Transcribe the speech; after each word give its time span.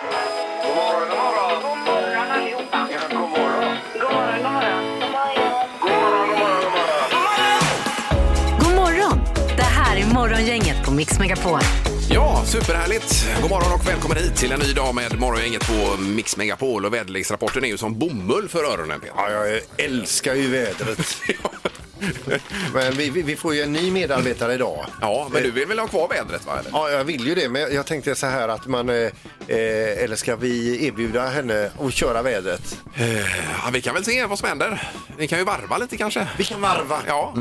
God 0.00 0.10
morgon, 0.76 1.08
god 1.08 1.18
morgon. 1.18 1.62
God 1.62 1.78
morgon 1.78 2.30
allihopa. 2.30 2.88
Ja, 2.92 3.00
god 3.10 3.30
morgon. 3.30 3.76
God 3.92 4.12
morgon, 4.12 4.42
god 4.42 4.52
morgon. 4.52 4.84
God 5.80 5.90
morgon, 5.90 6.28
god 6.28 6.38
morgon, 6.38 6.60
god 6.60 7.22
morgon. 7.22 7.58
God 8.60 8.74
morgon! 8.74 9.20
Det 9.56 9.62
här 9.62 9.96
är 9.96 10.06
Morgongänget 10.14 10.84
på 10.84 10.90
Mix 10.90 11.18
Megapol. 11.18 11.60
Ja, 12.10 12.42
superhärligt. 12.46 13.26
God 13.40 13.50
morgon 13.50 13.72
och 13.72 13.88
välkommen 13.88 14.16
hit 14.16 14.36
till 14.36 14.52
en 14.52 14.60
ny 14.60 14.72
dag 14.72 14.94
med 14.94 15.18
Morgongänget 15.18 15.66
på 15.66 16.02
Mix 16.02 16.36
Megapol. 16.36 16.86
Och 16.86 16.94
väderleksrapporten 16.94 17.64
är 17.64 17.68
ju 17.68 17.78
som 17.78 17.98
bomull 17.98 18.48
för 18.48 18.64
öronen, 18.64 19.00
Peter. 19.00 19.14
Ja, 19.16 19.30
jag 19.30 19.60
älskar 19.76 20.34
ju 20.34 20.50
vädret. 20.50 20.98
Men 22.74 22.92
vi, 22.92 23.10
vi, 23.10 23.22
vi 23.22 23.36
får 23.36 23.54
ju 23.54 23.62
en 23.62 23.72
ny 23.72 23.90
medarbetare 23.90 24.54
idag. 24.54 24.86
Ja, 25.00 25.28
men 25.32 25.42
du 25.42 25.50
vill 25.50 25.66
väl 25.66 25.78
ha 25.78 25.86
kvar 25.86 26.08
vädret, 26.08 26.46
va? 26.46 26.58
Eller? 26.60 26.70
Ja, 26.72 26.90
jag 26.90 27.04
vill 27.04 27.26
ju 27.26 27.34
det, 27.34 27.48
men 27.48 27.74
jag 27.74 27.86
tänkte 27.86 28.14
så 28.14 28.26
här 28.26 28.48
att 28.48 28.66
man... 28.66 28.88
Eh, 28.88 28.96
eh, 29.48 30.02
eller 30.04 30.16
ska 30.16 30.36
vi 30.36 30.86
erbjuda 30.86 31.26
henne 31.28 31.70
att 31.80 31.92
köra 31.94 32.22
vädret? 32.22 32.78
Ja, 33.64 33.70
vi 33.72 33.80
kan 33.80 33.94
väl 33.94 34.04
se 34.04 34.26
vad 34.26 34.38
som 34.38 34.48
händer. 34.48 34.92
Vi 35.18 35.28
kan 35.28 35.38
ju 35.38 35.44
varva 35.44 35.78
lite 35.78 35.96
kanske. 35.96 36.28
Vi 36.38 36.44
kan 36.44 36.60
varva. 36.60 36.98
Ja, 37.06 37.32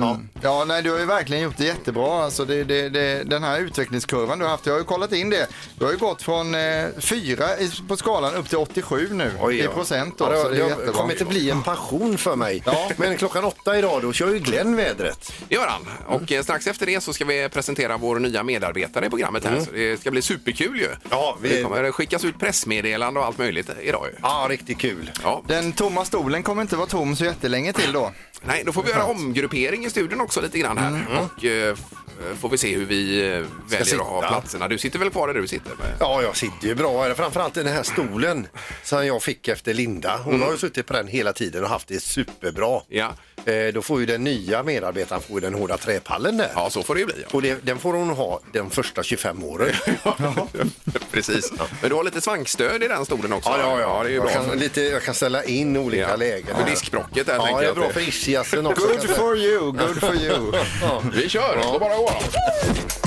Ja, 0.41 0.65
nej, 0.65 0.83
du 0.83 0.91
har 0.91 0.99
ju 0.99 1.05
verkligen 1.05 1.43
gjort 1.43 1.57
det 1.57 1.65
jättebra. 1.65 2.23
Alltså, 2.23 2.45
det, 2.45 2.63
det, 2.63 2.89
det, 2.89 3.23
den 3.23 3.43
här 3.43 3.59
utvecklingskurvan 3.59 4.39
du 4.39 4.45
har 4.45 4.51
haft, 4.51 4.65
jag 4.65 4.73
har 4.73 4.79
ju 4.79 4.85
kollat 4.85 5.13
in 5.13 5.29
det. 5.29 5.47
Du 5.77 5.85
har 5.85 5.91
ju 5.91 5.97
gått 5.97 6.21
från 6.21 6.55
eh, 6.55 6.85
4 6.97 7.57
i, 7.59 7.71
på 7.87 7.97
skalan 7.97 8.35
upp 8.35 8.49
till 8.49 8.57
87 8.57 9.09
nu 9.11 9.31
i 9.53 9.67
procent. 9.67 10.17
Då, 10.17 10.25
Ja, 10.31 10.43
så 10.43 10.49
det, 10.49 10.55
det 10.55 10.61
är 10.61 10.63
det 10.63 10.69
jättebra. 10.69 10.93
kommer 10.93 11.11
inte 11.13 11.25
bli 11.25 11.49
en 11.49 11.63
passion 11.63 12.17
för 12.17 12.35
mig. 12.35 12.63
Ja. 12.65 12.89
Men 12.97 13.17
klockan 13.17 13.43
åtta 13.43 13.77
idag, 13.77 14.01
då 14.01 14.13
kör 14.13 14.29
ju 14.29 14.39
Glenn 14.51 14.75
vädret. 14.75 15.33
det 15.49 15.55
gör 15.55 15.67
han. 15.67 15.87
Och 16.07 16.31
eh, 16.31 16.43
strax 16.43 16.67
efter 16.67 16.85
det 16.85 17.01
så 17.01 17.13
ska 17.13 17.25
vi 17.25 17.49
presentera 17.49 17.97
vår 17.97 18.19
nya 18.19 18.43
medarbetare 18.43 19.05
i 19.05 19.09
programmet 19.09 19.45
här. 19.45 19.59
Så 19.59 19.71
det 19.71 19.99
ska 20.01 20.11
bli 20.11 20.21
superkul 20.21 20.77
ju. 20.79 20.87
Ja, 21.09 21.37
vi- 21.41 21.49
Det 21.49 21.63
kommer 21.63 21.91
skickas 21.91 22.23
ut 22.25 22.39
pressmeddelande 22.39 23.19
och 23.19 23.25
allt 23.25 23.37
möjligt 23.37 23.69
idag 23.81 24.07
ju. 24.13 24.17
Ja, 24.21 24.45
riktigt 24.49 24.79
kul. 24.79 25.11
Ja. 25.23 25.43
Den 25.47 25.73
tomma 25.73 26.05
stolen 26.05 26.43
kommer 26.43 26.61
inte 26.61 26.75
vara 26.75 26.87
tom 26.87 27.15
så 27.15 27.25
jättelänge 27.25 27.73
till 27.73 27.91
då. 27.91 28.11
Nej, 28.41 28.63
då 28.65 28.71
får 28.71 28.83
vi 28.83 28.89
göra 28.91 29.05
omgruppering 29.05 29.85
i 29.85 29.89
studion 29.89 30.21
också 30.21 30.41
lite 30.41 30.59
grann 30.59 30.77
här. 30.77 31.05
Och 31.19 31.45
eh, 31.45 31.73
f- 31.73 32.37
får 32.39 32.49
vi 32.49 32.57
se 32.57 32.75
hur 32.75 32.85
vi 32.85 33.19
eh, 33.19 33.25
väljer 33.69 33.95
att 33.95 34.07
ha 34.07 34.21
sitta. 34.21 34.27
platserna. 34.33 34.67
Du 34.67 34.77
sitter 34.77 34.99
väl 34.99 35.09
kvar 35.09 35.27
där 35.27 35.33
du 35.41 35.47
sitter? 35.47 35.69
Med? 35.75 35.87
Ja, 35.99 36.21
jag 36.21 36.37
sitter 36.37 36.67
ju 36.67 36.75
bra. 36.75 37.15
Framförallt 37.15 37.57
i 37.57 37.63
den 37.63 37.73
här 37.73 37.83
stolen 37.83 38.47
som 38.83 39.05
jag 39.07 39.23
fick 39.23 39.47
efter 39.47 39.73
Linda. 39.73 40.17
Hon 40.23 40.41
har 40.41 40.51
ju 40.51 40.57
suttit 40.57 40.85
på 40.85 40.93
den 40.93 41.07
hela 41.07 41.33
tiden 41.33 41.63
och 41.63 41.69
haft 41.69 41.87
det 41.87 41.99
superbra. 42.03 42.81
Ja. 42.87 43.11
Eh, 43.49 43.73
då 43.73 43.81
får 43.81 43.99
ju 43.99 44.05
den 44.05 44.23
nya 44.23 44.63
medarbetaren 44.63 45.21
får 45.21 45.35
ju 45.35 45.39
den 45.41 45.53
hårda 45.53 45.77
träpallen 45.77 46.37
där. 46.37 46.51
ja, 46.55 46.69
så 46.69 46.83
får 46.83 46.93
det 46.95 46.99
ju 46.99 47.05
bli. 47.05 47.15
Ja. 47.21 47.27
Och 47.31 47.41
det, 47.41 47.57
den 47.65 47.79
får 47.79 47.93
hon 47.93 48.09
ha 48.09 48.39
de 48.53 48.69
första 48.69 49.03
25 49.03 49.43
åren. 49.43 49.73
Precis. 51.11 51.51
Men 51.81 51.89
du 51.89 51.95
har 51.95 52.03
lite 52.03 52.21
svankstöd 52.21 52.83
i 52.83 52.87
den 52.87 53.05
stolen 53.05 53.33
också? 53.33 53.49
Ja, 53.49 53.57
ja, 53.59 53.79
ja. 53.79 54.03
det 54.03 54.09
är 54.09 54.11
ju 54.11 54.15
jag, 54.15 54.23
bra. 54.25 54.33
kan, 54.33 54.57
lite, 54.59 54.81
jag 54.81 55.03
kan 55.03 55.13
ställa 55.13 55.43
in 55.43 55.77
olika 55.77 56.01
Ja. 56.09 56.15
lägen. 56.15 56.55
För 56.55 56.69
diskbrocket 56.71 57.25
där 57.27 57.35
Ja, 57.35 57.45
tänker 57.45 57.59
det 57.61 57.65
är 57.65 57.67
jag. 57.67 57.75
bra 57.75 57.87
att 57.87 57.93
för 57.93 58.07
ischiasen 58.07 58.67
också. 58.67 58.87
Good 58.87 58.95
jag 59.07 59.15
for 59.17 59.37
you, 59.37 59.71
good 59.71 59.99
for 59.99 60.15
you. 60.15 60.51
Vi 61.15 61.29
kör, 61.29 61.59
då 61.73 61.79
bara 61.79 61.95
går 61.97 62.11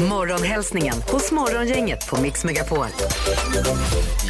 Morgonhälsningen 0.08 0.94
hos 1.10 1.32
Morgongänget 1.32 2.06
på 2.08 2.20
Mix 2.20 2.44
Megapol. 2.44 2.86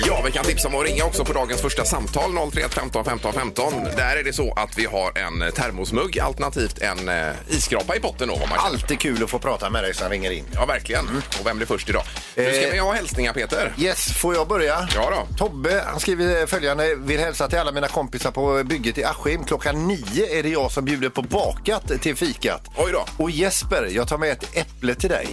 Ja, 0.07 0.23
vi 0.27 0.33
kan 0.33 0.45
tipsa 0.45 0.69
om 0.69 0.75
att 0.75 0.85
ringa 0.87 1.05
också 1.05 1.25
på 1.25 1.33
dagens 1.33 1.61
första 1.63 1.85
samtal 1.85 2.31
031 2.53 2.75
15 2.75 3.05
15 3.05 3.33
15. 3.33 3.73
Där 3.97 4.17
är 4.17 4.25
det 4.25 4.33
så 4.33 4.53
att 4.53 4.79
vi 4.79 4.85
har 4.87 5.19
en 5.19 5.53
termosmugg 5.53 6.02
alternativt 6.23 6.79
en 6.79 7.09
eh, 7.09 7.33
isskrapa 7.49 7.97
i 7.97 8.01
potten 8.01 8.29
då. 8.29 8.37
Vad 8.37 8.49
man. 8.49 8.59
Alltid 8.59 9.01
kul 9.01 9.25
att 9.25 9.31
få 9.31 9.39
prata 9.39 9.71
med 9.71 9.85
dig 9.85 9.95
som 9.95 10.09
ringer 10.09 10.31
in. 10.31 10.45
Ja, 10.55 10.67
verkligen. 10.67 11.07
Och 11.41 11.47
vem 11.47 11.57
blir 11.57 11.67
först 11.67 11.89
idag? 11.89 12.03
Nu 12.37 12.45
ska 12.53 12.67
Eh. 12.67 12.73
vi 12.73 12.79
ha 12.79 12.93
hälsningar, 12.93 13.33
Peter. 13.33 13.73
Yes, 13.79 14.13
får 14.13 14.35
jag 14.35 14.49
börja? 14.49 14.89
Ja 14.95 15.11
då. 15.11 15.37
Tobbe 15.37 15.83
han 15.87 16.01
skriver 16.01 16.47
följande. 16.47 16.95
Vill 16.95 17.21
hälsa 17.21 17.49
till 17.49 17.59
alla 17.59 17.73
mina 17.73 17.89
kompisar 17.89 18.31
på 18.31 18.63
bygget 18.65 18.99
i 18.99 19.05
Askim. 19.05 19.45
Klockan 19.45 19.89
nio 19.89 20.39
är 20.39 20.43
det 20.43 20.49
jag 20.49 20.73
som 20.73 20.85
bjuder 20.85 21.09
på 21.09 21.23
bakat 21.23 21.93
till 22.01 22.17
fikat. 22.17 22.63
Oj 22.77 22.93
då. 22.93 23.05
Och 23.25 23.31
Jesper, 23.31 23.89
jag 23.93 24.09
tar 24.09 24.19
med 24.19 24.33
ett 24.33 24.57
äpple 24.57 24.95
till 24.95 25.11
dig. 25.11 25.29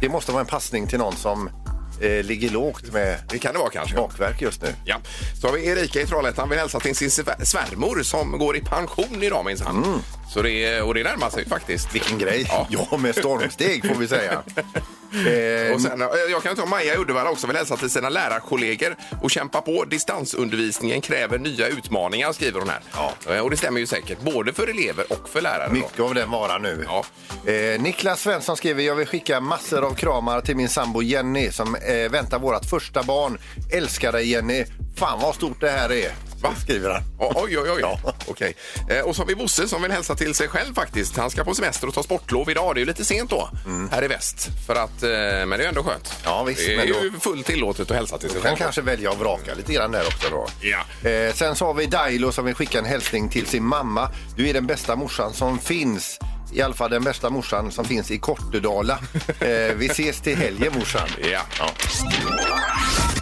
Det 0.00 0.08
måste 0.08 0.32
vara 0.32 0.40
en 0.40 0.46
passning 0.46 0.86
till 0.86 0.98
någon 0.98 1.16
som 1.16 1.50
eh, 2.00 2.24
ligger 2.24 2.50
lågt 2.50 2.92
med 2.92 3.18
Det 3.28 3.38
kan 3.38 3.52
det 3.52 3.58
vara 3.58 3.70
kanske. 3.70 3.96
bakverk 3.96 4.42
just 4.42 4.62
nu. 4.62 4.68
Ja. 4.84 4.96
Så 5.40 5.46
har 5.46 5.54
vi 5.54 5.66
Erika 5.68 6.00
i 6.00 6.06
Trollhättan 6.06 6.48
vill 6.48 6.58
hälsa 6.58 6.80
till 6.80 6.96
sin 6.96 7.08
svär- 7.10 7.44
svärmor 7.44 8.02
som 8.02 8.38
går 8.38 8.56
i 8.56 8.60
pension 8.60 9.22
idag 9.22 9.44
minsann. 9.44 10.02
Så 10.32 10.42
det, 10.42 10.64
är- 10.64 10.82
och 10.82 10.94
det 10.94 11.02
närmar 11.02 11.30
sig 11.30 11.48
faktiskt. 11.48 11.94
Vilken 11.94 12.18
grej. 12.18 12.44
Ja. 12.48 12.66
Ja, 12.90 12.96
med 12.96 13.14
stormsteg 13.14 13.86
får 13.88 13.94
vi 13.94 14.08
säga. 14.08 14.32
eh, 14.32 15.74
Och 15.74 15.80
sen, 15.80 16.02
eh, 16.02 16.08
jag 16.30 16.42
kan 16.42 16.56
ta 16.56 16.66
Maja 16.66 16.94
i 16.94 16.98
Uddevalla 16.98 17.30
också 17.30 17.46
vill 17.46 17.56
hälsa 17.56 17.76
till 17.76 17.90
sina 17.90 18.08
lärarkollegor 18.08 18.96
och 19.22 19.30
kämpa 19.30 19.60
på. 19.60 19.84
Distansundervisningen 19.84 21.00
kräver 21.00 21.38
nya 21.38 21.66
utmaningar 21.68 22.32
skriver 22.32 22.60
hon 22.60 22.68
här. 22.68 22.80
Ja. 22.92 23.12
Eh, 23.34 23.40
Och 23.40 23.50
det 23.50 23.56
stämmer 23.56 23.80
ju 23.80 23.86
säkert 23.86 24.20
både 24.20 24.52
för 24.52 24.66
elever 24.66 25.12
och 25.12 25.28
för 25.28 25.40
lärare. 25.40 25.66
Då. 25.68 25.72
Mycket 25.74 26.00
av 26.00 26.14
den 26.14 26.30
varan 26.30 26.62
nu. 26.62 26.84
Ja. 26.88 27.04
Eh, 27.52 27.80
Niklas 27.80 28.20
Svensson 28.20 28.56
skriver 28.56 28.82
jag 28.82 28.94
vill 28.94 29.06
skicka 29.06 29.40
massor 29.40 29.84
av 29.84 29.94
kramar 29.94 30.40
till 30.40 30.56
min 30.56 30.68
sambo 30.68 31.02
Jenny 31.02 31.50
som 31.52 31.74
eh, 31.74 32.10
väntar 32.10 32.38
vårt 32.38 32.64
första 32.64 33.02
barn. 33.02 33.38
Älskar 33.72 34.12
dig 34.12 34.30
Jenny. 34.30 34.64
Fan 34.96 35.20
vad 35.22 35.34
stort 35.34 35.60
det 35.60 35.70
här 35.70 35.92
är. 35.92 36.10
Va? 36.42 36.54
Skriver 36.62 36.90
han. 36.90 37.02
O- 37.18 37.32
Oj, 37.36 37.58
oj, 37.58 37.70
oj. 37.70 37.78
Ja. 37.80 37.98
Okej. 38.26 38.54
Eh, 38.90 39.00
och 39.00 39.16
så 39.16 39.22
har 39.22 39.26
vi 39.26 39.34
Bosse 39.34 39.68
som 39.68 39.82
vill 39.82 39.92
hälsa 39.92 40.14
till 40.14 40.34
sig 40.34 40.48
själv 40.48 40.74
faktiskt. 40.74 41.16
Han 41.16 41.30
ska 41.30 41.44
på 41.44 41.54
semester 41.54 41.88
och 41.88 41.94
ta 41.94 42.02
sportlov 42.02 42.50
idag. 42.50 42.74
Det 42.74 42.78
är 42.78 42.80
ju 42.80 42.86
lite 42.86 43.04
sent 43.04 43.30
då, 43.30 43.50
här 43.90 44.04
i 44.04 44.08
väst. 44.08 44.48
För 44.66 44.74
att, 44.76 45.02
eh, 45.02 45.08
men 45.10 45.48
det 45.50 45.64
är 45.64 45.68
ändå 45.68 45.82
skönt. 45.82 46.14
Ja, 46.24 46.42
visst, 46.42 46.60
det 46.66 46.72
är 46.74 46.76
men 46.76 46.88
då- 46.92 47.02
ju 47.04 47.12
fullt 47.20 47.46
tillåtet 47.46 47.90
att 47.90 47.96
hälsa 47.96 48.18
till 48.18 48.30
sig 48.30 48.40
Kan 48.40 48.50
själv. 48.50 48.56
kanske 48.58 48.80
välja 48.82 49.10
att 49.10 49.18
vraka 49.18 49.54
lite 49.54 49.72
grann 49.72 49.90
där 49.92 50.06
också 50.06 50.28
då. 50.30 50.46
Ja. 50.60 51.08
Eh, 51.10 51.34
sen 51.34 51.56
så 51.56 51.66
har 51.66 51.74
vi 51.74 51.86
Dailo 51.86 52.32
som 52.32 52.44
vill 52.44 52.54
skicka 52.54 52.78
en 52.78 52.84
hälsning 52.84 53.28
till 53.28 53.46
sin 53.46 53.64
mamma. 53.64 54.10
Du 54.36 54.48
är 54.48 54.54
den 54.54 54.66
bästa 54.66 54.96
morsan 54.96 55.32
som 55.34 55.58
finns. 55.58 56.18
I 56.52 56.62
alla 56.62 56.74
fall 56.74 56.90
den 56.90 57.04
bästa 57.04 57.30
morsan 57.30 57.72
som 57.72 57.84
finns 57.84 58.10
i 58.10 58.18
Kortedala. 58.18 58.98
Eh, 59.40 59.74
vi 59.76 59.86
ses 59.86 60.20
till 60.20 60.36
helgen 60.36 60.72
morsan. 60.78 61.08
Ja. 61.32 61.40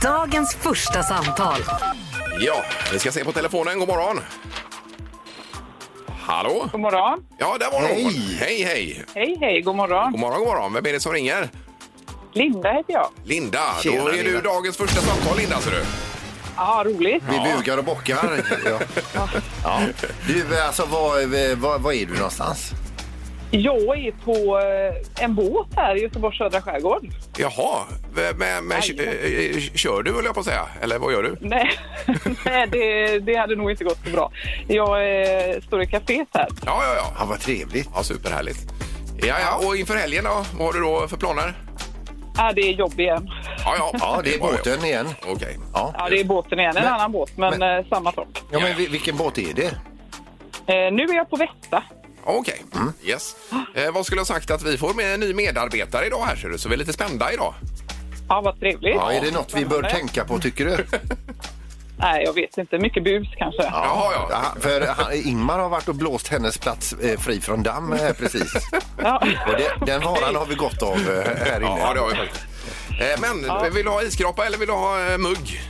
Dagens 0.03 0.55
första 0.61 1.03
samtal. 1.03 1.65
Ja, 2.41 2.65
vi 2.93 2.99
ska 2.99 3.13
se 3.13 3.25
på 3.25 3.33
telefonen. 3.33 3.79
God 3.79 3.89
morgon. 3.89 4.21
Hallå? 6.21 6.69
God 6.73 6.81
morgon. 6.81 7.25
Ja, 7.39 7.57
där 7.61 7.71
var 7.71 7.81
Hej. 7.81 8.03
någon. 8.05 8.13
Hej, 8.41 8.63
hej. 8.63 9.05
Hej, 9.15 9.37
hej. 9.41 9.61
God 9.63 9.77
morgon. 9.77 10.13
God 10.13 10.21
morgon, 10.21 10.39
god 10.39 10.49
morgon. 10.49 10.73
Vem 10.73 10.87
är 10.87 10.93
det 10.93 11.01
som 11.01 11.13
ringer? 11.13 11.49
Linda 12.33 12.73
heter 12.73 12.93
jag. 12.93 13.09
Linda. 13.25 13.61
Tjena, 13.83 14.03
Då 14.05 14.09
är 14.09 14.13
du 14.13 14.23
Linda. 14.23 14.41
dagens 14.41 14.77
första 14.77 15.01
samtal, 15.01 15.37
Linda, 15.37 15.61
ser 15.61 15.71
du. 15.71 15.85
Ja, 16.57 16.83
roligt. 16.87 17.23
Vi 17.31 17.53
bugar 17.57 17.79
och 17.79 17.85
bockar. 17.85 18.45
ja. 18.65 19.29
Ja. 19.65 19.81
Du, 20.27 20.61
alltså 20.61 20.85
var, 20.87 21.55
var, 21.57 21.79
var 21.79 21.93
är 21.93 22.07
du 22.07 22.15
någonstans? 22.15 22.71
Jag 23.51 23.99
är 23.99 24.13
på 24.25 24.59
eh, 24.59 25.25
en 25.25 25.35
båt 25.35 25.67
här 25.77 25.97
i 25.97 26.03
Göteborgs 26.03 26.39
södra 26.39 26.61
skärgård. 26.63 27.07
Jaha. 27.39 27.85
Men, 28.15 28.37
men, 28.69 28.81
Jajamän. 28.83 29.55
eh, 29.55 29.61
kör 29.75 30.03
du, 30.03 30.13
höll 30.13 30.25
jag 30.25 30.35
på 30.35 30.41
att 30.41 30.47
säga? 30.47 30.67
Eller 30.83 30.99
vad 30.99 31.13
gör 31.13 31.23
du? 31.23 31.37
Nej, 31.41 31.71
Nej 32.45 32.67
det, 32.73 33.19
det 33.19 33.35
hade 33.37 33.57
nog 33.57 33.71
inte 33.71 33.85
gått 33.85 33.99
så 34.05 34.11
bra. 34.11 34.33
Jag 34.69 35.21
eh, 35.55 35.61
står 35.61 35.83
i 35.83 35.87
kaféet 35.87 36.29
här. 36.35 36.49
Ja, 36.67 36.83
ja, 36.85 36.95
ja. 36.97 37.13
Ja, 37.19 37.25
vad 37.29 37.41
trevligt. 37.41 37.89
Ja, 37.95 38.03
superhärligt. 38.03 38.59
Ja, 39.23 39.35
ja, 39.41 39.67
och 39.69 39.77
inför 39.77 39.95
helgen 39.97 40.25
då? 40.25 40.45
Vad 40.59 40.67
har 40.67 40.73
du 40.73 40.81
då 40.81 41.09
för 41.09 41.17
planer? 41.17 41.55
Ja, 42.37 42.53
det 42.55 42.61
är 42.61 42.73
jobb 42.73 43.01
igen. 43.01 43.29
Ja, 43.65 43.75
ja. 43.79 43.91
Ja, 44.01 44.21
det 44.25 44.35
är 44.35 44.39
båten 44.39 44.85
igen. 44.85 45.09
Okej. 45.27 45.57
Ja. 45.75 45.95
Ja, 45.99 46.07
det 46.11 46.21
är 46.21 46.25
båten 46.25 46.59
igen. 46.59 46.77
En 46.77 46.83
Men- 46.83 46.93
annan 46.93 47.13
båt, 47.13 47.37
men, 47.37 47.59
men- 47.59 47.79
eh, 47.79 47.89
samma 47.89 48.13
sak. 48.13 48.29
Ja, 48.53 48.59
men 48.61 48.77
vi- 48.77 48.87
vilken 48.87 49.17
båt 49.17 49.39
är 49.39 49.55
det? 49.55 49.67
Eh, 50.67 50.93
nu 50.93 51.03
är 51.03 51.15
jag 51.15 51.31
på 51.31 51.37
Västa. 51.37 51.83
Okej. 52.31 52.65
Mm. 52.75 52.93
Yes. 53.03 53.37
Eh, 53.75 53.93
vad 53.93 54.07
skulle 54.07 54.21
jag 54.21 54.27
sagt 54.27 54.51
att 54.51 54.63
vi 54.63 54.79
får 54.79 54.95
med 54.95 55.15
en 55.15 55.21
ny 55.21 55.35
medarbetare 55.35 56.07
idag 56.07 56.25
här 56.25 56.37
ser 56.37 56.49
du, 56.49 56.59
så 56.59 56.69
vi 56.69 56.75
är 56.75 56.79
lite 56.79 56.93
spända 56.93 57.33
idag. 57.33 57.55
Ja, 58.29 58.41
vad 58.41 58.61
trevligt. 58.61 58.95
Ja, 58.95 59.13
är 59.13 59.21
det 59.21 59.31
något 59.31 59.55
vi 59.55 59.65
bör 59.65 59.83
tänka 59.83 60.25
på 60.25 60.39
tycker 60.39 60.65
du? 60.65 60.77
Nej, 61.99 62.25
jag 62.25 62.33
vet 62.33 62.59
inte. 62.59 62.79
Mycket 62.79 63.05
bus 63.05 63.29
kanske. 63.39 63.63
Jaha, 63.63 64.13
ja. 64.13 64.29
Ja, 64.31 64.61
för 64.61 64.87
han, 64.87 65.13
Ingmar 65.13 65.59
har 65.59 65.69
varit 65.69 65.89
och 65.89 65.95
blåst 65.95 66.29
hennes 66.29 66.59
plats 66.59 66.93
eh, 66.93 67.19
fri 67.19 67.41
från 67.41 67.63
damm 67.63 67.93
här 67.93 68.13
precis. 68.13 68.53
Ja. 69.03 69.19
Och 69.47 69.53
det, 69.53 69.87
den 69.87 70.01
varan 70.03 70.37
har 70.37 70.47
vi 70.47 70.55
gott 70.55 70.83
av 70.83 70.97
eh, 70.97 71.47
här 71.47 71.61
inne. 71.61 71.79
Ja, 71.81 71.95
det 71.95 72.01
har 72.01 72.09
vi 72.09 72.15
faktiskt. 72.17 72.45
Eh, 73.01 73.21
men 73.21 73.73
vill 73.75 73.85
du 73.85 73.91
ha 73.91 74.03
isskrapa 74.03 74.47
eller 74.47 74.59
vill 74.59 74.69
du 74.69 74.75
ha 74.75 75.11
eh, 75.11 75.19
mugg? 75.19 75.61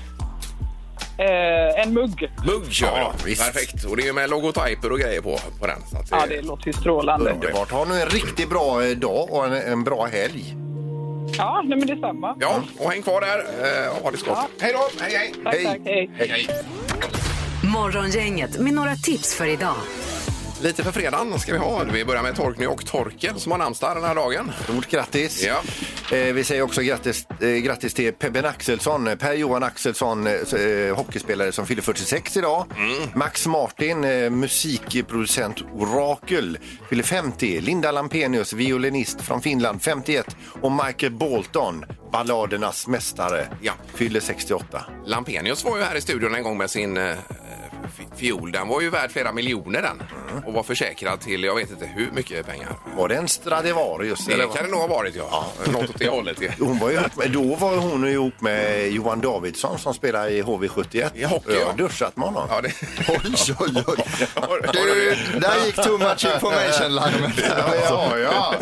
Eh, 1.18 1.82
en 1.82 1.94
mugg. 1.94 2.30
Mugg 2.46 2.72
kör 2.72 2.86
vi 2.94 3.00
Ja, 3.00 3.12
då. 3.18 3.24
visst. 3.24 3.42
Perfekt. 3.52 3.84
Och 3.84 3.96
det 3.96 4.08
är 4.08 4.12
med 4.12 4.30
logotyper 4.30 4.92
och 4.92 4.98
grejer 4.98 5.20
på, 5.20 5.38
på 5.60 5.66
den. 5.66 5.78
Så 5.90 5.96
att 5.98 6.10
Ja, 6.10 6.24
det 6.28 6.42
låter 6.42 6.66
ju 6.66 6.72
strålande. 6.72 7.30
Underbart. 7.30 7.70
Ha 7.70 7.84
nu 7.84 8.00
en 8.00 8.08
riktigt 8.08 8.48
bra 8.50 8.84
eh, 8.84 8.96
dag 8.96 9.28
och 9.32 9.46
en, 9.46 9.52
en 9.52 9.84
bra 9.84 10.06
helg. 10.06 10.54
Ja, 11.38 11.62
nej, 11.64 11.78
men 11.78 11.86
detsamma. 11.86 12.36
Ja, 12.40 12.62
och 12.78 12.90
häng 12.90 13.02
kvar 13.02 13.20
där. 13.20 13.38
Eh, 13.38 14.02
ha 14.02 14.10
det 14.10 14.16
så 14.16 14.26
gott. 14.26 14.38
Hej 14.60 14.72
då! 14.72 15.04
Hej, 15.04 15.16
hej! 15.16 15.34
Tack, 15.44 15.54
Hej. 15.54 15.64
tack. 15.64 15.78
Hej. 15.84 16.10
hej, 16.18 16.28
hej. 16.28 16.48
Morgongänget 17.64 18.58
med 18.58 18.72
några 18.72 18.94
tips 18.94 19.34
för 19.34 19.46
idag. 19.46 19.74
Lite 20.62 20.82
för 20.84 20.92
fredagen 20.92 21.38
ska 21.38 21.52
vi 21.52 21.58
ha. 21.58 21.84
Vi 21.84 22.04
börjar 22.04 22.22
med 22.22 22.36
Torkny 22.36 22.66
och 22.66 22.86
Torkel 22.86 23.40
som 23.40 23.52
har 23.52 23.58
namnsdag 23.58 23.96
den 23.96 24.04
här 24.04 24.14
dagen. 24.14 24.52
Stort 24.64 24.86
grattis! 24.90 25.44
Ja. 25.44 25.62
Eh, 26.16 26.34
vi 26.34 26.44
säger 26.44 26.62
också 26.62 26.80
grattis, 26.82 27.26
eh, 27.40 27.48
grattis 27.48 27.94
till 27.94 28.12
Pebben 28.12 28.44
Axelsson, 28.44 29.04
Per-Johan 29.18 29.62
Axelsson, 29.62 30.26
eh, 30.26 30.96
hockeyspelare 30.96 31.52
som 31.52 31.66
fyller 31.66 31.82
46 31.82 32.36
idag. 32.36 32.66
Max 33.14 33.46
Martin, 33.46 34.04
eh, 34.04 34.30
musikproducent 34.30 35.62
Orakel, 35.74 36.58
fyller 36.90 37.02
50. 37.02 37.60
Linda 37.60 37.92
Lampenius, 37.92 38.52
violinist 38.52 39.20
från 39.20 39.40
Finland, 39.42 39.82
51. 39.82 40.36
Och 40.60 40.72
Michael 40.72 41.12
Bolton, 41.12 41.84
balladernas 42.12 42.86
mästare, 42.86 43.48
Ja. 43.60 43.72
fyller 43.94 44.20
68. 44.20 44.84
Lampenius 45.06 45.64
var 45.64 45.76
ju 45.76 45.82
här 45.82 45.96
i 45.96 46.00
studion 46.00 46.34
en 46.34 46.42
gång 46.42 46.58
med 46.58 46.70
sin 46.70 46.96
eh, 46.96 47.14
fiol. 48.16 48.52
Den 48.52 48.68
var 48.68 48.80
ju 48.80 48.90
värd 48.90 49.10
flera 49.10 49.32
miljoner 49.32 49.82
den. 49.82 50.02
Och 50.46 50.52
var 50.52 50.62
försäkrad 50.62 51.20
till, 51.20 51.44
jag 51.44 51.54
vet 51.54 51.70
inte 51.70 51.86
hur 51.86 52.10
mycket 52.10 52.46
pengar. 52.46 52.76
Var 52.96 53.08
det 53.08 53.14
en 53.16 53.28
Stradivarius? 53.28 54.26
Det 54.26 54.32
eller 54.32 54.46
kan 54.46 54.64
det 54.64 54.70
nog 54.70 54.80
ha 54.80 54.86
varit 54.86 55.14
ja. 55.16 55.46
Något 55.72 55.90
åt 55.90 55.98
det 55.98 56.08
hållet. 56.08 56.42
ju. 56.42 56.50
Hon 56.60 56.78
var 56.78 56.90
ju 56.90 56.96
ihop 56.96 57.16
med, 57.16 57.30
då 57.30 57.54
var 57.54 57.76
hon 57.76 58.08
ihop 58.08 58.40
med 58.40 58.88
Johan 58.92 59.20
Davidsson 59.20 59.78
som 59.78 59.94
spelar 59.94 60.28
i 60.28 60.42
HV71. 60.42 61.10
I 61.14 61.24
hockey, 61.24 61.52
Jag 61.52 61.62
ja. 61.62 61.66
har 61.66 61.76
duschat 61.76 62.16
med 62.16 62.26
honom. 62.26 62.48
Ja, 62.50 62.60
det... 62.60 62.68
Oj, 63.08 63.54
oj, 63.58 63.82
oj. 63.86 64.04
Du, 64.72 65.14
där 65.40 65.66
gick 65.66 65.74
too 65.76 65.98
much 65.98 66.24
information 66.34 66.94
larmet. 66.94 67.32
Ja, 67.48 67.74
ja, 67.88 68.18
ja. 68.18 68.54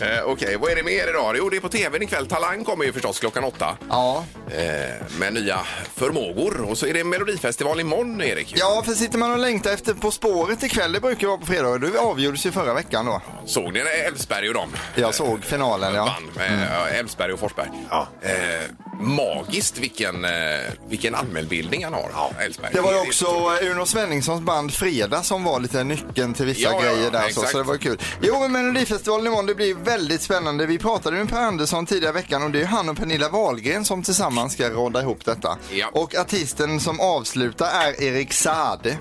Eh, 0.00 0.24
Okej, 0.24 0.56
vad 0.56 0.70
är 0.70 0.76
det 0.76 0.82
mer 0.82 1.08
idag? 1.08 1.34
Jo, 1.38 1.48
det 1.50 1.56
är 1.56 1.60
på 1.60 1.68
tvn 1.68 2.02
ikväll. 2.02 2.26
Talang 2.26 2.64
kommer 2.64 2.84
ju 2.84 2.92
förstås 2.92 3.20
klockan 3.20 3.44
åtta. 3.44 3.76
Ja. 3.88 4.24
Eh, 4.50 5.18
med 5.18 5.32
nya 5.34 5.58
förmågor. 5.94 6.60
Och 6.70 6.78
så 6.78 6.86
är 6.86 6.94
det 6.94 7.04
Melodifestival 7.04 7.80
imorgon, 7.82 8.20
Erik. 8.22 8.54
ja, 8.56 8.82
för 8.86 8.92
sitter 8.92 9.18
man 9.18 9.32
och 9.32 9.38
längtar 9.38 9.72
efter 9.72 9.94
På 9.94 10.10
spåret 10.10 10.62
ikväll, 10.62 10.92
det 10.92 11.00
brukar 11.00 11.26
vara 11.26 11.38
på 11.38 11.46
fredag, 11.46 11.78
det 11.78 11.98
avgjordes 11.98 12.46
ju 12.46 12.52
förra 12.52 12.74
veckan 12.74 13.06
då. 13.06 13.22
Såg 13.46 13.72
ni 13.72 13.78
när 13.78 14.08
Elfsberg 14.08 14.48
och 14.48 14.54
dem? 14.54 14.68
Jag 14.94 15.14
såg 15.14 15.44
finalen, 15.44 15.94
ja. 15.94 16.04
vann 16.04 16.30
med 16.36 16.68
ja, 16.72 16.88
Elfsberg 16.88 17.32
och 17.32 17.40
Forsberg. 17.40 17.68
Ja. 17.90 18.08
Eh, 18.22 18.30
magiskt 19.00 19.78
vilken, 19.78 20.24
eh, 20.24 20.30
vilken 20.88 21.14
allmänbildning 21.14 21.84
han 21.84 21.94
har, 21.94 22.10
Elfsberg. 22.40 22.70
Det 22.72 22.80
var 22.80 22.92
ju 22.92 23.00
också 23.00 23.26
Uno 23.62 23.86
Svenningssons 23.86 24.40
band 24.40 24.72
Fredag 24.74 25.22
som 25.22 25.44
var 25.44 25.60
lite 25.60 25.84
nyckeln 25.84 26.34
till 26.34 26.46
vissa 26.46 26.60
Ja, 26.60 26.80
ja, 26.84 26.92
grejer 26.92 27.10
där. 27.10 27.28
Så, 27.28 27.40
så 27.40 27.58
det 27.58 27.64
var 27.64 27.76
kul. 27.76 27.98
Jo, 28.20 28.40
men 28.40 28.52
Melodifestivalen 28.52 29.26
imorgon, 29.26 29.46
det 29.46 29.54
blir 29.54 29.74
väldigt 29.74 30.22
spännande. 30.22 30.66
Vi 30.66 30.78
pratade 30.78 31.16
med 31.16 31.28
Per 31.30 31.40
Andersson 31.40 31.86
tidigare 31.86 32.12
veckan 32.12 32.42
och 32.42 32.50
det 32.50 32.60
är 32.60 32.66
han 32.66 32.88
och 32.88 32.96
Pernilla 32.96 33.28
Wahlgren 33.28 33.84
som 33.84 34.02
tillsammans 34.02 34.52
ska 34.52 34.70
råda 34.70 35.00
ihop 35.00 35.24
detta. 35.24 35.58
Ja. 35.70 35.88
Och 35.92 36.14
artisten 36.14 36.80
som 36.80 37.00
avslutar 37.00 37.71
är 37.72 38.02
Erik 38.02 38.32
Saade. 38.32 38.98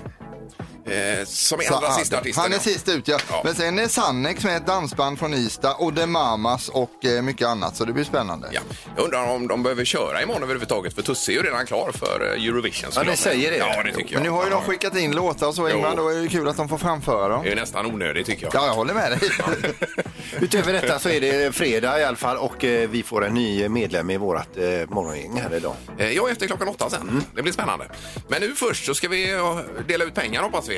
Eh, 0.85 1.25
som 1.25 1.59
är 1.59 1.71
allra 1.73 1.91
sista 1.91 2.17
artisten. 2.17 2.41
Han 2.41 2.51
är 2.51 2.55
ja. 2.55 2.61
sist 2.61 2.89
ut, 2.89 3.07
ja. 3.07 3.17
Ja. 3.29 3.41
Men 3.43 3.55
sen 3.55 3.79
är 3.79 3.87
Sannex 3.87 4.43
med 4.43 4.57
ett 4.57 4.67
dansband 4.67 5.19
från 5.19 5.33
Ystad 5.33 5.73
och 5.73 5.95
The 5.95 6.05
Mamas 6.05 6.69
och 6.69 7.05
eh, 7.05 7.21
mycket 7.21 7.47
annat. 7.47 7.75
Så 7.75 7.85
det 7.85 7.93
blir 7.93 8.03
spännande. 8.03 8.49
Ja. 8.51 8.61
Jag 8.95 9.03
undrar 9.05 9.27
om 9.27 9.47
de 9.47 9.63
behöver 9.63 9.85
köra 9.85 10.21
imorgon 10.21 10.43
överhuvudtaget 10.43 10.93
för 10.93 11.01
Tusse 11.01 11.31
är 11.31 11.33
ju 11.33 11.41
redan 11.43 11.65
klar 11.65 11.91
för 11.91 12.35
eh, 12.35 12.45
Eurovision. 12.45 12.89
det 12.95 13.05
jag 13.05 13.17
säger 13.17 13.51
det. 13.51 13.57
Ja, 13.57 13.83
det 13.83 13.93
tycker 13.93 14.13
jag. 14.13 14.13
Men 14.13 14.23
nu 14.23 14.29
har 14.29 14.43
ju 14.43 14.49
de 14.49 14.61
Ja, 14.61 14.67
skickat 14.67 14.95
in 14.97 15.11
låtar 15.11 15.47
och 15.47 15.55
så 15.55 15.69
Ingmar, 15.69 15.95
då 15.95 16.09
är 16.09 16.21
det 16.21 16.27
kul 16.27 16.47
att 16.47 16.57
de 16.57 16.69
får 16.69 16.77
framföra 16.77 17.27
dem. 17.27 17.43
Det 17.43 17.51
är 17.51 17.55
nästan 17.55 17.85
onödigt 17.85 18.25
tycker 18.25 18.43
jag. 18.43 18.55
Ja, 18.55 18.65
jag 18.67 18.73
håller 18.73 18.93
med 18.93 19.11
dig. 19.11 19.19
Utöver 20.41 20.73
detta 20.73 20.99
så 20.99 21.09
är 21.09 21.21
det 21.21 21.55
fredag 21.55 21.99
i 21.99 22.03
alla 22.03 22.17
fall 22.17 22.37
och 22.37 22.63
eh, 22.63 22.89
vi 22.89 23.03
får 23.03 23.25
en 23.25 23.33
ny 23.33 23.69
medlem 23.69 24.09
i 24.09 24.17
vårt 24.17 24.57
eh, 24.57 24.63
morgongäng 24.89 25.41
här 25.41 25.55
idag. 25.57 25.75
Eh, 25.97 26.11
Ja, 26.11 26.29
efter 26.29 26.47
klockan 26.47 26.67
åtta 26.67 26.89
sen. 26.89 27.23
Det 27.35 27.41
blir 27.41 27.53
spännande. 27.53 27.85
Men 28.27 28.41
nu 28.41 28.55
först 28.55 28.85
så 28.85 28.93
ska 28.93 29.07
vi 29.07 29.31
eh, 29.33 29.59
dela 29.87 30.03
ut 30.03 30.13
pengar 30.15 30.41
hoppas 30.41 30.69
vi. 30.69 30.70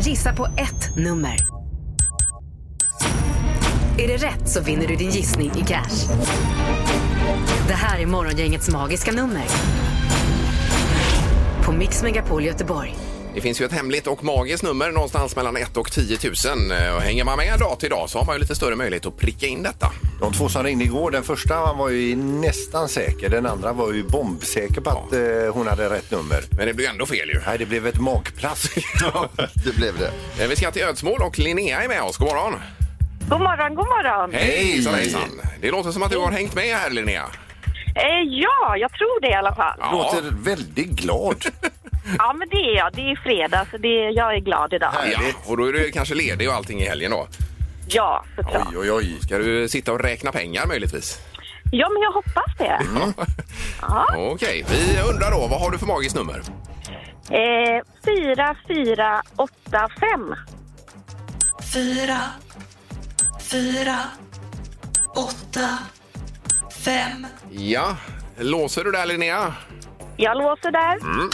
Gissa 0.00 0.32
på 0.32 0.44
ett 0.44 0.96
nummer. 0.96 1.36
Är 3.98 4.08
det 4.08 4.16
rätt 4.16 4.48
så 4.48 4.62
vinner 4.62 4.86
du 4.86 4.96
din 4.96 5.10
gissning 5.10 5.52
i 5.56 5.64
cash. 5.64 6.08
Det 7.68 7.74
här 7.74 8.00
är 8.00 8.06
Morgongängets 8.06 8.70
magiska 8.70 9.12
nummer. 9.12 9.44
På 11.64 11.72
Mix 11.72 12.02
Megapol 12.02 12.44
Göteborg. 12.44 13.09
Det 13.34 13.40
finns 13.40 13.60
ju 13.60 13.64
ett 13.64 13.72
hemligt 13.72 14.06
och 14.06 14.24
magiskt 14.24 14.62
nummer 14.62 14.90
någonstans 14.90 15.36
mellan 15.36 15.56
1 15.56 15.76
och 15.76 15.92
10 15.92 16.18
000. 16.46 16.70
Eh, 16.72 16.94
Och 16.94 17.00
hänger 17.02 17.24
man 17.24 17.36
med 17.36 17.58
dag 17.58 17.80
till 17.80 17.90
dag 17.90 18.10
så 18.10 18.18
har 18.18 18.26
man 18.26 18.34
ju 18.34 18.40
lite 18.40 18.54
större 18.54 18.76
möjlighet 18.76 19.06
att 19.06 19.16
pricka 19.18 19.46
in 19.46 19.62
detta. 19.62 19.92
De 20.20 20.32
två 20.32 20.48
som 20.48 20.62
ringde 20.64 20.84
igår, 20.84 21.10
den 21.10 21.22
första 21.22 21.72
var 21.72 21.88
ju 21.88 22.16
nästan 22.16 22.88
säker, 22.88 23.28
den 23.28 23.46
andra 23.46 23.72
var 23.72 23.92
ju 23.92 24.02
bombsäker 24.02 24.80
på 24.80 24.90
att 24.90 25.12
eh, 25.12 25.54
hon 25.54 25.66
hade 25.66 25.90
rätt 25.90 26.10
nummer. 26.10 26.40
Men 26.50 26.66
det 26.66 26.74
blir 26.74 26.86
ju 26.86 26.90
ändå 26.90 27.06
fel 27.06 27.28
ju. 27.28 27.40
Nej, 27.46 27.58
det 27.58 27.66
blev 27.66 27.86
ett 27.86 28.00
magplask. 28.00 28.74
det 29.64 29.76
blev 29.76 29.98
det. 29.98 30.42
Eh, 30.42 30.48
Vi 30.48 30.56
ska 30.56 30.70
till 30.70 30.82
Ödsmål 30.82 31.22
och 31.22 31.38
Linnea 31.38 31.82
är 31.82 31.88
med 31.88 32.02
oss. 32.02 32.16
God 32.16 32.28
morgon! 32.28 32.54
God 33.28 33.40
morgon, 33.40 33.74
god 33.74 33.86
morgon. 33.86 34.32
Hejsan 34.32 34.94
hejsan! 34.94 35.40
Det 35.60 35.70
låter 35.70 35.90
som 35.90 36.02
att 36.02 36.10
du 36.10 36.18
har 36.18 36.30
hängt 36.30 36.54
med 36.54 36.76
här 36.76 36.90
Linnea. 36.90 37.24
Eh, 37.94 38.02
ja, 38.28 38.76
jag 38.76 38.92
tror 38.92 39.20
det 39.20 39.28
i 39.28 39.34
alla 39.34 39.54
fall. 39.54 39.76
Ja. 39.80 39.92
Låter 39.92 40.30
väldigt 40.30 40.88
glad. 40.88 41.44
Ja, 42.18 42.32
men 42.32 42.48
det 42.48 42.56
är 42.56 42.76
jag. 42.76 42.92
Det 42.92 43.10
är 43.10 43.16
fredag, 43.16 43.66
så 43.70 43.76
det, 43.78 43.88
jag 44.10 44.34
är 44.34 44.40
glad 44.40 44.72
idag. 44.72 44.90
Här. 44.90 45.10
Ja, 45.12 45.18
Härligt. 45.18 45.36
och 45.46 45.56
då 45.56 45.64
är 45.68 45.72
du 45.72 45.90
kanske 45.90 46.14
ledig 46.14 46.48
och 46.48 46.54
allting 46.54 46.80
i 46.80 46.84
helgen 46.88 47.10
då. 47.10 47.26
Ja, 47.88 48.24
såklart. 48.36 48.68
Oj, 48.70 48.78
oj, 48.78 48.92
oj. 48.92 49.18
Ska 49.22 49.38
du 49.38 49.68
sitta 49.68 49.92
och 49.92 50.00
räkna 50.00 50.32
pengar 50.32 50.66
möjligtvis? 50.66 51.18
Ja, 51.72 51.88
men 51.88 52.02
jag 52.02 52.12
hoppas 52.12 52.56
det. 52.58 52.80
Okej, 54.32 54.64
vi 54.70 55.00
undrar 55.10 55.30
då, 55.30 55.46
vad 55.46 55.60
har 55.60 55.70
du 55.70 55.78
för 55.78 55.86
magiskt 55.86 56.16
nummer? 56.16 56.42
Eh, 57.30 57.82
fyra, 58.04 58.56
fyra, 58.68 59.22
åtta, 59.36 59.88
fem. 60.00 60.34
fyra, 61.72 62.18
fyra, 63.50 63.98
åtta, 65.16 65.78
fem. 66.84 67.26
Ja, 67.50 67.96
låser 68.38 68.84
du 68.84 68.90
där 68.92 69.06
Linnea? 69.06 69.54
Jag 70.16 70.38
låser 70.38 70.70
där. 70.70 70.98
Nej! 71.16 71.28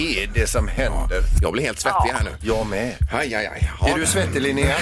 Är 0.00 0.26
det 0.34 0.46
som 0.46 0.68
händer? 0.68 1.22
Jag 1.42 1.52
blir 1.52 1.62
helt 1.62 1.80
svettig 1.80 2.10
här 2.12 2.24
nu. 2.24 2.30
Jag 2.40 2.66
med. 2.66 2.94
Aj, 3.12 3.34
aj, 3.34 3.46
aj. 3.46 3.70
Ja, 3.80 3.88
Är 3.88 3.98
du 3.98 4.06
svettig 4.06 4.42
Linnea? 4.42 4.76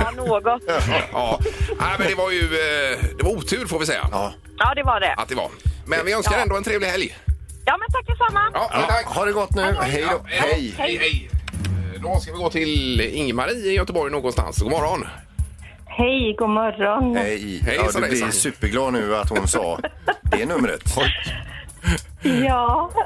Ja, 0.00 0.10
något. 0.10 0.62
Ja, 1.12 1.38
Nej, 1.80 1.94
men 1.98 2.08
det 2.08 2.14
var 2.14 2.30
ju 2.30 2.40
eh, 2.42 2.98
det 3.18 3.24
var 3.24 3.30
otur 3.30 3.66
får 3.66 3.78
vi 3.78 3.86
säga 3.86 4.08
Ja. 4.12 4.32
Ja, 4.58 4.72
det 4.74 4.82
var 4.82 5.00
det. 5.00 5.14
att 5.14 5.28
det 5.28 5.34
var. 5.34 5.50
Men 5.86 6.04
vi 6.04 6.12
önskar 6.12 6.38
ändå 6.38 6.56
en 6.56 6.64
trevlig 6.64 6.86
helg. 6.88 7.16
Ja, 7.64 7.76
men 7.78 7.88
tack 7.92 8.06
detsamma. 8.06 8.40
Ja, 8.54 8.84
tack. 8.88 9.06
Ha 9.06 9.24
det 9.24 9.32
gott 9.32 9.54
nu. 9.54 9.62
Hej 9.80 10.00
Ja, 10.00 10.12
då. 10.12 10.20
Hej. 10.26 10.74
Hej, 10.78 10.96
hej. 10.98 11.30
Eh, 11.94 12.00
Då 12.02 12.20
ska 12.20 12.32
vi 12.32 12.38
gå 12.38 12.50
till 12.50 13.00
Ingmarie 13.00 13.54
i 13.72 13.74
Göteborg 13.74 14.12
någonstans. 14.12 14.58
God 14.58 14.70
morgon. 14.70 15.06
Hej, 15.86 16.36
god 16.38 16.48
morgon. 16.50 17.16
Hej. 17.16 17.60
Hej, 17.64 17.74
Ja, 17.76 17.82
du 17.82 17.82
hejsan. 17.82 18.02
blir 18.02 18.30
superglad 18.30 18.92
nu 18.92 19.16
att 19.16 19.28
hon 19.28 19.48
sa 19.48 19.78
det 20.22 20.46
numret. 20.46 20.82
Ja. 22.22 22.90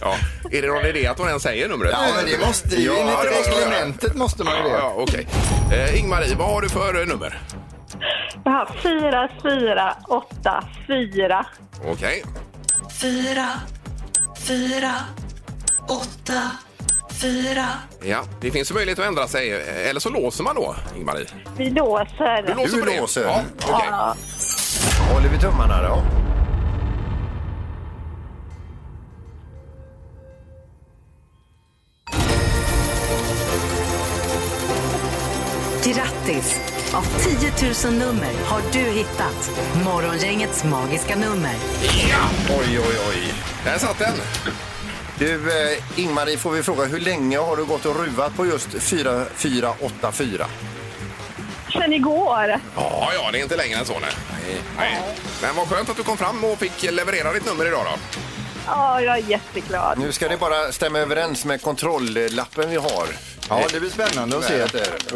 Ja. 0.00 0.14
Är 0.50 0.62
det 0.62 0.68
någon 0.68 0.86
idé 0.86 1.06
att 1.06 1.18
hon 1.18 1.28
ens 1.28 1.42
säger 1.42 1.68
numret? 1.68 1.90
Ja, 1.92 1.98
men 2.16 2.24
det 2.24 2.46
måste 2.46 2.76
ju. 2.76 2.86
Ja, 2.86 2.92
Enligt 2.98 3.22
det 3.22 3.30
måste 3.36 3.50
jag 3.50 3.58
reglementet 3.72 4.14
måste 4.14 4.44
man 4.44 4.52
ju 4.56 4.58
Ja, 4.62 4.68
det. 4.68 4.78
ja, 4.78 4.94
okej. 4.96 5.26
Eh, 5.72 5.98
Ingmarie, 6.00 6.34
vad 6.36 6.48
har 6.48 6.60
du 6.62 6.68
för 6.68 7.00
eh, 7.00 7.06
nummer? 7.06 7.38
Jag 8.44 8.52
har 8.52 8.68
fyra, 8.82 9.28
fyra, 9.42 9.96
åtta, 10.08 10.64
fyra. 10.86 11.46
Okej. 11.86 12.24
fyra, 13.00 13.46
fyra, 14.46 14.92
åtta, 15.88 16.42
fyra. 17.20 17.66
Ja, 18.02 18.24
det 18.40 18.50
finns 18.50 18.70
ju 18.70 18.74
möjlighet 18.74 18.98
att 18.98 19.06
ändra 19.06 19.28
sig. 19.28 19.52
eh, 19.52 19.88
Eller 19.90 20.00
så 20.00 20.10
låser 20.10 20.44
man 20.44 20.54
då, 20.54 20.74
Ingmarie. 20.96 21.26
Vi 21.56 21.70
låser. 21.70 22.42
Du 22.46 22.54
låser 22.54 22.76
Du 22.76 22.80
på 22.82 22.86
det? 22.90 23.00
låser. 23.00 23.22
Ja, 23.24 23.40
okej. 23.62 23.86
Ja. 23.90 24.14
Håller 25.22 25.34
vi 25.34 25.40
tummarna 25.40 25.82
då? 25.82 26.02
Grattis! 35.84 36.60
Av 36.94 37.02
10 37.02 37.90
000 37.90 37.98
nummer 37.98 38.32
har 38.44 38.60
du 38.72 38.78
hittat 38.78 39.50
Morgongängets 39.84 40.64
magiska 40.64 41.16
nummer. 41.16 41.54
Ja, 42.10 42.54
Oj, 42.58 42.78
oj, 42.80 42.98
oj. 43.08 43.34
där 43.64 43.78
satt 43.78 43.98
den. 43.98 44.14
Du, 45.18 45.34
eh, 45.34 45.98
Ingmarie, 45.98 46.38
får 46.38 46.50
vi 46.50 46.62
fråga 46.62 46.84
hur 46.84 47.00
länge 47.00 47.38
har 47.38 47.56
du 47.56 47.64
gått 47.64 47.86
och 47.86 47.96
ruvat 47.96 48.36
på 48.36 48.46
just 48.46 48.68
4484? 48.82 50.46
Sen 51.72 51.92
igår. 51.92 52.60
Ja, 52.76 53.10
ja, 53.14 53.30
det 53.32 53.38
är 53.38 53.42
inte 53.42 53.56
längre 53.56 53.78
än 53.78 53.84
så. 53.86 53.92
Nej. 53.98 54.10
Nej. 54.78 55.00
Men 55.42 55.56
vad 55.56 55.68
skönt 55.68 55.90
att 55.90 55.96
du 55.96 56.02
kom 56.02 56.16
fram 56.16 56.44
och 56.44 56.58
fick 56.58 56.82
leverera 56.92 57.32
ditt 57.32 57.46
nummer 57.46 57.66
idag 57.66 57.84
då. 57.84 58.18
Ja, 58.66 59.00
jag 59.00 59.18
är 59.18 59.22
jätteglad. 59.22 59.98
Nu 59.98 60.12
ska 60.12 60.28
ni 60.28 60.36
bara 60.36 60.72
stämma 60.72 60.98
överens 60.98 61.44
med 61.44 61.62
kontrolllappen 61.62 62.70
vi 62.70 62.76
har. 62.76 63.06
Ja, 63.48 63.62
det 63.72 63.80
blir 63.80 63.90
spännande 63.90 64.38
att 64.38 64.44
se. 64.44 64.56
Ju 64.56 64.62
Och 64.64 64.68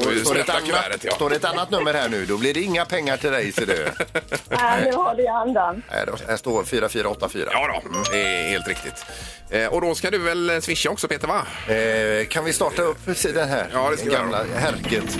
Står 0.02 0.10
det, 0.10 0.20
ett 0.20 0.26
sprätta 0.26 0.60
kuvertet, 0.60 0.86
annat, 0.90 1.04
ja. 1.04 1.12
står 1.14 1.30
det 1.30 1.36
ett 1.36 1.44
annat 1.44 1.70
nummer 1.70 1.94
här 1.94 2.08
nu, 2.08 2.26
då 2.26 2.36
blir 2.38 2.54
det 2.54 2.60
inga 2.60 2.84
pengar 2.84 3.16
till 3.16 3.30
dig, 3.30 3.52
ser 3.52 3.66
du. 3.66 3.88
Nej, 4.48 4.84
nu 4.84 4.92
har 4.92 5.14
du 5.14 5.26
andan. 5.26 5.82
Nej, 5.90 6.04
då- 6.06 6.16
Här 6.28 6.36
står 6.36 6.64
4484. 6.64 7.48
Ja 7.52 7.80
då, 7.84 7.98
det 8.12 8.22
är 8.22 8.48
helt 8.48 8.68
riktigt. 8.68 9.06
Eh, 9.50 9.66
och 9.66 9.80
då 9.80 9.94
ska 9.94 10.10
du 10.10 10.18
väl 10.18 10.62
swisha 10.62 10.90
också 10.90 11.08
Peter 11.08 11.28
va? 11.28 11.42
Eh, 11.74 12.26
kan 12.26 12.44
vi 12.44 12.52
starta 12.52 12.82
upp 12.82 12.98
den 13.22 13.48
här 13.48 13.66
Ja, 13.72 13.90
det 13.90 13.96
ska 13.96 14.08
vi 14.08 14.14
gamla 14.14 14.44
härket? 14.58 15.18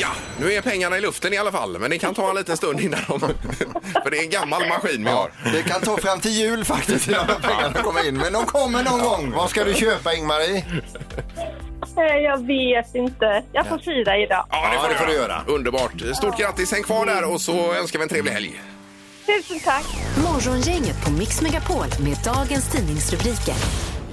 Ja, 0.00 0.08
nu 0.40 0.52
är 0.52 0.60
pengarna 0.62 0.98
i 0.98 1.00
luften 1.00 1.32
i 1.32 1.36
alla 1.38 1.52
fall, 1.52 1.78
men 1.78 1.90
det 1.90 1.98
kan 1.98 2.14
ta 2.14 2.30
en 2.30 2.36
liten 2.36 2.56
stund 2.56 2.80
innan 2.80 3.00
de... 3.08 3.18
För 4.02 4.10
det 4.10 4.18
är 4.18 4.22
en 4.22 4.30
gammal 4.30 4.68
maskin 4.68 5.04
vi 5.04 5.10
har. 5.10 5.30
Det 5.52 5.62
kan 5.62 5.80
ta 5.80 5.96
fram 5.96 6.20
till 6.20 6.30
jul 6.30 6.64
faktiskt 6.64 7.08
innan 7.08 7.26
pengarna 7.26 7.82
kommer 7.82 8.08
in, 8.08 8.16
men 8.18 8.32
de 8.32 8.46
kommer 8.46 8.82
någon 8.82 9.00
gång. 9.00 9.32
Vad 9.36 9.50
ska 9.50 9.64
du 9.64 9.74
köpa, 9.74 10.14
Ingmarie? 10.14 10.64
Eh, 11.96 12.02
Jag 12.24 12.46
vet 12.46 12.94
inte. 12.94 13.42
Jag 13.52 13.66
får 13.66 13.78
fira 13.78 14.18
idag. 14.18 14.46
Ja, 14.50 14.86
det 14.88 14.94
får 14.94 15.06
du 15.06 15.12
göra. 15.12 15.42
Underbart. 15.46 16.02
Stort 16.16 16.38
grattis, 16.38 16.72
häng 16.72 16.82
kvar 16.82 17.06
där 17.06 17.32
och 17.32 17.40
så 17.40 17.74
önskar 17.74 17.98
vi 17.98 18.02
en 18.02 18.08
trevlig 18.08 18.32
helg. 18.32 18.60
Tusen 19.26 19.60
tack. 19.60 19.84
Morgongänget 20.24 21.04
på 21.04 21.10
Mix 21.10 21.42
Megapol 21.42 21.86
med 22.00 22.16
dagens 22.24 22.70
tidningsrubriker. 22.72 23.54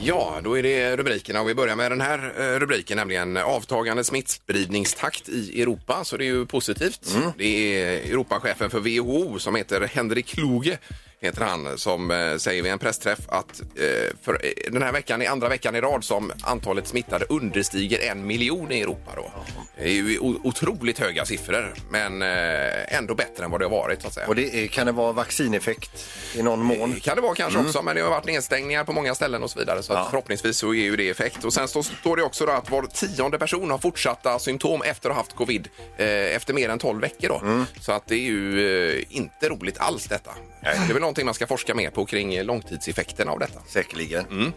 Ja, 0.03 0.39
då 0.43 0.57
är 0.57 0.63
det 0.63 0.97
rubrikerna 0.97 1.41
och 1.41 1.49
vi 1.49 1.55
börjar 1.55 1.75
med 1.75 1.91
den 1.91 2.01
här 2.01 2.33
eh, 2.37 2.59
rubriken, 2.59 2.97
nämligen 2.97 3.37
avtagande 3.37 4.03
smittspridningstakt 4.03 5.29
i 5.29 5.61
Europa. 5.61 6.03
Så 6.03 6.17
det 6.17 6.23
är 6.23 6.33
ju 6.33 6.45
positivt. 6.45 7.15
Det 7.37 7.81
är 7.83 8.11
Europachefen 8.11 8.69
för 8.69 8.79
WHO 8.79 9.39
som 9.39 9.55
heter 9.55 9.81
Henrik 9.81 10.25
Kluge 10.25 10.77
heter 11.21 11.45
han, 11.45 11.77
som 11.77 12.11
eh, 12.11 12.37
säger 12.37 12.63
vid 12.63 12.71
en 12.71 12.79
pressträff 12.79 13.19
att 13.27 13.61
eh, 13.61 14.15
för 14.21 14.33
eh, 14.45 14.71
den 14.71 14.81
här 14.81 14.91
veckan 14.91 15.21
är 15.21 15.29
andra 15.29 15.49
veckan 15.49 15.75
i 15.75 15.81
rad 15.81 16.03
som 16.03 16.31
antalet 16.43 16.87
smittade 16.87 17.25
understiger 17.29 18.11
en 18.11 18.27
miljon 18.27 18.71
i 18.71 18.81
Europa. 18.81 19.11
Då. 19.15 19.31
Det 19.77 19.83
är 19.83 19.89
ju 19.93 20.19
otroligt 20.19 20.99
höga 20.99 21.25
siffror, 21.25 21.73
men 21.89 22.21
ändå 22.21 23.15
bättre 23.15 23.43
än 23.45 23.51
vad 23.51 23.61
det 23.61 23.65
har 23.65 23.71
varit. 23.71 24.01
Så 24.01 24.07
att 24.07 24.13
säga. 24.13 24.27
Och 24.27 24.35
det 24.35 24.63
är, 24.63 24.67
kan 24.67 24.85
det 24.85 24.91
vara 24.91 25.11
vaccineffekt 25.11 26.09
i 26.35 26.43
någon 26.43 26.59
mån? 26.59 26.99
kan 26.99 27.15
det 27.15 27.21
vara 27.21 27.35
kanske 27.35 27.59
också, 27.59 27.81
men 27.81 27.95
det 27.95 28.01
har 28.01 28.09
varit 28.09 28.25
nedstängningar 28.25 28.83
på 28.83 28.93
många 28.93 29.15
ställen 29.15 29.43
och 29.43 29.51
så 29.51 29.59
vidare. 29.59 29.83
Så 29.83 29.93
Ja. 29.93 30.07
förhoppningsvis 30.09 30.57
så 30.57 30.73
ger 30.73 30.83
ju 30.83 30.95
det 30.95 31.09
effekt. 31.09 31.43
Och 31.45 31.53
sen 31.53 31.67
står, 31.67 31.81
står 31.83 32.15
det 32.17 32.23
också 32.23 32.45
att 32.45 32.69
var 32.71 32.83
tionde 32.83 33.37
person 33.39 33.71
har 33.71 33.77
fortsatta 33.77 34.39
symptom 34.39 34.81
efter 34.81 35.09
att 35.09 35.15
ha 35.15 35.21
haft 35.23 35.35
covid 35.35 35.67
eh, 35.97 36.07
efter 36.07 36.53
mer 36.53 36.69
än 36.69 36.79
12 36.79 37.01
veckor. 37.01 37.29
Då. 37.29 37.65
Så 37.81 37.91
att 37.91 38.07
det 38.07 38.15
är 38.15 38.19
ju 38.19 38.67
eh, 38.97 39.03
inte 39.09 39.49
roligt 39.49 39.77
alls 39.77 40.05
detta. 40.07 40.31
Det 40.61 40.67
är 40.89 40.93
väl 40.93 41.03
någonting 41.11 41.25
man 41.25 41.33
ska 41.33 41.47
forska 41.47 41.75
mer 41.75 41.89
på 41.89 42.05
kring 42.05 42.43
långtidseffekterna 42.43 43.31
av 43.31 43.39
detta. 43.39 43.59
Säkerligen. 43.67 44.53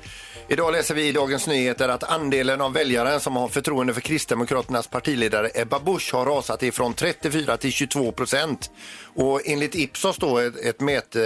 Idag 0.49 0.73
läser 0.73 0.95
vi 0.95 1.09
i 1.09 1.13
Dagens 1.13 1.47
Nyheter 1.47 1.89
att 1.89 2.03
andelen 2.03 2.61
av 2.61 2.73
väljare 2.73 3.21
som 3.21 3.37
har 3.37 3.49
förtroende 3.49 3.95
för 3.95 4.01
Kristdemokraternas 4.01 4.87
partiledare 4.87 5.51
Ebba 5.55 5.81
Busch 5.81 6.15
har 6.15 6.27
rasat 6.27 6.63
ifrån 6.63 6.95
34 6.95 7.57
till 7.57 7.73
22 7.73 8.13
procent. 8.13 8.71
Och 9.15 9.41
enligt 9.45 9.75
Ipsos 9.75 10.17
då, 10.17 10.39
ett, 10.39 10.57
ett 10.57 10.81
mät, 10.81 11.17
eh, 11.17 11.23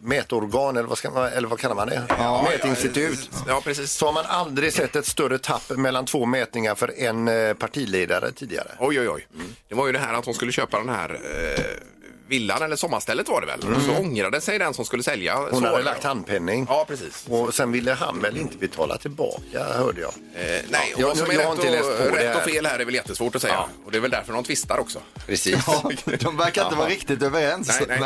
mätorgan, 0.00 0.76
eller 0.76 0.88
vad, 0.88 0.98
ska 0.98 1.10
man, 1.10 1.28
eller 1.28 1.48
vad 1.48 1.58
kallar 1.58 1.74
man 1.74 1.88
det? 1.88 2.02
Mätinstitut. 2.50 3.30
Ja, 3.48 3.60
precis. 3.64 3.92
Så 3.92 4.06
har 4.06 4.12
man 4.12 4.24
aldrig 4.26 4.72
sett 4.72 4.96
ett 4.96 5.06
större 5.06 5.38
tapp 5.38 5.70
mellan 5.70 6.06
två 6.06 6.26
mätningar 6.26 6.74
för 6.74 7.00
en 7.00 7.28
eh, 7.28 7.54
partiledare 7.54 8.32
tidigare. 8.32 8.68
Oj, 8.78 9.00
oj, 9.00 9.08
oj. 9.08 9.26
Det 9.68 9.74
var 9.74 9.86
ju 9.86 9.92
det 9.92 9.98
här 9.98 10.14
att 10.14 10.24
hon 10.24 10.34
skulle 10.34 10.52
köpa 10.52 10.78
den 10.78 10.88
här 10.88 11.10
eh, 11.10 11.97
villan, 12.28 12.62
eller 12.62 12.76
sommarstället 12.76 13.28
var 13.28 13.40
det 13.40 13.46
väl. 13.46 13.60
Och 13.76 13.82
så 13.82 13.92
ångrade 13.96 14.40
sig 14.40 14.58
den 14.58 14.74
som 14.74 14.84
skulle 14.84 15.02
sälja. 15.02 15.36
Hon 15.36 15.60
Så 15.60 15.66
hade 15.66 15.82
lagt 15.82 16.04
handpenning. 16.04 16.66
Ja, 16.68 16.84
precis. 16.88 17.24
Och 17.28 17.54
sen 17.54 17.72
ville 17.72 17.92
han 17.92 18.20
väl 18.20 18.36
inte 18.36 18.56
betala 18.58 18.98
tillbaka, 18.98 19.64
hörde 19.64 20.00
jag. 20.00 20.12
Eh, 20.34 20.60
nej, 20.70 20.94
och 20.94 21.00
jag- 21.00 21.06
vad 21.08 21.16
som 21.16 21.30
är 21.30 21.34
jag 21.34 21.42
har 21.44 21.56
rätt, 21.56 21.64
inte 21.64 21.70
läst 21.76 21.84
på 21.98 22.04
och, 22.04 22.12
det 22.16 22.24
rätt 22.28 22.34
och 22.36 22.40
här. 22.42 22.48
fel 22.48 22.66
här 22.66 22.78
är 22.78 22.84
väl 22.84 22.94
jättesvårt 22.94 23.34
att 23.36 23.42
säga. 23.42 23.54
Ja. 23.54 23.68
Och 23.84 23.92
det 23.92 23.98
är 23.98 24.02
väl 24.02 24.10
därför 24.10 24.32
de 24.32 24.44
tvistar 24.44 24.78
också. 24.78 24.98
Precis. 25.26 25.58
Ja, 25.66 25.90
de 26.20 26.36
verkar 26.36 26.64
inte 26.64 26.76
vara 26.76 26.88
riktigt 26.88 27.22
överens. 27.22 27.80
Nej, 27.88 28.00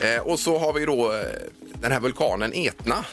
nej. 0.00 0.14
Eh, 0.14 0.20
och 0.22 0.38
så 0.40 0.58
har 0.58 0.72
vi 0.72 0.84
då 0.86 1.12
eh, 1.12 1.18
den 1.80 1.92
här 1.92 2.00
vulkanen 2.00 2.52
Etna. 2.54 3.04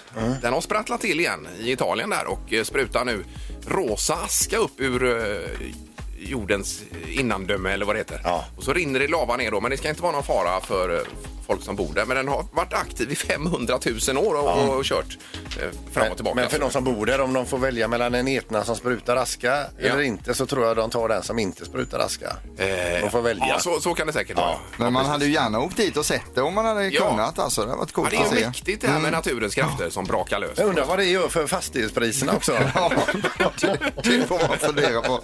Den 0.41 0.53
har 0.53 0.61
sprattlat 0.61 1.01
till 1.01 1.19
igen 1.19 1.47
i 1.59 1.71
Italien 1.71 2.09
där 2.09 2.25
och 2.27 2.53
eh, 2.53 2.63
sprutar 2.63 3.05
nu 3.05 3.25
rosa 3.67 4.13
aska 4.13 4.57
upp 4.57 4.71
ur 4.79 5.03
eh, 5.03 5.37
jordens 6.17 6.83
innandöme 7.07 7.71
eller 7.71 7.85
vad 7.85 7.95
det 7.95 7.99
heter. 7.99 8.21
Ja. 8.23 8.45
Och 8.57 8.63
så 8.63 8.73
rinner 8.73 8.99
det 8.99 9.07
lava 9.07 9.37
ner 9.37 9.51
då, 9.51 9.61
men 9.61 9.71
det 9.71 9.77
ska 9.77 9.89
inte 9.89 10.01
vara 10.01 10.11
någon 10.11 10.23
fara 10.23 10.61
för 10.61 11.03
folk 11.47 11.63
som 11.63 11.75
bor 11.75 11.93
där. 11.93 12.05
Men 12.05 12.17
den 12.17 12.27
har 12.27 12.45
varit 12.53 12.73
aktiv 12.73 13.11
i 13.11 13.15
500 13.15 13.79
000 14.07 14.17
år 14.17 14.35
och, 14.35 14.77
och 14.77 14.83
kört 14.85 15.17
eh, 15.61 15.93
fram 15.93 16.07
och 16.11 16.15
tillbaka. 16.17 16.35
Men 16.35 16.49
för 16.49 16.59
de 16.59 16.71
som 16.71 16.83
bor 16.83 17.05
där, 17.05 17.21
om 17.21 17.33
de 17.33 17.45
får 17.45 17.57
välja 17.57 17.87
mellan 17.87 18.15
en 18.15 18.27
etna 18.27 18.63
som 18.63 18.75
sprutar 18.75 19.15
aska 19.15 19.65
eller 19.79 20.01
inte 20.01 20.33
så 20.33 20.45
tror 20.45 20.65
jag 20.65 20.75
de 20.77 20.89
tar 20.89 21.09
den 21.09 21.23
som 21.23 21.39
inte 21.39 21.65
sprutar 21.65 21.99
aska. 21.99 22.35
de 23.01 23.09
får 23.11 23.21
välja. 23.21 23.45
Ja, 23.47 23.59
så, 23.59 23.79
så 23.79 23.93
kan 23.93 24.07
det 24.07 24.13
säkert 24.13 24.37
vara. 24.37 24.55
Men 24.77 24.93
man 24.93 25.05
hade 25.05 25.25
ju 25.25 25.31
gärna 25.31 25.59
åkt 25.59 25.77
dit 25.77 25.97
och 25.97 26.05
sett 26.05 26.35
det 26.35 26.41
om 26.41 26.53
man 26.53 26.65
hade 26.65 26.87
Ja. 26.87 27.09
kunnat. 27.09 27.39
Alltså. 27.39 27.61
Det 27.61 27.67
hade 27.67 27.79
varit 27.79 27.89
Ja, 27.89 27.95
coolt 27.95 28.11
det 28.11 28.17
är 28.35 28.39
ju 28.39 28.45
mäktigt 28.45 28.81
det 28.81 28.87
här 28.87 28.99
med 28.99 29.11
naturens 29.11 29.55
krafter 29.55 29.89
som 29.89 30.05
brakar 30.05 30.39
lös. 30.39 30.51
Jag 30.57 30.67
undrar 30.69 30.85
vad 30.85 30.97
det 30.99 31.05
gör 31.05 31.27
för 31.27 31.47
fastighetspriserna 31.47 32.33
också. 32.33 32.51
Ja, 33.39 33.51
det, 33.61 33.77
det 34.03 34.27
får 34.27 34.47
man 34.47 34.57
fundera 34.57 35.01
på. 35.01 35.21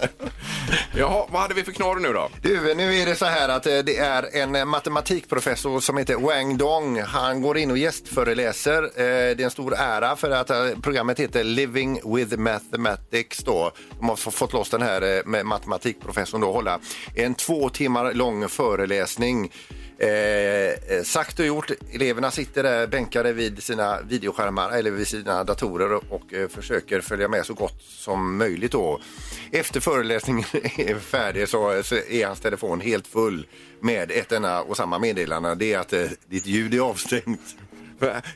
Jaha, 0.96 1.26
vad 1.30 1.42
hade 1.42 1.54
vi 1.54 1.64
för 1.64 1.72
knorr 1.72 1.96
nu 2.00 2.12
då? 2.12 2.28
Du, 2.42 2.74
nu 2.74 2.96
är 3.00 3.06
det 3.06 3.16
så 3.16 3.24
här 3.24 3.48
att 3.48 3.66
eh, 3.66 3.78
det 3.78 3.98
är 3.98 4.36
en 4.36 4.56
eh, 4.56 4.64
matematikprofessor 4.64 5.80
som 5.80 5.96
heter 5.96 6.13
Wang 6.16 6.56
Dong. 6.56 7.00
Han 7.00 7.40
går 7.42 7.58
in 7.58 7.70
och 7.70 7.78
gästföreläser. 7.78 8.82
Eh, 8.82 8.90
Det 8.96 9.40
är 9.40 9.40
en 9.40 9.50
stor 9.50 9.74
ära 9.74 10.16
för 10.16 10.30
att 10.30 10.50
eh, 10.50 10.66
programmet 10.82 11.20
heter 11.20 11.44
Living 11.44 12.00
with 12.16 12.36
Mathematics. 12.36 13.38
Då. 13.38 13.72
De 13.98 14.08
har 14.08 14.16
fått 14.16 14.52
loss 14.52 14.70
den 14.70 14.82
här 14.82 15.16
eh, 15.16 15.22
med 15.26 15.46
matematikprofessorn 15.46 16.40
då 16.40 16.52
hålla 16.52 16.78
en 17.16 17.34
två 17.34 17.68
timmar 17.68 18.12
lång 18.12 18.48
föreläsning. 18.48 19.52
Eh, 19.98 20.96
eh, 20.96 21.02
sagt 21.04 21.38
och 21.38 21.46
gjort. 21.46 21.70
Eleverna 21.92 22.30
sitter 22.30 22.62
där 22.62 22.86
bänkade 22.86 23.32
vid 23.32 23.62
sina 23.62 24.02
videoskärmar 24.02 24.70
eller 24.70 24.90
vid 24.90 25.08
sina 25.08 25.44
datorer 25.44 25.92
och, 25.92 26.04
och 26.08 26.34
eh, 26.34 26.48
försöker 26.48 27.00
följa 27.00 27.28
med 27.28 27.46
så 27.46 27.54
gott 27.54 27.82
som 27.82 28.36
möjligt. 28.36 28.72
Då. 28.72 29.00
Efter 29.52 29.80
föreläsningen 29.80 30.44
är 30.76 30.98
färdig 30.98 31.48
så, 31.48 31.82
så 31.82 31.94
är 31.94 32.26
hans 32.26 32.40
telefon 32.40 32.80
helt 32.80 33.06
full 33.06 33.46
med 33.80 34.10
ett 34.10 34.32
enda 34.32 34.62
och 34.62 34.76
samma 34.76 34.98
meddelande. 34.98 35.54
Det 35.54 35.72
är 35.72 35.78
att 35.78 35.92
eh, 35.92 36.06
ditt 36.28 36.46
ljud 36.46 36.74
är 36.74 36.80
avstängt. 36.80 37.56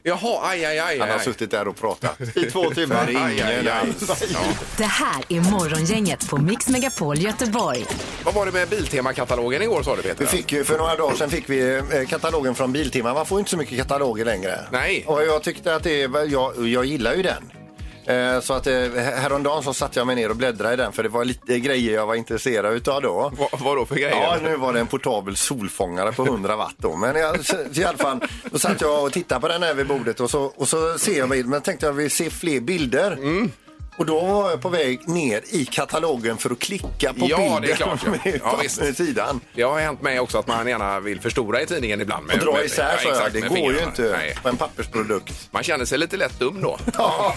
Jaha, 0.02 0.40
aj, 0.42 0.64
aj, 0.64 0.78
aj. 0.78 0.98
Han 0.98 1.08
har 1.08 1.16
aj. 1.16 1.24
suttit 1.24 1.50
där 1.50 1.68
och 1.68 1.76
pratat. 1.76 2.20
I 2.36 2.50
två 2.50 2.70
timmar. 2.74 3.06
Aj, 3.08 3.16
aj, 3.16 3.68
aj. 3.68 3.92
Det 4.76 4.84
här 4.84 5.22
är 5.28 5.40
Morgongänget 5.40 6.28
på 6.28 6.36
Mix 6.36 6.68
Megapol 6.68 7.18
Göteborg. 7.18 7.84
Vad 8.24 8.34
var 8.34 8.46
det 8.46 8.52
med 8.52 8.68
Biltema-katalogen 8.68 9.62
igår 9.62 9.82
sa 9.82 9.96
du 9.96 10.02
Peter? 10.02 10.20
Vi 10.20 10.26
fick 10.26 10.52
ju 10.52 10.64
för 10.64 10.78
några 10.78 10.96
dagar 10.96 11.16
sedan 11.16 11.30
fick 11.30 11.50
vi 11.50 11.76
eh, 11.76 12.06
katalogen 12.08 12.54
från 12.54 12.72
Biltema. 12.72 13.14
Man 13.14 13.26
får 13.26 13.38
inte 13.38 13.50
så 13.50 13.56
mycket 13.56 13.78
kataloger 13.78 14.24
längre. 14.24 14.60
Nej. 14.72 15.04
Och 15.06 15.22
jag 15.22 15.42
tyckte 15.42 15.74
att 15.74 15.82
det 15.82 15.98
jag, 16.26 16.68
jag 16.68 16.84
gillar 16.84 17.14
ju 17.14 17.22
den. 17.22 17.57
Eh, 18.08 18.40
Så 18.40 18.54
att 18.54 18.66
eh, 18.66 18.74
häromdagen 18.96 19.62
så 19.62 19.74
satte 19.74 20.00
jag 20.00 20.06
mig 20.06 20.16
ner 20.16 20.30
och 20.30 20.36
bläddrade 20.36 20.74
i 20.74 20.76
den 20.76 20.92
för 20.92 21.02
det 21.02 21.08
var 21.08 21.24
lite 21.24 21.58
grejer 21.58 21.94
jag 21.94 22.06
var 22.06 22.14
intresserad 22.14 22.74
utav 22.74 23.02
då. 23.02 23.32
Vad, 23.38 23.60
vad 23.60 23.76
då 23.76 23.86
för 23.86 23.94
grejer? 23.94 24.10
Ja, 24.22 24.36
nu 24.42 24.56
var 24.56 24.72
det 24.72 24.80
en 24.80 24.86
portabel 24.86 25.36
solfångare 25.36 26.12
på 26.12 26.24
100 26.24 26.56
watt 26.56 26.74
då. 26.76 26.96
Men 26.96 27.16
jag, 27.16 27.44
så, 27.44 27.56
i 27.72 27.84
alla 27.84 27.98
fall, 27.98 28.20
då 28.50 28.58
satt 28.58 28.80
jag 28.80 29.04
och 29.04 29.12
tittade 29.12 29.40
på 29.40 29.48
den 29.48 29.62
här 29.62 29.74
vid 29.74 29.86
bordet 29.86 30.20
och 30.20 30.30
så, 30.30 30.42
och 30.56 30.68
så 30.68 30.98
ser 30.98 31.18
jag, 31.18 31.46
men 31.46 31.60
tänkte 31.60 31.86
jag 31.86 31.92
vill 31.92 32.10
se 32.10 32.30
fler 32.30 32.60
bilder. 32.60 33.12
Mm. 33.12 33.50
Och 33.98 34.06
då 34.06 34.20
var 34.20 34.50
jag 34.50 34.60
på 34.62 34.68
väg 34.68 35.08
ner 35.08 35.42
i 35.50 35.64
katalogen 35.64 36.36
för 36.38 36.50
att 36.50 36.58
klicka 36.58 37.12
på 37.12 37.26
Ja, 37.28 37.36
bilden 37.36 37.62
det 37.62 37.70
är 37.72 37.76
klart, 37.76 38.00
ja. 38.04 38.10
med, 38.24 38.40
Ja, 38.44 38.58
visst. 38.62 38.80
med 38.80 38.96
sidan. 38.96 39.40
Det 39.54 39.62
har 39.62 39.80
hänt 39.80 40.02
mig 40.02 40.20
också 40.20 40.38
att 40.38 40.46
man 40.46 40.68
gärna 40.68 41.00
vill 41.00 41.20
förstora 41.20 41.60
i 41.62 41.66
tidningen 41.66 42.00
ibland. 42.00 42.26
Med, 42.26 42.38
Och 42.38 42.44
dra 42.44 42.52
med- 42.52 42.64
isär 42.64 42.82
ja, 42.96 42.98
jag, 43.04 43.12
exakt, 43.12 43.32
det 43.32 43.40
med 43.40 43.48
går 43.48 43.58
ju 43.58 43.64
fingrarna. 43.64 43.88
inte 43.88 44.02
Nej. 44.18 44.34
på 44.42 44.48
en 44.48 44.56
pappersprodukt. 44.56 45.48
Man 45.50 45.62
känner 45.62 45.84
sig 45.84 45.98
lite 45.98 46.16
lätt 46.16 46.38
dum 46.38 46.60
då. 46.60 46.78
Ja, 46.98 47.34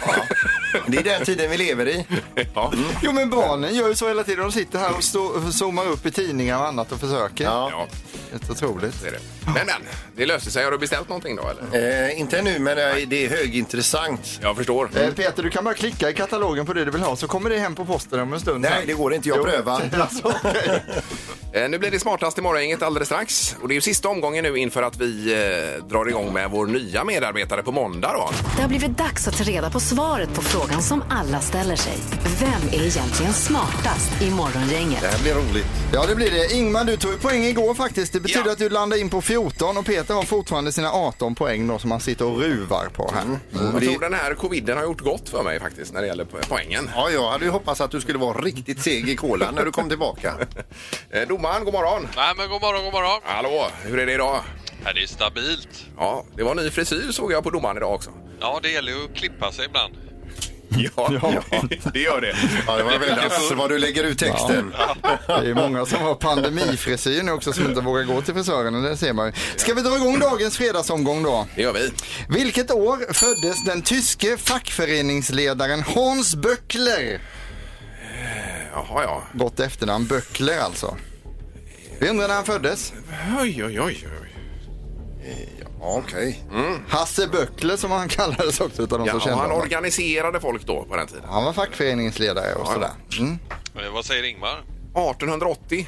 det 0.88 0.98
är 0.98 1.04
den 1.04 1.26
tiden 1.26 1.52
vi 1.52 1.58
lever 1.58 1.88
i. 1.88 2.06
Ja. 2.56 2.74
Jo 3.04 3.12
men 3.12 3.30
barnen 3.30 3.76
gör 3.76 3.88
ju 3.88 3.96
så 3.96 4.08
hela 4.08 4.24
tiden. 4.24 4.42
De 4.44 4.52
sitter 4.52 4.80
här 4.80 4.96
och 4.98 5.04
stå, 5.04 5.52
zoomar 5.52 5.88
upp 5.88 6.06
i 6.06 6.12
tidningar 6.12 6.58
och 6.60 6.68
annat 6.68 6.92
och 6.92 7.00
försöker. 7.00 7.44
Ja. 7.44 7.70
Ja, 7.72 7.88
Helt 8.32 8.50
otroligt. 8.50 9.02
det 9.02 9.08
är 9.08 9.12
det. 9.12 9.20
Men, 9.46 9.54
men, 9.54 9.82
det 10.16 10.26
löste 10.26 10.52
sig. 10.52 10.64
Har 10.64 10.72
du 10.72 10.78
beställt 10.78 11.10
någonting 11.10 11.36
då 11.36 11.44
eller? 11.50 12.08
Eh, 12.10 12.20
inte 12.20 12.42
nu, 12.42 12.60
men 12.60 12.78
det 12.78 12.84
är- 12.84 13.06
det 13.06 13.26
är 13.26 13.30
högintressant. 13.30 14.40
Jag 14.42 14.58
förstår. 14.58 14.90
Eh, 14.96 15.10
Peter, 15.14 15.44
du 15.44 15.50
kan 15.50 15.64
bara 15.64 15.74
klicka 15.74 16.10
i 16.10 16.14
katalogen 16.56 16.66
katalogen 16.66 16.66
på 16.66 16.74
det 16.74 16.86
du 16.86 16.92
vill 16.92 17.02
ha 17.02 17.16
så 17.16 17.28
kommer 17.28 17.50
det 17.50 17.60
hem 17.60 17.76
på 17.76 17.86
posten 17.86 18.20
om 18.20 18.34
en 18.34 18.40
stund. 18.40 18.62
Nej, 18.62 18.84
det 18.88 18.94
går 18.94 19.14
inte. 19.14 19.30
Jag 19.30 19.44
prövar. 19.46 19.82
Alltså, 20.02 20.22
okej. 20.46 20.84
Eh, 21.54 21.70
Nu 21.70 21.78
blir 21.80 21.92
det 21.92 22.00
smartast 22.00 22.38
i 22.38 22.42
morgongänget 22.42 22.82
alldeles 22.82 23.08
strax. 23.08 23.56
Och 23.62 23.68
det 23.68 23.74
är 23.74 23.76
ju 23.76 23.82
sista 23.82 24.10
omgången 24.10 24.44
nu 24.44 24.58
inför 24.58 24.84
att 24.84 24.98
vi 24.98 25.34
eh, 25.34 25.86
drar 25.86 26.10
igång 26.10 26.34
med 26.34 26.50
vår 26.52 26.66
nya 26.66 27.04
medarbetare 27.04 27.64
på 27.64 27.72
måndag 27.72 28.12
då. 28.14 28.30
Det 28.56 28.62
har 28.62 28.70
blivit 28.70 28.98
dags 28.98 29.28
att 29.28 29.38
ta 29.38 29.44
reda 29.44 29.70
på 29.70 29.80
svaret 29.80 30.34
på 30.34 30.42
frågan 30.42 30.82
som 30.82 31.04
alla 31.10 31.40
ställer 31.40 31.76
sig. 31.76 31.94
Vem 32.40 32.80
är 32.80 32.86
egentligen 32.86 33.34
smartast 33.34 34.22
i 34.22 34.30
Morgongänget? 34.32 35.02
Det 35.02 35.08
här 35.08 35.22
blir 35.24 35.34
roligt. 35.34 35.66
Ja, 35.94 36.06
det 36.08 36.16
blir 36.16 36.32
det. 36.32 36.54
Ingmar, 36.56 36.84
du 36.84 36.98
tog 36.98 37.12
ju 37.12 37.18
poäng 37.18 37.44
igår 37.44 37.74
faktiskt. 37.74 38.14
Det 38.14 38.20
betyder 38.20 38.46
Ja. 38.46 38.52
att 38.52 38.58
du 38.58 38.70
landar 38.70 38.98
in 38.98 39.10
på 39.10 39.22
14 39.22 39.78
och 39.78 39.86
Peter 39.86 40.14
har 40.14 40.24
fortfarande 40.24 40.72
sina 40.72 40.92
18 40.92 41.36
poäng 41.36 41.68
då 41.68 41.80
som 41.80 41.92
han 41.92 42.00
sitter 42.00 42.26
och 42.26 42.40
ruvar 42.42 42.88
på 42.94 43.12
här. 43.16 43.40
Jag 43.74 43.82
tror 43.84 44.00
den 44.00 44.14
här 44.14 44.34
coviden 44.34 44.78
har 44.78 44.84
gjort 44.84 45.02
gott 45.02 45.30
för 45.30 45.44
mig 45.44 45.60
faktiskt 45.60 45.94
när 45.94 46.02
det 46.02 46.08
gäller 46.08 46.26
poängen. 46.50 46.90
Ja, 46.96 47.10
jag 47.10 47.30
hade 47.32 47.46
ju 47.46 47.52
hoppats 47.52 47.82
att 47.82 47.92
du 47.92 48.02
skulle 48.02 48.18
vara 48.20 48.42
riktigt 48.42 48.82
seg 48.82 49.10
i 49.10 49.16
kolan 49.16 49.56
när 49.56 49.66
du 49.66 49.72
kom 49.72 49.90
tillbaka. 49.90 50.34
Eh, 51.14 51.28
Domaren, 51.28 51.64
god 51.66 51.74
morgon! 51.74 52.08
Nej, 52.16 52.34
men 52.38 52.50
god 52.50 52.62
morgon, 52.62 52.84
god 52.84 52.94
morgon. 52.94 53.22
Hallå, 53.24 53.68
hur 53.84 54.00
är 54.00 54.06
det 54.06 54.14
idag? 54.14 54.42
Ja, 54.86 54.94
det 54.94 55.04
är 55.04 55.08
stabilt. 55.08 55.86
Ja, 55.98 56.26
det 56.36 56.44
var 56.44 56.56
ny 56.56 56.70
frisyr 56.70 57.12
såg 57.12 57.32
jag 57.32 57.44
på 57.44 57.50
domaren 57.50 57.78
idag 57.78 57.94
också. 57.94 58.12
Ja, 58.40 58.60
det 58.64 58.70
gäller 58.72 58.92
ju 58.92 59.06
att 59.06 59.16
klippa 59.16 59.52
sig 59.52 59.66
ibland. 59.66 59.94
Ja, 60.96 61.10
det 61.94 62.00
gör 62.00 62.22
det. 62.22 62.36
Ja, 62.68 62.78
det 62.78 62.84
var 62.84 63.00
väldigt 63.00 63.58
vad 63.58 63.70
du 63.70 63.80
lägger 63.80 64.04
ut 64.04 64.20
texten. 64.20 64.74
Det 65.28 65.50
är 65.50 65.54
många 65.54 65.86
som 65.86 66.02
har 66.02 66.16
pandemifrisyr 66.16 67.24
nu 67.24 67.32
också 67.32 67.54
som 67.54 67.66
inte 67.66 67.82
vågar 67.82 68.04
gå 68.04 68.22
till 68.22 68.34
frisören. 68.34 68.84
Det 68.84 68.98
ser 68.98 69.14
man. 69.14 69.34
Ska 69.56 69.74
vi 69.74 69.82
dra 69.82 69.96
igång 69.96 70.20
dagens 70.20 70.58
fredagsomgång 70.58 71.24
då? 71.24 71.48
Det 71.56 71.62
gör 71.62 71.74
vi. 71.74 71.92
Vilket 72.30 72.72
år 72.72 73.14
föddes 73.14 73.64
den 73.64 73.82
tyske 73.82 74.38
fackföreningsledaren 74.38 75.84
Hans 75.84 76.36
Böckler? 76.36 77.22
Jaha, 78.74 79.04
ja. 79.04 79.24
Gott 79.34 79.60
efternamn, 79.60 80.08
Böckler 80.08 80.60
alltså. 80.60 80.98
Vi 82.00 82.10
undrar 82.10 82.28
när 82.28 82.36
han 82.36 82.46
föddes. 82.46 82.94
Oj, 83.42 83.64
oj, 83.66 83.82
oj. 83.82 84.08
oj. 84.22 85.61
Ja, 85.84 86.02
Okej. 86.06 86.44
Hasse 86.90 87.28
Böckler 87.28 87.78
som 87.78 87.92
han 87.92 88.08
kallades 88.10 88.60
också 88.62 88.82
utav 88.82 89.00
de 89.00 89.06
Ja, 89.08 89.12
som 89.12 89.22
kände 89.22 89.36
han 89.38 89.46
honom. 89.52 89.62
organiserade 89.64 90.40
folk 90.40 90.66
då 90.66 90.84
på 90.84 90.96
den 90.96 91.08
tiden. 91.08 91.24
Han 91.30 91.44
var 91.44 91.54
fackföreningsledare 91.54 92.54
och 92.56 92.66
Ja, 92.68 92.74
sådär. 92.74 92.90
Mm. 93.20 93.40
Eh, 93.86 93.94
Vad 93.94 94.06
säger 94.06 94.24
Ingmar? 94.24 94.64
1880. 94.94 95.88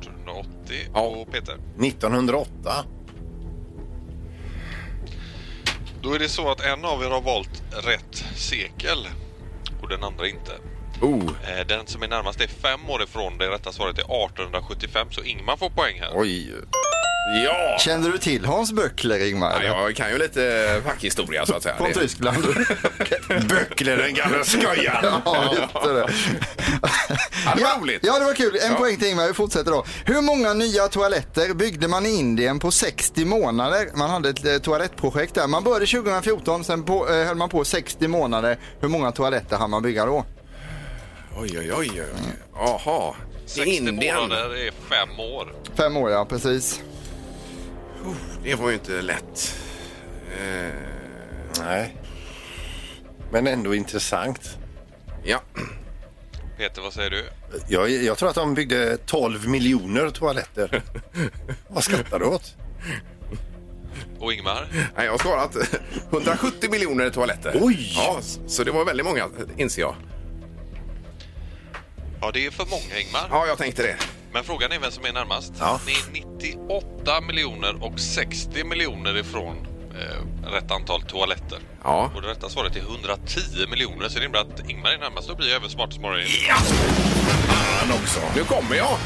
1880 0.00 0.76
Ja. 0.94 1.00
och 1.00 1.32
Peter? 1.32 1.54
1908. 1.80 2.84
Då 6.02 6.12
är 6.14 6.18
det 6.18 6.28
så 6.28 6.50
att 6.50 6.60
en 6.60 6.84
av 6.84 7.02
er 7.02 7.10
har 7.10 7.20
valt 7.20 7.62
rätt 7.70 8.24
sekel 8.36 9.08
och 9.82 9.88
den 9.88 10.04
andra 10.04 10.28
inte. 10.28 10.52
Oh. 11.02 11.24
Eh, 11.58 11.66
Den 11.66 11.86
som 11.86 12.02
är 12.02 12.08
närmast 12.08 12.40
är 12.40 12.46
fem 12.46 12.90
år 12.90 13.02
ifrån. 13.02 13.38
Det 13.38 13.48
rätta 13.50 13.72
svaret 13.72 13.98
är 13.98 14.02
1875, 14.02 15.06
så 15.10 15.22
Ingmar 15.22 15.56
får 15.56 15.70
poäng 15.70 16.00
här. 16.00 16.10
Oj. 16.14 16.52
Ja! 17.26 17.76
Kände 17.78 18.12
du 18.12 18.18
till 18.18 18.44
Hans 18.44 18.72
Böckler, 18.72 19.28
Ingmar? 19.28 19.62
Ja, 19.64 19.82
jag 19.82 19.96
kan 19.96 20.10
ju 20.10 20.18
lite 20.18 20.80
fackhistoria 20.86 21.46
så 21.46 21.54
att 21.54 21.62
säga. 21.62 21.76
Från 21.76 21.88
Det- 21.88 21.94
Tyskland? 22.00 22.36
Böckler, 23.48 23.96
den 23.96 24.14
gamla 24.14 24.44
skojaren. 24.44 25.20
ja, 25.24 25.44
just 25.60 25.72
det. 25.84 26.06
Ja, 27.46 27.54
det 27.56 27.62
var 27.64 27.80
roligt. 27.80 28.00
ja, 28.02 28.18
det 28.18 28.24
var 28.24 28.34
kul. 28.34 28.56
En 28.62 28.72
Ja. 28.72 28.78
poäng 28.78 28.96
till 28.96 29.08
Ingmar. 29.08 29.26
Vi 29.26 29.32
fortsätter 29.34 29.70
då. 29.70 29.84
Hur 30.04 30.20
många 30.22 30.52
nya 30.54 30.88
toaletter 30.88 31.54
byggde 31.54 31.88
man 31.88 32.06
i 32.06 32.10
Indien 32.10 32.58
på 32.58 32.70
60 32.70 33.24
månader? 33.24 33.88
Man 33.94 34.10
hade 34.10 34.28
ett 34.28 34.44
eh, 34.44 34.58
toalettprojekt 34.58 35.34
där. 35.34 35.46
Man 35.46 35.64
började 35.64 35.86
2014, 35.86 36.64
sen 36.64 36.82
på, 36.82 37.08
eh, 37.08 37.26
höll 37.26 37.36
man 37.36 37.48
på 37.48 37.64
60 37.64 38.08
månader. 38.08 38.58
Hur 38.80 38.88
många 38.88 39.12
toaletter 39.12 39.56
hann 39.56 39.70
man 39.70 39.82
bygga 39.82 40.06
då? 40.06 40.24
Oj, 41.36 41.58
oj, 41.58 41.72
oj. 41.72 41.90
oj. 41.92 42.02
Jaha. 42.54 43.14
I 43.46 43.48
60 43.48 43.70
Indien. 43.70 44.16
månader 44.16 44.56
är 44.66 44.70
fem 44.90 45.20
år. 45.20 45.52
Fem 45.76 45.96
år, 45.96 46.10
ja 46.10 46.24
precis. 46.24 46.80
Det 48.42 48.54
var 48.54 48.68
ju 48.68 48.74
inte 48.74 49.02
lätt. 49.02 49.56
Eh, 50.40 50.72
Nej. 51.60 51.96
Men 53.32 53.46
ändå 53.46 53.74
intressant. 53.74 54.58
ja. 55.24 55.40
Peter, 56.58 56.82
vad 56.82 56.92
säger 56.92 57.10
du? 57.10 57.24
Jag, 57.68 57.90
jag 57.90 58.18
tror 58.18 58.28
att 58.28 58.34
de 58.34 58.54
byggde 58.54 58.96
12 58.96 59.48
miljoner 59.48 60.10
toaletter. 60.10 60.82
Vad 61.68 61.84
skrattar 61.84 62.18
du 62.18 62.24
åt? 62.24 62.56
Och 64.18 64.32
Ingmar? 64.32 64.68
Nej, 64.96 65.04
jag 65.04 65.12
har 65.12 65.18
svarat 65.18 65.56
170 66.12 66.70
miljoner 66.70 67.10
toaletter. 67.10 67.58
Oj! 67.60 67.92
Ja, 67.96 68.20
så 68.46 68.64
det 68.64 68.70
var 68.70 68.84
väldigt 68.84 69.06
många, 69.06 69.28
inser 69.56 69.82
jag. 69.82 69.94
Ja, 72.20 72.30
det 72.34 72.46
är 72.46 72.50
för 72.50 72.64
många 72.70 72.98
Ingmar. 73.00 73.26
Ja, 73.30 73.46
jag 73.46 73.58
tänkte 73.58 73.82
det. 73.82 73.96
Men 74.34 74.44
frågan 74.44 74.72
är 74.72 74.78
vem 74.78 74.90
som 74.90 75.04
är 75.04 75.12
närmast. 75.12 75.52
Ja. 75.58 75.80
Ni 75.86 75.92
är 75.92 76.22
98 76.22 77.20
miljoner 77.20 77.84
och 77.84 78.00
60 78.00 78.64
miljoner 78.64 79.16
ifrån 79.16 79.66
eh, 80.00 80.50
rätt 80.52 80.70
antal 80.70 81.02
toaletter. 81.02 81.58
Ja. 81.82 82.10
Och 82.14 82.22
det 82.22 82.28
rätta 82.28 82.48
svaret 82.48 82.76
är 82.76 82.80
110 82.80 83.66
miljoner, 83.70 84.08
så 84.08 84.18
det 84.18 84.24
innebär 84.24 84.40
att 84.40 84.70
Ingmar 84.70 84.90
är 84.90 84.98
närmast 84.98 85.30
och 85.30 85.36
blir 85.36 85.54
över 85.54 85.68
smartast 85.68 86.00
morgon. 86.00 86.24
Han 87.80 87.90
också. 88.02 88.20
Nu 88.36 88.44
kommer 88.44 88.76
jag! 88.76 88.98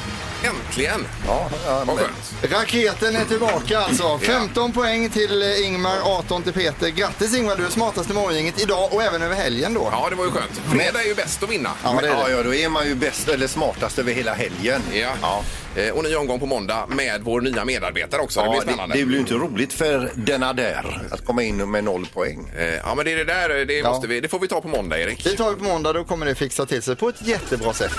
Äntligen! 0.45 1.07
Ja, 1.27 1.51
ja, 1.67 1.83
Vad 1.87 1.99
skönt. 1.99 2.35
Raketen 2.53 3.17
är 3.17 3.25
tillbaka 3.25 3.79
alltså. 3.79 4.19
15 4.19 4.73
poäng 4.73 5.11
till 5.11 5.43
eh, 5.43 5.67
Ingmar, 5.67 5.97
18 6.05 6.43
till 6.43 6.53
Peter. 6.53 6.89
Grattis 6.89 7.37
Ingmar, 7.37 7.57
du 7.57 7.65
är 7.67 7.71
smartast 7.71 8.11
i 8.11 8.13
morgongänget 8.13 8.63
idag 8.63 8.93
och 8.95 9.03
även 9.03 9.23
över 9.23 9.35
helgen 9.35 9.75
då. 9.75 9.89
Ja, 9.93 10.07
det 10.11 10.17
var 10.17 10.25
ju 10.25 10.31
skönt. 10.31 10.61
Fredag 10.73 11.03
är 11.03 11.07
ju 11.07 11.15
bäst 11.15 11.43
att 11.43 11.51
vinna. 11.51 11.71
Ja, 11.85 11.99
det 12.01 12.07
är 12.09 12.11
ja, 12.13 12.27
det. 12.27 12.33
ja, 12.33 12.43
då 12.43 12.55
är 12.55 12.69
man 12.69 12.87
ju 12.89 12.95
bäst 12.95 13.29
eller 13.29 13.47
smartast 13.47 13.99
över 13.99 14.13
hela 14.13 14.35
helgen. 14.35 14.83
Ja. 14.93 15.43
Eh, 15.77 15.91
Och 15.91 16.05
ny 16.05 16.15
omgång 16.17 16.41
på 16.41 16.47
måndag 16.47 16.87
med 16.89 17.21
vår 17.23 17.41
nya 17.41 17.65
medarbetare 17.65 18.21
också. 18.21 18.43
det 18.43 18.49
blir 18.49 18.61
det, 18.61 18.67
spännande. 18.67 18.97
det 18.97 19.05
blir 19.05 19.17
ju 19.17 19.21
inte 19.21 19.35
roligt 19.35 19.73
för 19.73 20.11
denna 20.15 20.53
där 20.53 21.09
att 21.11 21.25
komma 21.27 21.43
in 21.43 21.71
med 21.71 21.85
noll 21.85 22.07
poäng. 22.15 22.51
Eh, 22.59 22.65
Ja, 22.75 22.95
men 22.95 23.05
det 23.05 23.13
är 23.13 23.17
det 23.17 23.25
där. 23.25 23.65
Det, 23.65 23.73
Ja. 23.79 23.91
måste 23.91 24.07
vi, 24.09 24.21
det 24.21 24.29
får 24.29 24.39
vi 24.41 24.49
ta 24.49 24.61
på 24.61 24.69
måndag, 24.69 25.01
Erik. 25.01 25.25
Det 25.25 25.37
tar 25.37 25.51
vi 25.51 25.57
på 25.57 25.65
måndag, 25.65 25.93
då 25.93 26.05
kommer 26.05 26.27
det 26.27 26.35
fixa 26.35 26.67
till 26.67 26.83
sig 26.83 26.97
på 26.97 27.09
ett 27.09 27.23
jättebra 27.27 27.73
sätt. 27.73 27.93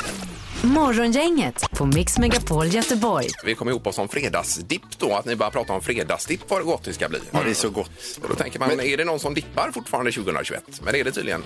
Morgongänget 0.64 1.72
på 1.72 1.86
Mix 1.86 2.18
Megapol 2.18 2.68
Göteborg. 2.68 3.28
Vi 3.44 3.56
kom 3.56 3.70
ihop 3.70 3.88
oss 3.88 3.98
om 3.98 4.10
fredagsdipp 4.10 4.82
då, 4.98 5.14
att 5.16 5.26
ni 5.26 5.36
bara 5.36 5.50
pratar 5.52 5.74
om 5.74 5.82
fredagsdipp, 5.82 6.42
vad 6.48 6.64
gott 6.64 6.84
det 6.84 6.94
ska 6.94 7.10
bli. 7.10 7.20
Ja, 7.32 7.40
det 7.46 7.50
är 7.50 7.54
så 7.54 7.70
gott. 7.70 7.92
Och 8.24 8.30
då 8.30 8.36
tänker 8.36 8.60
man, 8.60 8.80
är 8.80 8.98
det 8.98 9.06
någon 9.06 9.20
som 9.20 9.34
dippar 9.34 9.72
fortfarande 9.72 10.12
2021? 10.12 10.64
Men 10.82 10.94
det 10.94 11.00
är 11.00 11.04
det 11.04 11.12
tydligen. 11.12 11.44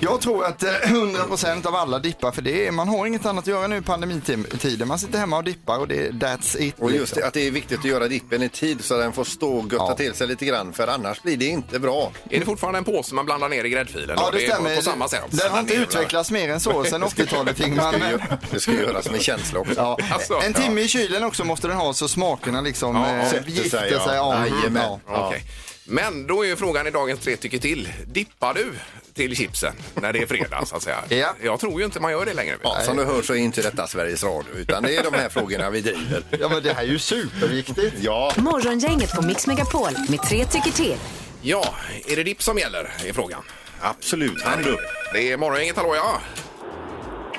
Jag 0.00 0.20
tror 0.20 0.44
att 0.44 0.62
eh, 0.62 0.68
100% 0.70 1.66
av 1.66 1.74
alla 1.74 1.98
dippar, 1.98 2.32
för 2.32 2.42
det 2.42 2.66
är, 2.66 2.70
man 2.72 2.88
har 2.88 3.06
inget 3.06 3.26
annat 3.26 3.44
att 3.44 3.48
göra 3.48 3.66
nu 3.66 3.76
i 3.76 3.80
pandemitiden. 3.80 4.88
Man 4.88 4.98
sitter 4.98 5.18
hemma 5.18 5.36
och 5.36 5.44
dippar 5.44 5.78
och 5.78 5.88
det, 5.88 6.10
that's 6.10 6.60
it. 6.60 6.74
Och 6.78 6.90
just 6.90 7.00
liksom. 7.00 7.20
det, 7.20 7.26
att 7.26 7.34
det 7.34 7.46
är 7.46 7.50
viktigt 7.50 7.78
att 7.78 7.84
göra 7.84 8.08
dippen 8.08 8.42
i 8.42 8.48
tid 8.48 8.84
så 8.84 8.96
den 8.98 9.12
får 9.12 9.24
stå 9.24 9.52
och 9.56 9.72
götta 9.72 9.84
Ja. 9.88 9.94
till 9.96 10.14
sig 10.14 10.26
lite 10.26 10.44
grann 10.44 10.72
för 10.72 10.88
annars 10.88 11.22
blir 11.22 11.36
det 11.36 11.46
inte 11.46 11.78
bra. 11.78 12.12
Är 12.30 12.38
det 12.40 12.44
fortfarande 12.46 12.78
en 12.78 12.84
påse 12.84 13.14
man 13.14 13.24
blandar 13.24 13.48
ner 13.48 13.64
i 13.64 13.68
gräddfilen? 13.68 14.16
Ja, 14.20 14.30
det 14.32 14.44
är 14.44 14.48
stämmer. 14.50 14.70
På, 14.70 14.76
på 14.76 14.82
samma 14.82 15.08
sätt? 15.08 15.24
Den 15.30 15.50
har 15.50 15.60
inte 15.60 15.74
utvecklats 15.74 16.30
mer 16.30 16.48
än 16.48 16.60
så 16.60 16.84
sedan 16.84 17.02
80-talet, 17.04 17.60
Ingmar. 17.60 18.38
Det 18.54 18.60
ska, 18.60 18.72
göras 18.72 19.10
med 19.10 19.22
känsla 19.22 19.60
också. 19.60 19.74
Ja. 19.76 19.98
Alltså, 20.12 20.40
en 20.44 20.52
timme 20.54 20.80
i 20.80 20.88
kylen 20.88 21.24
också 21.24 21.44
måste 21.44 21.68
den 21.68 21.76
ha 21.76 21.94
så 21.94 22.08
smakerna 22.08 22.60
liksom 22.60 22.96
Ja, 22.96 23.28
sätter 23.30 23.50
gifter 23.50 23.78
sig, 23.78 23.90
sig. 23.90 23.98
ja. 23.98 24.14
Ja. 24.14 24.46
Jajamän. 24.46 24.82
Ja. 24.82 25.00
Ja, 25.06 25.26
Okej. 25.28 25.42
Men 25.86 26.26
då 26.26 26.42
är 26.44 26.48
ju 26.48 26.56
frågan 26.56 26.86
i 26.86 26.90
dagens 26.90 27.20
tre 27.20 27.36
tycker 27.36 27.58
till. 27.58 27.88
Dippar 28.06 28.54
du 28.54 28.72
till 29.14 29.36
chipsen 29.36 29.74
när 29.94 30.12
det 30.12 30.18
är 30.18 30.26
fredag 30.26 30.64
så 30.66 30.76
att 30.76 30.82
säga? 30.82 30.98
Ja. 31.08 31.34
Jag 31.42 31.60
tror 31.60 31.78
ju 31.80 31.84
inte 31.84 32.00
man 32.00 32.12
gör 32.12 32.26
det 32.26 32.34
längre. 32.34 32.56
Ja, 32.62 32.80
som 32.84 32.96
du 32.96 33.04
hör 33.04 33.22
så 33.22 33.32
är 33.34 33.38
inte 33.38 33.62
detta 33.62 33.86
Sveriges 33.86 34.24
Radio 34.24 34.54
utan 34.56 34.82
det 34.82 34.96
är 34.96 35.02
de 35.02 35.14
här 35.14 35.28
frågorna 35.28 35.70
vi 35.70 35.80
driver. 35.80 36.22
ja, 36.40 36.48
men 36.48 36.62
det 36.62 36.72
här 36.72 36.82
är 36.82 36.86
ju 36.88 36.98
superviktigt. 36.98 37.94
Ja, 38.00 38.32
Morgongänget 38.36 39.12
på 39.14 39.22
Mix 39.22 39.46
Megapol 39.46 39.90
med 40.08 40.22
tre 40.22 40.44
tycker 40.44 40.70
till. 40.70 40.96
Ja, 41.42 41.74
är 42.08 42.16
det 42.16 42.22
dipp 42.24 42.42
som 42.42 42.58
gäller? 42.58 42.92
Är 43.06 43.12
frågan. 43.12 43.42
absolut. 43.80 44.42
Hand 44.42 44.66
upp. 44.66 44.80
Det 45.12 45.32
är 45.32 45.36
morgongänget, 45.36 45.76
hallå 45.76 45.94
ja. 45.96 46.20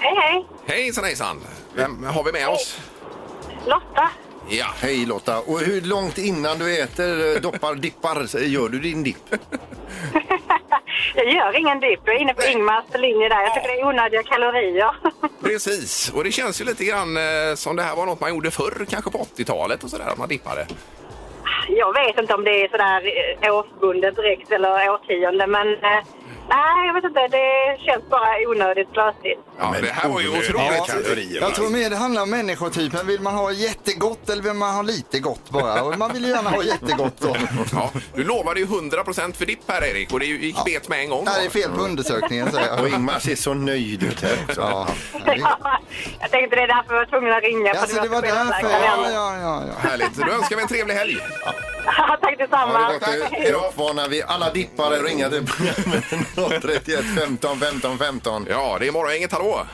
Hej, 0.06 0.16
hej. 0.18 0.46
Hejsan 0.66 1.04
hejsan. 1.04 1.38
Vem 1.76 2.04
har 2.04 2.24
vi 2.24 2.32
med 2.32 2.48
oss? 2.48 2.80
Lotta. 3.66 4.10
Ja. 4.50 4.66
Hej 4.82 5.06
Lotta. 5.06 5.40
Och 5.40 5.60
hur 5.60 5.82
långt 5.82 6.18
innan 6.18 6.60
du 6.60 6.82
äter 6.82 7.36
eh, 7.36 7.42
doppar, 7.42 7.76
dippar 7.86 8.40
gör 8.40 8.70
du 8.70 8.80
din 8.80 9.04
dipp? 9.04 9.18
Jag 11.16 11.34
gör 11.34 11.60
ingen 11.60 11.80
dipp. 11.80 12.00
Jag 12.06 12.16
är 12.16 12.20
inne 12.20 12.34
på 12.34 12.44
Ingmars 12.44 12.86
linje 12.94 13.30
där. 13.30 13.42
Jag 13.42 13.54
tycker 13.54 13.68
det 13.68 13.80
är 13.80 13.86
onödiga 13.88 14.24
kalorier. 14.24 14.92
Precis, 15.44 16.12
och 16.16 16.24
det 16.24 16.32
känns 16.32 16.62
ju 16.62 16.66
lite 16.66 16.86
grann 16.86 17.18
eh, 17.18 17.56
som 17.56 17.76
det 17.76 17.84
här 17.84 17.96
var 17.96 18.06
något 18.06 18.20
man 18.20 18.30
gjorde 18.30 18.52
förr, 18.52 18.86
kanske 18.90 19.12
på 19.12 19.18
80-talet 19.18 19.84
och 19.84 19.90
sådär, 19.90 20.06
att 20.08 20.18
man 20.18 20.30
dippade. 20.30 20.68
Jag 21.70 21.94
vet 21.94 22.20
inte 22.20 22.34
om 22.34 22.44
det 22.44 22.64
är 22.64 22.68
sådär 22.68 23.02
eh, 23.42 23.56
årsbundet 23.56 24.16
direkt 24.16 24.52
eller 24.52 24.90
årtionde, 24.90 25.48
men 25.48 25.68
eh, 25.74 26.04
Nej, 26.50 26.88
jag 26.88 26.94
vet 26.94 27.04
inte. 27.04 27.28
Det 27.28 27.78
känns 27.86 28.10
bara 28.10 28.28
onödigt 28.48 28.92
plötsligt. 28.94 29.40
Ja, 29.60 29.76
det 29.82 29.88
här 29.88 30.10
var 30.10 30.22
ju 30.22 30.30
otroligt. 30.30 30.86
kalorier, 30.88 31.42
va? 31.42 31.48
Jag 31.48 31.56
tror 31.56 31.70
mer 31.70 31.90
det 31.90 31.96
handlar 31.96 32.22
om 32.22 32.30
människotypen. 32.30 33.08
Vill 33.08 33.22
man 33.22 33.34
ha 33.36 33.52
jättegott 33.52 34.30
eller 34.30 34.44
vill 34.44 34.54
man 34.54 34.76
ha 34.76 34.82
lite 34.82 35.20
gott 35.20 35.50
bara? 35.50 35.84
Och 35.84 35.98
man 35.98 36.14
vill 36.14 36.24
ju 36.24 36.30
gärna 36.30 36.50
ha 36.50 36.64
jättegott 36.64 37.18
då. 37.20 37.36
Ja, 37.74 37.92
du 38.14 38.24
lovade 38.24 38.60
ju 38.60 38.66
100% 38.66 39.34
för 39.34 39.46
dipp 39.46 39.60
här 39.68 39.84
Erik 39.84 40.14
och 40.14 40.20
det 40.20 40.26
gick 40.26 40.66
bet 40.66 40.90
med 40.90 41.00
en 41.00 41.10
gång. 41.10 41.24
Nej, 41.26 41.34
det 41.40 41.46
är 41.46 41.62
fel 41.62 41.72
på 41.72 41.82
undersökningen 41.82 42.52
säger 42.52 42.82
Och 42.82 42.88
jag. 42.88 42.94
Ingmar 42.94 43.20
ser 43.20 43.36
så 43.36 43.54
nöjd 43.54 44.04
ut 44.04 44.22
här 44.22 44.38
också. 44.48 44.62
Ja. 44.62 44.88
jag 46.20 46.32
tänkte 46.32 46.56
det 46.56 46.62
är 46.62 46.68
därför 46.68 46.94
jag 46.94 47.00
var 47.00 47.06
tvungen 47.06 47.34
att 47.34 47.44
ringa. 47.44 47.72
Alltså 47.72 48.02
det 48.02 48.10
var 48.10 48.22
därför. 48.22 48.70
Ja, 48.70 49.12
ja, 49.14 49.38
ja, 49.42 49.64
ja. 49.68 49.90
Härligt. 49.90 50.16
Då 50.16 50.32
önskar 50.32 50.56
vi 50.56 50.62
en 50.62 50.68
trevlig 50.68 50.96
helg. 50.96 51.18
Tack 52.22 52.38
detsamma. 52.38 52.92
Ja, 53.02 53.08
det 53.32 53.52
låter, 53.52 53.68
uppmanar 53.68 54.10
vi 54.10 54.22
alla 54.24 54.50
dippare 54.54 54.96
att 54.96 55.04
ringa 55.06 55.30
till 55.30 55.46
programmet 55.46 56.62
031 56.62 57.06
15 57.20 57.60
15 57.60 57.98
15. 57.98 58.46
Ja, 58.50 58.78
det 58.80 58.88
är 58.88 58.92
morgongänget. 58.92 59.32
Hallå! 59.32 59.66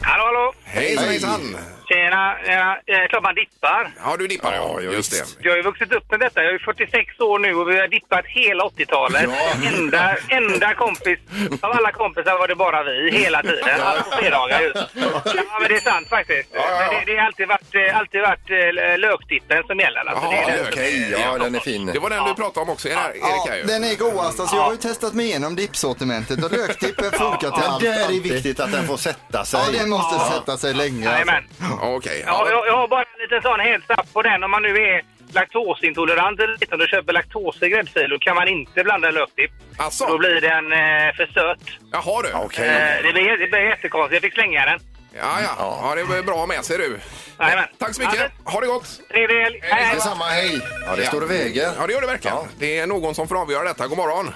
Hallå, 0.00 0.24
hallå! 0.24 0.52
Hejsan, 0.72 1.04
hejsan! 1.08 1.56
Tjena! 1.88 2.36
Ja, 2.46 2.78
eh, 2.86 3.08
klart 3.08 3.22
man 3.22 3.34
dippar. 3.34 3.92
Ja, 4.04 4.16
du 4.18 4.26
dippar 4.26 4.54
ja. 4.54 4.80
Just 4.80 5.10
det. 5.12 5.24
Jag 5.44 5.50
har 5.52 5.56
ju 5.56 5.62
vuxit 5.62 5.92
upp 5.92 6.10
med 6.10 6.20
detta. 6.20 6.42
Jag 6.42 6.54
är 6.54 6.58
46 6.58 7.20
år 7.20 7.38
nu 7.38 7.54
och 7.54 7.70
vi 7.70 7.80
har 7.80 7.88
dippat 7.88 8.24
hela 8.26 8.64
80-talet. 8.64 9.22
Ja. 9.22 9.68
Enda, 9.68 10.16
enda 10.28 10.74
kompis, 10.74 11.18
av 11.60 11.70
alla 11.70 11.92
kompisar 11.92 12.38
var 12.38 12.48
det 12.48 12.54
bara 12.54 12.82
vi 12.82 13.10
hela 13.10 13.42
tiden. 13.42 13.80
Alltså 13.80 14.10
på 14.10 14.16
fredagar 14.16 14.60
just. 14.60 14.76
Ja, 14.76 15.22
men 15.60 15.68
det 15.68 15.76
är 15.76 15.80
sant 15.80 16.08
faktiskt. 16.08 16.48
ja, 16.54 16.60
ja. 16.70 16.78
Men 16.92 17.06
Det, 17.06 17.12
det 17.12 17.18
har 17.18 17.26
alltid 17.26 17.48
varit, 17.48 17.74
eh, 17.74 17.98
alltid 17.98 18.20
varit 18.20 18.50
eh, 18.50 18.98
lökdippen 18.98 19.62
som 19.66 19.78
gäller. 19.78 20.00
Alltså, 20.00 20.24
Jaha, 20.24 20.46
det 20.46 20.52
är 20.52 20.56
det. 20.56 20.62
lök. 20.62 20.72
Okej, 20.72 21.10
ja 21.24 21.38
den 21.38 21.54
är 21.54 21.60
fin. 21.60 21.86
Det 21.86 21.98
var 21.98 22.10
den 22.10 22.24
du 22.24 22.34
pratade 22.34 22.60
om 22.66 22.70
också, 22.70 22.88
Erik. 22.88 22.98
Ja, 23.22 23.46
här 23.50 23.56
ju. 23.56 23.62
den 23.62 23.84
är 23.84 23.94
godast. 23.96 24.40
Alltså, 24.40 24.56
jag 24.56 24.62
har 24.62 24.72
ju 24.72 24.78
testat 24.78 25.14
mig 25.14 25.26
igenom 25.26 25.56
dippsortimentet 25.56 26.44
och 26.44 26.52
lökdippen 26.52 27.10
funkar 27.22 27.50
till 27.50 27.62
allt. 27.64 27.82
där 27.82 27.92
är 28.00 28.04
alltid. 28.04 28.22
viktigt 28.22 28.60
att 28.60 28.72
den 28.72 28.86
får 28.86 28.96
sätta 28.96 29.44
sig. 29.44 29.60
Ja, 29.72 29.78
den 29.78 29.90
måste 29.90 30.18
sätta 30.34 30.56
sig 30.60 30.74
länge. 30.74 31.08
Alltså. 31.10 31.10
Jajamän. 31.12 31.44
Okej. 31.82 32.22
Ja, 32.26 32.44
Ja, 32.46 32.50
jag, 32.50 32.66
jag 32.66 32.76
har 32.76 32.88
bara 32.88 33.02
en 33.02 33.20
liten 33.22 33.42
sån 33.42 33.60
helt 33.60 33.84
snabbt 33.86 34.12
på 34.12 34.22
den. 34.22 34.44
Om 34.44 34.50
man 34.50 34.62
nu 34.62 34.68
är 34.76 35.02
laktosintolerant 35.34 36.40
eller 36.40 36.56
liknande 36.56 36.84
och 36.84 36.90
köper 36.90 37.12
laktos 37.12 37.62
i 37.62 37.68
gräddfil, 37.68 38.10
då 38.10 38.18
kan 38.18 38.34
man 38.36 38.48
inte 38.48 38.84
blanda 38.84 39.10
lökdipp. 39.10 39.50
Alltså? 39.78 40.06
Då 40.06 40.18
blir 40.18 40.40
den 40.40 40.72
eh, 40.72 41.14
för 41.16 41.26
söt. 41.34 41.58
Jaha 41.92 42.22
du. 42.22 42.32
Okej. 42.34 42.68
Eh, 42.68 43.02
det, 43.06 43.12
blir, 43.12 43.38
det 43.38 43.46
blir 43.46 43.60
jättekonstigt. 43.60 44.12
Jag 44.12 44.22
fick 44.22 44.34
slänga 44.34 44.64
den. 44.66 44.78
Ja, 45.18 45.38
ja. 45.42 45.54
ja, 45.82 45.94
det 45.94 46.04
var 46.04 46.22
bra 46.22 46.46
med 46.46 46.64
sig 46.64 46.78
du. 46.78 46.98
Jajamän. 47.40 47.64
Tack 47.78 47.94
så 47.94 48.02
mycket. 48.02 48.30
Ha 48.44 48.60
det 48.60 48.66
gott. 48.66 49.00
Trevlig 49.10 49.42
helg. 49.42 49.58
Hej, 49.62 49.84
hej. 49.84 49.94
Detsamma, 49.94 50.24
hej. 50.24 50.60
Ja, 50.86 50.96
det 50.96 51.02
Ja. 51.02 51.08
står 51.08 51.20
och 51.22 51.30
väger. 51.30 51.68
Ja, 51.80 51.86
det 51.86 51.92
gör 51.92 52.00
det 52.00 52.06
verkligen. 52.06 52.36
Ja. 52.36 52.46
Det 52.58 52.78
är 52.78 52.86
någon 52.86 53.14
som 53.14 53.28
får 53.28 53.40
avgöra 53.42 53.64
detta. 53.64 53.86
God 53.86 53.96
morgon. 53.98 54.30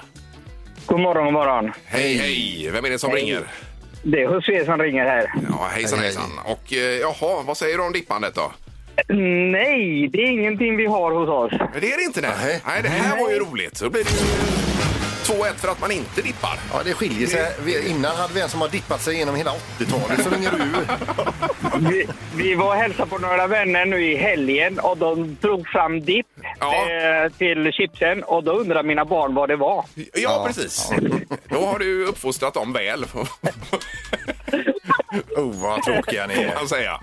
God 0.85 0.99
morgon, 0.99 1.23
god 1.25 1.33
morgon. 1.33 1.71
Hej, 1.85 2.17
hej. 2.17 2.69
Vem 2.73 2.85
är 2.85 2.89
det 2.89 2.99
som 2.99 3.11
ringer? 3.11 3.41
Det 4.07 4.17
är 4.21 4.33
José 4.33 4.65
som 4.65 4.79
ringer 4.79 5.05
här. 5.05 5.31
Ja, 5.49 5.67
hejsan, 5.71 5.99
Hej, 5.99 6.07
hej. 6.07 6.17
hejsan. 6.17 6.39
Och 6.45 6.73
eh, 6.73 6.79
jaha, 6.79 7.43
vad 7.47 7.57
säger 7.57 7.77
du 7.77 7.83
om 7.83 7.93
dippandet 7.93 8.35
då? 8.35 8.51
Nej, 9.51 10.09
det 10.13 10.17
är 10.21 10.27
ingenting 10.31 10.77
vi 10.77 10.85
har 10.85 11.11
hos 11.11 11.29
oss. 11.29 11.59
Men 11.59 11.81
Det 11.81 11.91
är 11.93 11.97
det 11.97 12.03
inte 12.03 12.21
nej. 12.21 12.61
Nej. 12.67 12.81
Det 12.83 12.89
här 12.89 13.17
var 13.23 13.29
ju 13.31 13.39
roligt. 13.39 13.77
Så 13.77 13.89
blir 13.89 14.03
det 14.03 14.09
ju 14.09 14.17
2-1 15.25 15.53
för 15.57 15.67
att 15.67 15.79
man 15.81 15.91
inte 15.91 16.21
dippar. 16.21 16.59
Ja, 16.73 16.81
det 16.85 16.93
skiljer 16.93 17.27
sig. 17.27 17.51
Vi- 17.63 17.89
Innan 17.89 18.15
hade 18.15 18.33
vi 18.33 18.41
en 18.41 18.49
som 18.49 18.61
har 18.61 18.67
dippat 18.69 19.01
sig 19.01 19.15
genom 19.17 19.35
hela 19.35 19.51
80-talet, 19.51 20.23
så 20.23 20.29
ringer 20.29 20.51
du. 20.51 20.65
Vi, 21.89 22.07
vi 22.35 22.55
var 22.55 22.65
och 22.67 22.75
hälsade 22.75 23.09
på 23.09 23.17
några 23.17 23.47
vänner 23.47 23.85
nu 23.85 24.11
i 24.11 24.15
helgen 24.15 24.79
och 24.79 24.97
de 24.97 25.37
drog 25.41 25.67
fram 25.67 26.01
dipp 26.01 26.25
Ja. 26.59 26.73
eh, 26.89 27.31
till 27.31 27.71
chipsen 27.71 28.23
och 28.23 28.43
då 28.43 28.51
undrar 28.51 28.83
mina 28.83 29.05
barn 29.05 29.35
vad 29.35 29.49
det 29.49 29.55
var. 29.55 29.85
Ja, 30.13 30.43
precis. 30.47 30.89
Då 31.49 31.65
har 31.65 31.79
du 31.79 32.05
uppfostrat 32.05 32.53
dem 32.53 32.73
väl. 32.73 33.05
får 33.05 33.27
Oh, 35.37 35.61
vad 35.61 35.83
tråkiga 35.83 36.27
ni 36.27 36.33
är. 36.33 36.55
man 36.55 36.67
säga. 36.67 36.99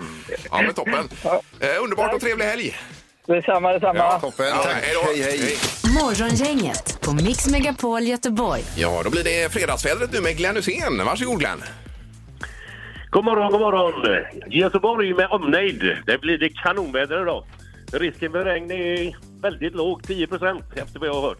Ja, 0.50 0.62
men 0.62 0.74
toppen. 0.74 1.08
Eh, 1.60 1.82
underbart 1.82 2.14
och 2.14 2.20
trevlig 2.20 2.44
helg. 2.44 2.76
Detsamma, 3.26 3.72
detsamma. 3.72 3.98
Ja, 3.98 4.18
Toppen, 4.20 4.46
Ja, 4.46 4.62
tack. 4.62 4.74
hej 4.82 4.94
då. 4.94 5.00
Hej, 5.12 5.22
hej. 5.22 5.58
Morgongänget 6.00 7.00
på 7.00 7.14
Mix 7.14 7.50
Megapol 7.50 8.02
Göteborg. 8.02 8.62
Ja, 8.76 9.00
då 9.04 9.10
blir 9.10 9.24
det 9.24 9.52
fredagsvädret 9.52 10.12
nu 10.12 10.20
med 10.20 10.36
Glenn 10.36 10.56
Hysén. 10.56 11.04
Varsågod 11.04 11.38
Glenn. 11.38 11.62
God 13.10 13.24
morgon, 13.24 13.52
god 13.52 13.60
morgon. 13.60 13.92
Göteborg 14.50 15.14
med 15.14 15.26
omnejd. 15.30 15.96
Det 16.06 16.18
blir 16.20 16.38
det 16.38 16.48
kanonväder 16.48 17.22
idag. 17.22 17.44
Risken 17.92 18.32
för 18.32 18.44
regn 18.44 18.70
är 18.70 19.16
väldigt 19.42 19.74
låg, 19.74 20.02
10 20.02 20.26
procent 20.26 20.64
efter 20.76 21.00
vad 21.00 21.08
jag 21.08 21.14
har 21.14 21.22
hört. 21.22 21.38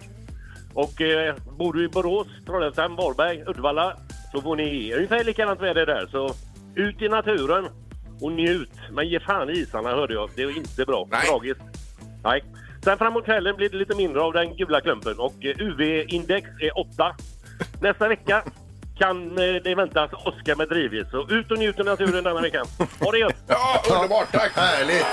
Och 0.74 1.00
eh, 1.00 1.34
bor 1.58 1.72
du 1.72 1.84
i 1.84 1.88
Borås, 1.88 2.26
Trollhättan, 2.46 2.96
Varberg, 2.96 3.42
Uddevalla 3.46 3.96
så 4.32 4.42
får 4.42 4.56
ni 4.56 4.94
ungefär 4.94 5.24
likadant 5.24 5.60
väder 5.60 5.86
där. 5.86 6.06
Så 6.10 6.34
ut 6.74 7.02
i 7.02 7.08
naturen 7.08 7.68
och 8.20 8.32
njut. 8.32 8.72
Men 8.92 9.08
ge 9.08 9.20
fan 9.20 9.50
i 9.50 9.52
isarna 9.52 9.88
hörde 9.90 10.14
jag. 10.14 10.30
Det 10.36 10.42
är 10.42 10.56
inte 10.56 10.84
bra. 10.84 11.08
Nej. 11.10 11.26
Tragiskt. 11.26 11.60
Nej. 12.24 12.44
Sen 12.84 12.98
framåt 12.98 13.24
kvällen 13.24 13.56
blir 13.56 13.68
det 13.68 13.76
lite 13.76 13.94
mindre 13.96 14.22
av 14.22 14.32
den 14.32 14.56
gula 14.56 14.80
klumpen 14.80 15.18
och 15.18 15.34
eh, 15.44 15.56
UV-index 15.58 16.48
är 16.60 16.78
8. 16.78 17.16
Nästa 17.80 18.08
vecka 18.08 18.42
kan 18.98 19.38
eh, 19.38 19.54
det 19.64 19.74
väntas 19.74 20.10
åska 20.12 20.56
med 20.56 20.68
drivis. 20.68 21.10
Så 21.10 21.28
ut 21.30 21.50
och 21.50 21.58
njut 21.58 21.78
i 21.78 21.82
naturen 21.82 22.24
denna 22.24 22.40
veckan. 22.40 22.66
Ha 23.00 23.10
det 23.10 23.18
gött! 23.18 23.36
Ja, 23.46 23.82
underbart. 23.94 24.32
Tack. 24.32 24.52
Härligt. 24.54 25.06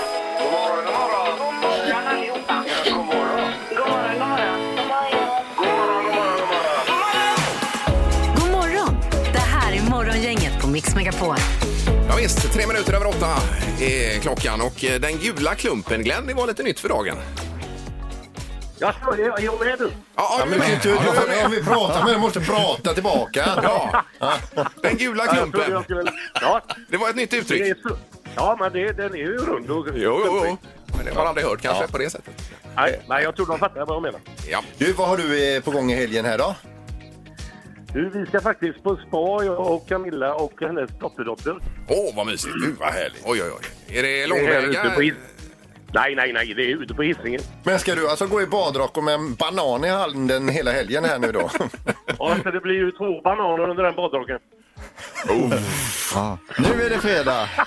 God 8.36 8.50
morgon! 8.50 8.96
Det 9.32 9.38
här 9.38 9.72
är 9.72 9.90
Morgongänget 9.90 10.60
på 10.62 10.68
Mix 10.68 10.94
Megapol. 10.94 11.36
Ja, 12.08 12.16
visst, 12.16 12.52
tre 12.52 12.66
minuter 12.66 12.92
över 12.94 13.06
åtta 13.06 13.26
är 13.80 14.20
klockan 14.20 14.60
och 14.60 14.84
eh, 14.84 15.00
den 15.00 15.18
gula 15.18 15.54
klumpen, 15.54 16.02
Glenn, 16.02 16.26
det 16.26 16.34
var 16.34 16.46
lite 16.46 16.62
nytt 16.62 16.80
för 16.80 16.88
dagen. 16.88 17.16
Ja, 18.80 18.94
så 19.04 19.12
är 19.12 19.18
jag 19.44 19.60
med 19.60 19.78
du. 19.78 19.90
Ja, 20.16 20.44
men 20.48 20.58
med. 20.58 20.80
du, 20.82 20.90
du, 20.90 20.96
om 21.44 21.50
vi 21.50 21.62
pratar 21.64 22.04
med 22.04 22.12
dig 22.12 22.20
måste 22.20 22.40
prata 22.40 22.94
tillbaka. 22.94 23.44
Ja, 24.20 24.36
den 24.82 24.96
gula 24.96 25.24
Ja, 25.26 25.36
jag 25.36 25.52
trodde 25.52 25.64
klumpen. 25.64 25.72
jag 25.72 25.84
skulle... 25.84 26.12
Ja, 26.40 26.60
Det 26.88 26.96
var 26.96 27.10
ett 27.10 27.16
nytt 27.16 27.30
det 27.30 27.36
är 27.36 27.40
uttryck. 27.40 27.76
så... 27.82 27.96
ja 28.36 28.56
men 28.60 28.72
det, 28.72 28.92
den 28.92 29.12
är 29.14 29.18
ju 29.18 29.36
rund 29.38 29.70
och... 29.70 29.86
Jo, 29.94 30.22
jo, 30.26 30.42
jo. 30.46 30.56
Men 30.96 31.04
det 31.04 31.10
har 31.10 31.16
man 31.18 31.26
aldrig 31.26 31.46
hört 31.46 31.62
kanske 31.62 31.88
på 31.88 31.98
det 31.98 32.10
sättet. 32.10 32.34
Nej, 32.76 33.00
nej, 33.08 33.22
jag 33.22 33.36
tror 33.36 33.46
de 33.46 33.58
fattar 33.58 33.86
vad 33.86 33.96
jag 33.96 34.02
menar. 34.02 34.20
Ja. 34.50 34.62
Du, 34.78 34.92
vad 34.92 35.08
har 35.08 35.16
du 35.16 35.54
eh, 35.56 35.62
på 35.62 35.70
gång 35.70 35.92
i 35.92 35.94
helgen 35.94 36.24
här 36.24 36.38
då? 36.38 36.54
Du, 37.92 38.10
vi 38.10 38.26
ska 38.26 38.40
faktiskt 38.40 38.82
på 38.82 38.96
spa, 38.96 39.44
jag 39.44 39.60
och 39.72 39.88
Camilla 39.88 40.34
och 40.34 40.52
hennes 40.60 40.90
dotterdotter. 41.00 41.56
Åh, 41.88 42.16
vad 42.16 42.26
mysigt. 42.26 42.54
Gud, 42.64 42.76
vad 42.78 42.92
härligt. 42.92 43.22
Oj, 43.24 43.42
oj, 43.42 43.50
oj. 43.58 43.96
Är 43.98 44.02
det 44.02 44.22
är 44.22 44.26
långväga? 44.28 44.58
ute 44.60 44.90
på 44.94 45.00
His- 45.00 45.14
Nej, 45.94 46.14
nej, 46.14 46.32
nej, 46.32 46.54
det 46.54 46.62
är 46.62 46.82
ute 46.82 46.94
på 46.94 47.02
Hisingen. 47.02 47.40
Men 47.64 47.78
ska 47.78 47.94
du 47.94 48.08
alltså 48.08 48.26
gå 48.26 48.42
i 48.42 48.46
badrock 48.46 48.96
och 48.96 49.04
med 49.04 49.14
en 49.14 49.34
banan 49.34 49.84
i 49.84 49.88
handen 49.88 50.48
hela 50.48 50.72
helgen 50.72 51.04
här 51.04 51.18
nu 51.18 51.32
då? 51.32 51.50
Ja, 52.18 52.36
så 52.42 52.50
det 52.50 52.60
blir 52.60 52.74
ju 52.74 52.90
två 52.90 53.20
bananer 53.20 53.68
under 53.70 53.82
den 53.84 53.94
badrocken. 53.94 54.38
Ja. 56.14 56.38
Nu 56.58 56.82
är 56.86 56.90
det 56.90 56.98
fredag. 56.98 57.48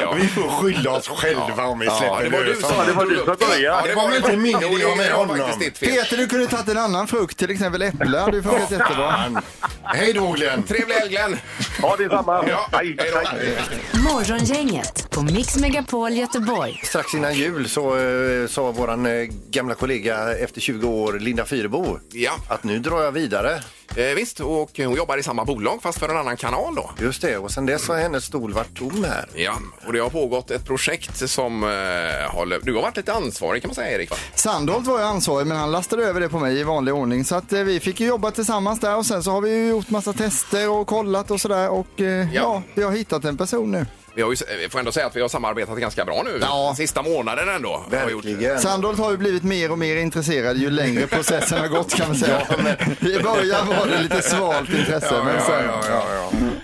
Ja. 0.00 0.12
Vi 0.12 0.28
får 0.28 0.48
skylla 0.62 0.90
oss 0.90 1.08
själva 1.08 1.64
om 1.64 1.78
vi 1.78 1.86
Ja, 1.86 1.96
släpper 1.98 2.22
det 2.24 2.30
var 2.38 2.44
du 2.44 2.54
som 2.54 2.86
det 2.86 2.92
var 2.92 3.06
du 3.06 3.16
som 3.16 3.24
började. 3.26 3.58
Ja, 3.62 3.82
Det 3.86 3.94
var 3.94 4.08
väl 4.08 4.16
inte 4.16 4.36
min 4.36 4.56
idé 4.62 4.96
med 4.96 5.12
honom. 5.12 5.38
Peter, 5.80 6.16
du 6.16 6.26
kunde 6.28 6.46
tagit 6.46 6.68
en 6.68 6.78
annan 6.78 7.06
frukt, 7.06 7.38
till 7.38 7.50
exempel 7.50 7.82
äpple. 7.82 8.18
hade 8.18 8.42
funkat 8.42 8.70
jättebra. 8.70 9.42
Hej 9.84 10.12
då 10.12 10.32
Glenn! 10.32 10.62
Trevlig 10.62 10.94
helg, 10.94 11.10
Glenn. 11.10 11.36
Ja, 11.82 11.94
det 11.98 12.04
är 12.04 12.08
samma. 12.08 12.48
Ja, 12.48 12.68
Hej, 12.72 12.96
hej. 12.98 13.58
Morgongänget 13.92 15.10
på 15.10 15.22
Mix 15.22 15.56
Megapol 15.56 16.12
Göteborg. 16.12 16.80
Strax 16.84 17.14
innan 17.14 17.34
jul 17.34 17.68
så 17.68 17.96
eh, 17.98 18.46
sa 18.48 18.70
vår 18.70 18.90
eh, 19.08 19.26
gamla 19.50 19.74
kollega 19.74 20.36
efter 20.38 20.60
20 20.60 20.88
år, 20.88 21.12
Linda 21.12 21.44
Fyrebo, 21.44 21.98
Ja. 22.12 22.32
att 22.48 22.64
nu 22.64 22.78
drar 22.78 23.02
jag 23.02 23.12
vidare. 23.12 23.60
Eh, 23.96 24.14
visst, 24.16 24.40
och 24.40 24.70
hon 24.76 24.94
jobbar 24.94 25.18
i 25.18 25.22
samma 25.22 25.44
bolag 25.44 25.82
fast 25.82 25.98
för 25.98 26.08
en 26.08 26.16
annan 26.16 26.36
kanal 26.36 26.74
då. 26.74 26.90
Just 27.00 27.22
det, 27.22 27.38
och 27.38 27.50
sen 27.50 27.66
dess 27.66 27.88
har 27.88 27.96
hennes 27.96 28.24
stol 28.24 28.52
varit 28.52 28.74
tom 28.78 29.04
här. 29.04 29.28
Ja, 29.34 29.54
och 29.86 29.92
det 29.92 29.98
har 29.98 30.10
pågått 30.10 30.50
ett 30.50 30.64
projekt 30.64 31.30
som 31.30 31.62
eh, 31.62 31.68
har... 31.68 32.46
lö- 32.46 32.60
Du 32.62 32.74
har 32.74 32.82
varit 32.82 32.96
lite 32.96 33.12
ansvarig 33.12 33.62
kan 33.62 33.68
man 33.68 33.74
säga, 33.74 33.90
Erik. 33.98 34.10
Va? 34.10 34.16
Sandholt 34.34 34.86
var 34.86 34.98
ju 34.98 35.04
ansvarig 35.04 35.46
men 35.46 35.56
han 35.56 35.72
lastade 35.72 36.04
över 36.04 36.20
det 36.20 36.28
på 36.28 36.38
mig 36.38 36.60
i 36.60 36.62
vanlig 36.62 36.94
ordning. 36.94 37.24
Så 37.24 37.34
att 37.34 37.52
eh, 37.52 37.60
vi 37.60 37.80
fick 37.80 38.00
ju 38.00 38.06
jobba 38.06 38.30
tillsammans 38.30 38.80
där 38.80 38.96
och 38.96 39.06
sen 39.06 39.22
så 39.22 39.30
har 39.30 39.40
vi 39.40 39.50
ju 39.50 39.68
gjort 39.68 39.90
massa 39.90 40.12
tester 40.12 40.70
och 40.70 40.86
kollat 40.86 41.30
och 41.30 41.40
sådär 41.40 41.68
och 41.70 42.00
eh, 42.00 42.34
ja. 42.34 42.62
vi 42.74 42.82
har 42.82 42.92
hittat 42.92 43.24
en 43.24 43.36
person 43.36 43.70
nu. 43.70 43.86
Vi 44.16 44.22
har 44.22 44.30
ju, 44.30 44.36
vi 44.62 44.68
får 44.68 44.78
ändå 44.78 44.92
säga 44.92 45.06
att 45.06 45.16
vi 45.16 45.20
har 45.20 45.28
samarbetat 45.28 45.78
ganska 45.78 46.04
bra 46.04 46.22
nu. 46.24 46.38
Ja. 46.40 46.74
Sista 46.76 47.02
månaden 47.02 47.48
ändå. 47.48 47.86
Verkligen. 47.90 48.60
Sandholt 48.60 48.98
har 48.98 49.10
ju 49.10 49.16
blivit 49.16 49.42
mer 49.42 49.72
och 49.72 49.78
mer 49.78 49.96
intresserad 49.96 50.56
ju 50.56 50.70
längre 50.70 51.06
processen 51.06 51.60
har 51.60 51.68
gått 51.68 51.94
kan 51.94 52.08
man 52.08 52.16
säga. 52.16 52.42
I 53.00 53.22
början 53.22 53.66
var 53.66 53.86
det 53.86 54.02
lite 54.02 54.22
svalt 54.22 54.68
intresse 54.68 55.22
men 55.24 55.42
sen... 55.42 55.64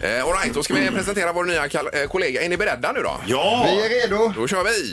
Eh, 0.03 0.25
all 0.25 0.33
right, 0.33 0.55
då 0.55 0.63
ska 0.63 0.75
vi 0.75 0.91
presentera 0.91 1.33
vår 1.33 1.45
nya 1.45 1.65
eh, 1.65 2.09
kollega. 2.09 2.43
Är 2.43 2.49
ni 2.49 2.57
beredda 2.57 2.93
nu 2.93 3.01
då? 3.01 3.21
Ja! 3.27 3.67
Vi 3.67 3.85
är 3.85 4.03
redo. 4.03 4.33
Då 4.37 4.49
kör 4.49 4.65
vi! 4.65 4.93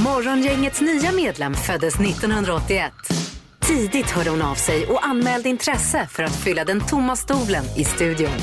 Morgongängets 0.00 0.80
nya 0.80 1.12
medlem 1.12 1.54
föddes 1.54 1.94
1981. 1.94 2.92
Tidigt 3.60 4.10
hörde 4.10 4.30
hon 4.30 4.42
av 4.42 4.54
sig 4.54 4.86
och 4.86 5.06
anmälde 5.06 5.48
intresse 5.48 6.06
för 6.10 6.22
att 6.22 6.36
fylla 6.36 6.64
den 6.64 6.80
tomma 6.80 7.16
stolen 7.16 7.64
i 7.76 7.84
studion. 7.84 8.40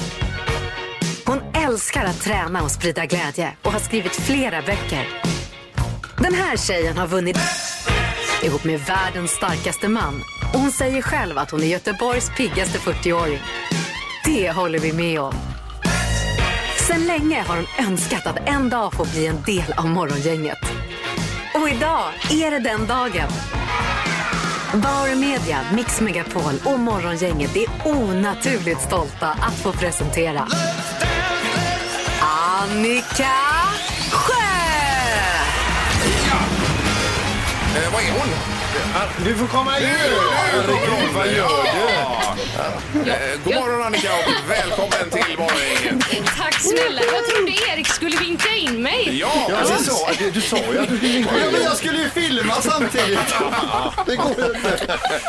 Hon 1.26 1.42
älskar 1.54 2.06
att 2.06 2.22
träna 2.22 2.64
och 2.64 2.72
sprida 2.72 3.06
glädje 3.06 3.58
och 3.64 3.72
har 3.72 3.80
skrivit 3.80 4.16
flera 4.16 4.62
böcker. 4.62 5.08
Den 6.18 6.34
här 6.34 6.58
tjejen 6.58 6.98
har 6.98 7.08
vunnit 7.08 7.38
ihop 8.44 8.64
med 8.64 8.80
världens 8.80 9.32
starkaste 9.32 9.88
man 9.88 10.24
och 10.54 10.60
hon 10.60 10.72
säger 10.72 11.02
själv 11.02 11.38
att 11.38 11.52
hon 11.52 11.64
är 11.64 11.68
Göteborgs 11.68 12.32
piggaste 12.38 12.80
40-åring. 12.80 13.40
Det 14.26 14.52
håller 14.52 14.80
vi 14.80 14.94
med 14.94 15.22
om. 15.22 15.34
Sen 16.88 17.08
länge 17.08 17.42
har 17.42 17.56
hon 17.56 17.88
önskat 17.88 18.28
att 18.28 18.50
en 18.50 18.70
dag 18.70 18.94
få 18.94 19.06
bli 19.06 19.28
en 19.28 19.42
del 19.42 19.74
av 19.78 19.86
Morgongänget. 19.86 20.58
Och 21.54 21.70
idag 21.70 22.14
är 22.32 22.52
det 22.52 22.60
den 22.60 22.88
dagen. 22.88 23.57
Bauer 24.74 25.16
Media, 25.16 25.66
Mix 25.74 26.02
Megapol 26.02 26.54
och 26.66 26.80
Morgongänget 26.80 27.56
är 27.56 27.66
onaturligt 27.86 28.82
stolta 28.82 29.28
att 29.28 29.54
få 29.54 29.72
presentera 29.72 30.48
Annika 32.22 33.36
Sjö! 34.12 34.34
Eh, 37.76 37.94
vad 37.94 38.02
är 38.02 38.12
hon? 38.12 38.28
Du 39.26 39.36
får 39.36 39.48
komma 39.48 39.80
in! 39.80 39.86
Herregud, 39.86 41.14
vad 41.16 41.28
gör 41.28 41.64
du? 41.64 43.12
Eh, 43.12 43.18
god 43.44 43.56
morgon 43.56 43.84
Annika 43.84 44.10
och 44.14 44.50
välkommen 44.50 45.10
till 45.12 45.38
Morgongänget. 45.38 46.28
Tack 46.38 46.60
snälla. 46.62 47.02
Jag 47.02 47.26
trodde 47.26 47.52
Erik 47.52 47.88
skulle. 47.88 48.17
Ja, 49.20 49.46
Ja, 49.50 49.58
du, 49.78 49.84
sa, 49.84 50.10
du, 50.20 50.32
du 50.32 50.42
sa 50.42 50.58
ju 50.58 50.80
att 50.80 50.90
du 50.90 50.98
ville 50.98 51.20
Ja, 51.44 51.52
men 51.52 51.62
jag 51.64 51.78
skulle 51.78 51.98
ju 52.02 52.10
filma 52.10 52.54
samtidigt. 52.62 53.20
Det 54.06 54.16
går 54.16 54.34
ju 54.38 54.46
inte. 54.56 54.80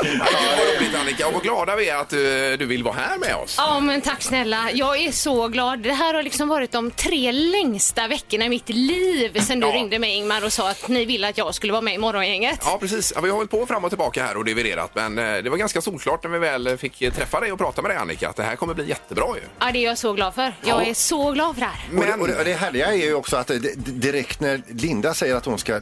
Ja, 0.02 0.26
vad 0.58 0.76
roligt 0.76 0.94
Annika 1.00 1.26
och 1.26 1.32
vad 1.32 1.42
glada 1.42 1.76
vi 1.76 1.88
är 1.88 1.96
att 1.96 2.12
eh, 2.12 2.18
du 2.58 2.66
vill 2.66 2.82
vara 2.82 2.94
här 2.94 3.18
med 3.18 3.34
oss. 3.36 3.54
Ja, 3.58 3.80
men 3.80 4.00
tack 4.00 4.22
snälla. 4.22 4.70
Jag 4.74 4.98
är 5.02 5.12
så 5.12 5.48
glad. 5.48 5.78
Det 5.78 5.92
här 5.92 6.14
har 6.14 6.22
liksom 6.22 6.48
varit 6.48 6.72
de 6.72 6.90
tre 6.90 7.32
längsta 7.32 8.08
veckorna 8.08 8.44
i 8.44 8.48
mitt 8.48 8.68
liv 8.68 9.40
sen 9.40 9.60
du 9.60 9.66
Ja. 9.66 9.72
ringde 9.74 9.98
mig 9.98 10.14
Ingmar 10.14 10.44
och 10.44 10.52
sa 10.52 10.70
att 10.70 10.88
ni 10.88 11.04
ville 11.04 11.28
att 11.28 11.38
jag 11.38 11.54
skulle 11.54 11.72
vara 11.72 11.82
med 11.82 11.94
i 11.94 11.98
Morgongänget. 11.98 12.60
Ja, 12.64 12.78
precis. 12.80 13.12
Ja, 13.14 13.20
vi 13.20 13.28
har 13.28 13.36
hållit 13.36 13.50
på 13.50 13.66
fram 13.66 13.84
och 13.84 13.90
tillbaka 13.90 14.24
här 14.24 14.36
och 14.36 14.44
dividerat, 14.44 14.90
men 14.94 15.18
eh, 15.18 15.24
det 15.42 15.50
var 15.50 15.56
ganska 15.56 15.80
solklart 15.80 16.22
när 16.22 16.30
vi 16.30 16.38
väl 16.38 16.76
fick 16.78 17.02
eh, 17.02 17.12
träffa 17.12 17.40
dig 17.40 17.52
och 17.52 17.58
prata 17.58 17.82
med 17.82 17.90
dig 17.90 17.98
Annika 17.98 18.28
att 18.28 18.36
det 18.36 18.42
här 18.42 18.56
kommer 18.56 18.74
bli 18.74 18.88
jättebra 18.88 19.26
ju. 19.36 19.42
Ja, 19.58 19.66
det 19.72 19.78
är 19.78 19.84
jag 19.84 19.98
så 19.98 20.12
glad 20.12 20.34
för. 20.34 20.42
Jag 20.42 20.82
Ja. 20.82 20.82
är 20.86 20.94
så 20.94 21.30
glad 21.32 21.54
för 21.54 21.60
det 21.60 21.66
här. 21.66 22.06
Det, 22.06 22.12
och 22.22 22.28
det, 22.28 22.38
och 22.38 22.44
det 22.44 22.52
härliga 22.54 22.86
är 22.86 22.92
ju 22.96 23.14
också 23.14 23.36
att 23.36 23.50
eh, 23.50 23.56
d- 23.56 23.68
direkt 23.86 24.40
när 24.40 24.62
Linda 24.68 25.14
säger 25.14 25.34
att 25.34 25.44
hon 25.44 25.58
ska 25.58 25.80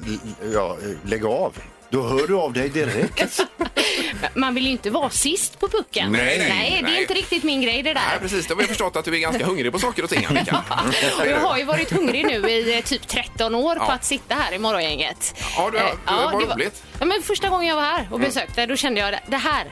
ja, 0.54 0.76
lägga 1.04 1.28
av, 1.28 1.54
då 1.90 2.02
hör 2.02 2.26
du 2.26 2.34
av 2.36 2.52
dig 2.52 2.68
direkt. 2.68 3.40
Man 4.34 4.54
vill 4.54 4.64
ju 4.64 4.70
inte 4.70 4.90
vara 4.90 5.10
sist 5.10 5.60
på 5.60 5.68
pucken. 5.68 6.12
Nej, 6.12 6.38
nej, 6.38 6.70
det 6.70 6.78
är 6.78 6.82
nej. 6.82 7.00
inte 7.00 7.14
riktigt 7.14 7.42
min 7.42 7.62
grej 7.62 7.82
det 7.82 7.94
Nej, 7.94 8.02
där. 8.12 8.18
precis. 8.20 8.46
Då 8.46 8.54
har 8.54 8.60
vi 8.62 8.66
förstått 8.66 8.96
att 8.96 9.04
du 9.04 9.14
är 9.14 9.18
ganska 9.18 9.44
hungrig 9.46 9.72
på 9.72 9.78
saker 9.78 10.02
och 10.04 10.10
ting 10.10 10.24
Annika. 10.24 10.64
Och 11.20 11.26
jag 11.26 11.38
har 11.40 11.58
ju 11.58 11.64
varit 11.64 11.90
hungrig 11.92 12.26
nu 12.26 12.48
i 12.50 12.76
eh, 12.78 12.84
typ 12.84 13.08
13 13.08 13.54
år 13.54 13.76
Ja. 13.80 13.86
på 13.86 13.92
att 13.92 14.04
sitta 14.04 14.34
här 14.34 14.52
i 14.54 14.58
Morgongänget. 14.58 15.34
Ja, 15.56 15.70
du, 15.72 15.78
Eh, 15.78 15.84
vad 16.06 16.40
det 16.40 16.46
var- 16.46 16.54
roligt. 16.54 16.82
Ja, 16.98 17.06
men 17.06 17.22
första 17.22 17.48
gången 17.48 17.66
jag 17.68 17.76
var 17.76 17.82
här 17.82 18.08
och 18.10 18.20
besökte, 18.20 18.66
då 18.66 18.76
kände 18.76 19.00
jag 19.00 19.12
det- 19.12 19.20
det 19.26 19.36
här, 19.36 19.64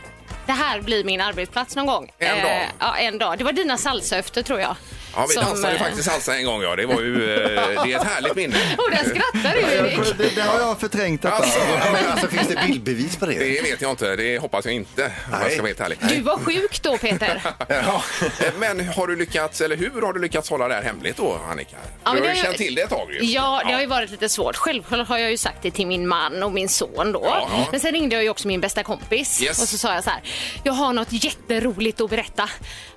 det 0.47 0.53
här 0.53 0.81
blir 0.81 1.05
min 1.05 1.21
arbetsplats 1.21 1.77
någon 1.77 1.87
gång. 1.87 2.11
En 2.19 2.43
dag. 2.43 2.57
Eh, 2.57 2.63
ja, 2.79 2.97
en 2.97 3.19
dag. 3.19 3.39
Det 3.39 3.45
var 3.45 3.53
dina 3.53 3.79
salsafter 3.79 4.43
tror 4.43 4.61
jag. 4.61 4.77
Ja, 5.17 5.27
vi 5.29 5.35
Som, 5.35 5.45
dansade 5.45 5.73
ju 5.73 5.77
eh, 5.77 5.83
faktiskt 5.83 6.11
salsa 6.11 6.37
en 6.37 6.45
gång 6.45 6.63
ja. 6.63 6.77
Det 6.77 6.87
var 6.87 7.01
ju 7.01 7.35
eh, 7.35 7.85
det 7.85 7.93
är 7.93 7.97
ett 8.01 8.07
härligt 8.07 8.37
minne. 8.37 8.57
Och 8.79 8.91
där 8.91 8.97
skrattar 9.05 9.53
du 9.55 9.61
Erik. 9.61 10.19
Det, 10.19 10.35
det 10.35 10.41
har 10.43 10.59
jag 10.61 10.81
förträngt 10.81 11.23
detta. 11.23 11.35
Alltså, 11.35 11.59
Men 11.93 12.07
alltså, 12.11 12.29
finns 12.29 12.49
det 12.49 12.61
bildbevis 12.67 13.17
på 13.17 13.27
det? 13.27 13.39
det 13.39 13.63
vet 13.63 13.81
jag 13.83 13.91
inte. 13.91 14.17
Det 14.17 14.39
hoppas 14.39 14.65
jag 14.65 14.75
inte. 14.75 15.05
Om 15.05 15.11
jag 15.31 15.41
Nej. 15.41 15.51
ska 15.51 15.63
vara 15.63 15.69
helt 15.69 15.81
ärlig. 15.81 15.99
Du 16.09 16.21
var 16.21 16.37
sjuk 16.39 16.83
då 16.83 16.99
Peter. 16.99 17.43
Ja. 17.69 18.03
Men 18.59 18.89
har 18.89 19.07
du 19.07 19.17
lyckats, 19.17 19.61
eller 19.61 19.77
hur 19.77 20.03
har 20.03 20.13
du 20.13 20.21
lyckats 20.21 20.51
hålla 20.51 20.69
det 20.69 20.75
här 20.75 20.83
hemligt 20.83 21.17
då 21.17 21.39
Annika? 21.51 21.77
Ja, 22.05 22.13
du 22.13 22.21
har 22.21 22.29
ju 22.29 22.35
känt 22.43 22.57
till 22.57 22.75
det 22.75 22.83
ett 22.83 22.91
tag 22.91 23.13
ju. 23.13 23.25
Ja, 23.25 23.63
det 23.67 23.73
har 23.73 23.81
ju 23.81 23.87
varit 23.87 24.11
lite 24.11 24.29
svårt. 24.29 24.57
Självklart 24.57 25.09
har 25.09 25.19
jag 25.19 25.31
ju 25.31 25.37
sagt 25.37 25.59
det 25.63 25.71
till 25.71 25.87
min 25.87 26.09
man 26.09 26.43
och 26.43 26.53
min 26.53 26.69
son 26.69 27.13
då. 27.13 27.21
Ja, 27.25 27.49
ja. 27.53 27.67
Men 27.71 27.81
sen 27.81 27.93
ringde 27.93 28.15
jag 28.15 28.23
ju 28.23 28.31
också 28.31 28.49
min 28.49 28.61
bästa 28.61 28.83
kompis 28.83 29.43
Yes. 29.43 29.63
och 29.63 29.69
så 29.69 29.79
sa 29.79 29.95
jag 29.95 30.05
så 30.05 30.11
här. 30.11 30.21
Jag 30.65 30.73
har 30.73 30.93
något 30.93 31.09
jätteroligt 31.11 32.01
att 32.01 32.11
berätta. 32.11 32.49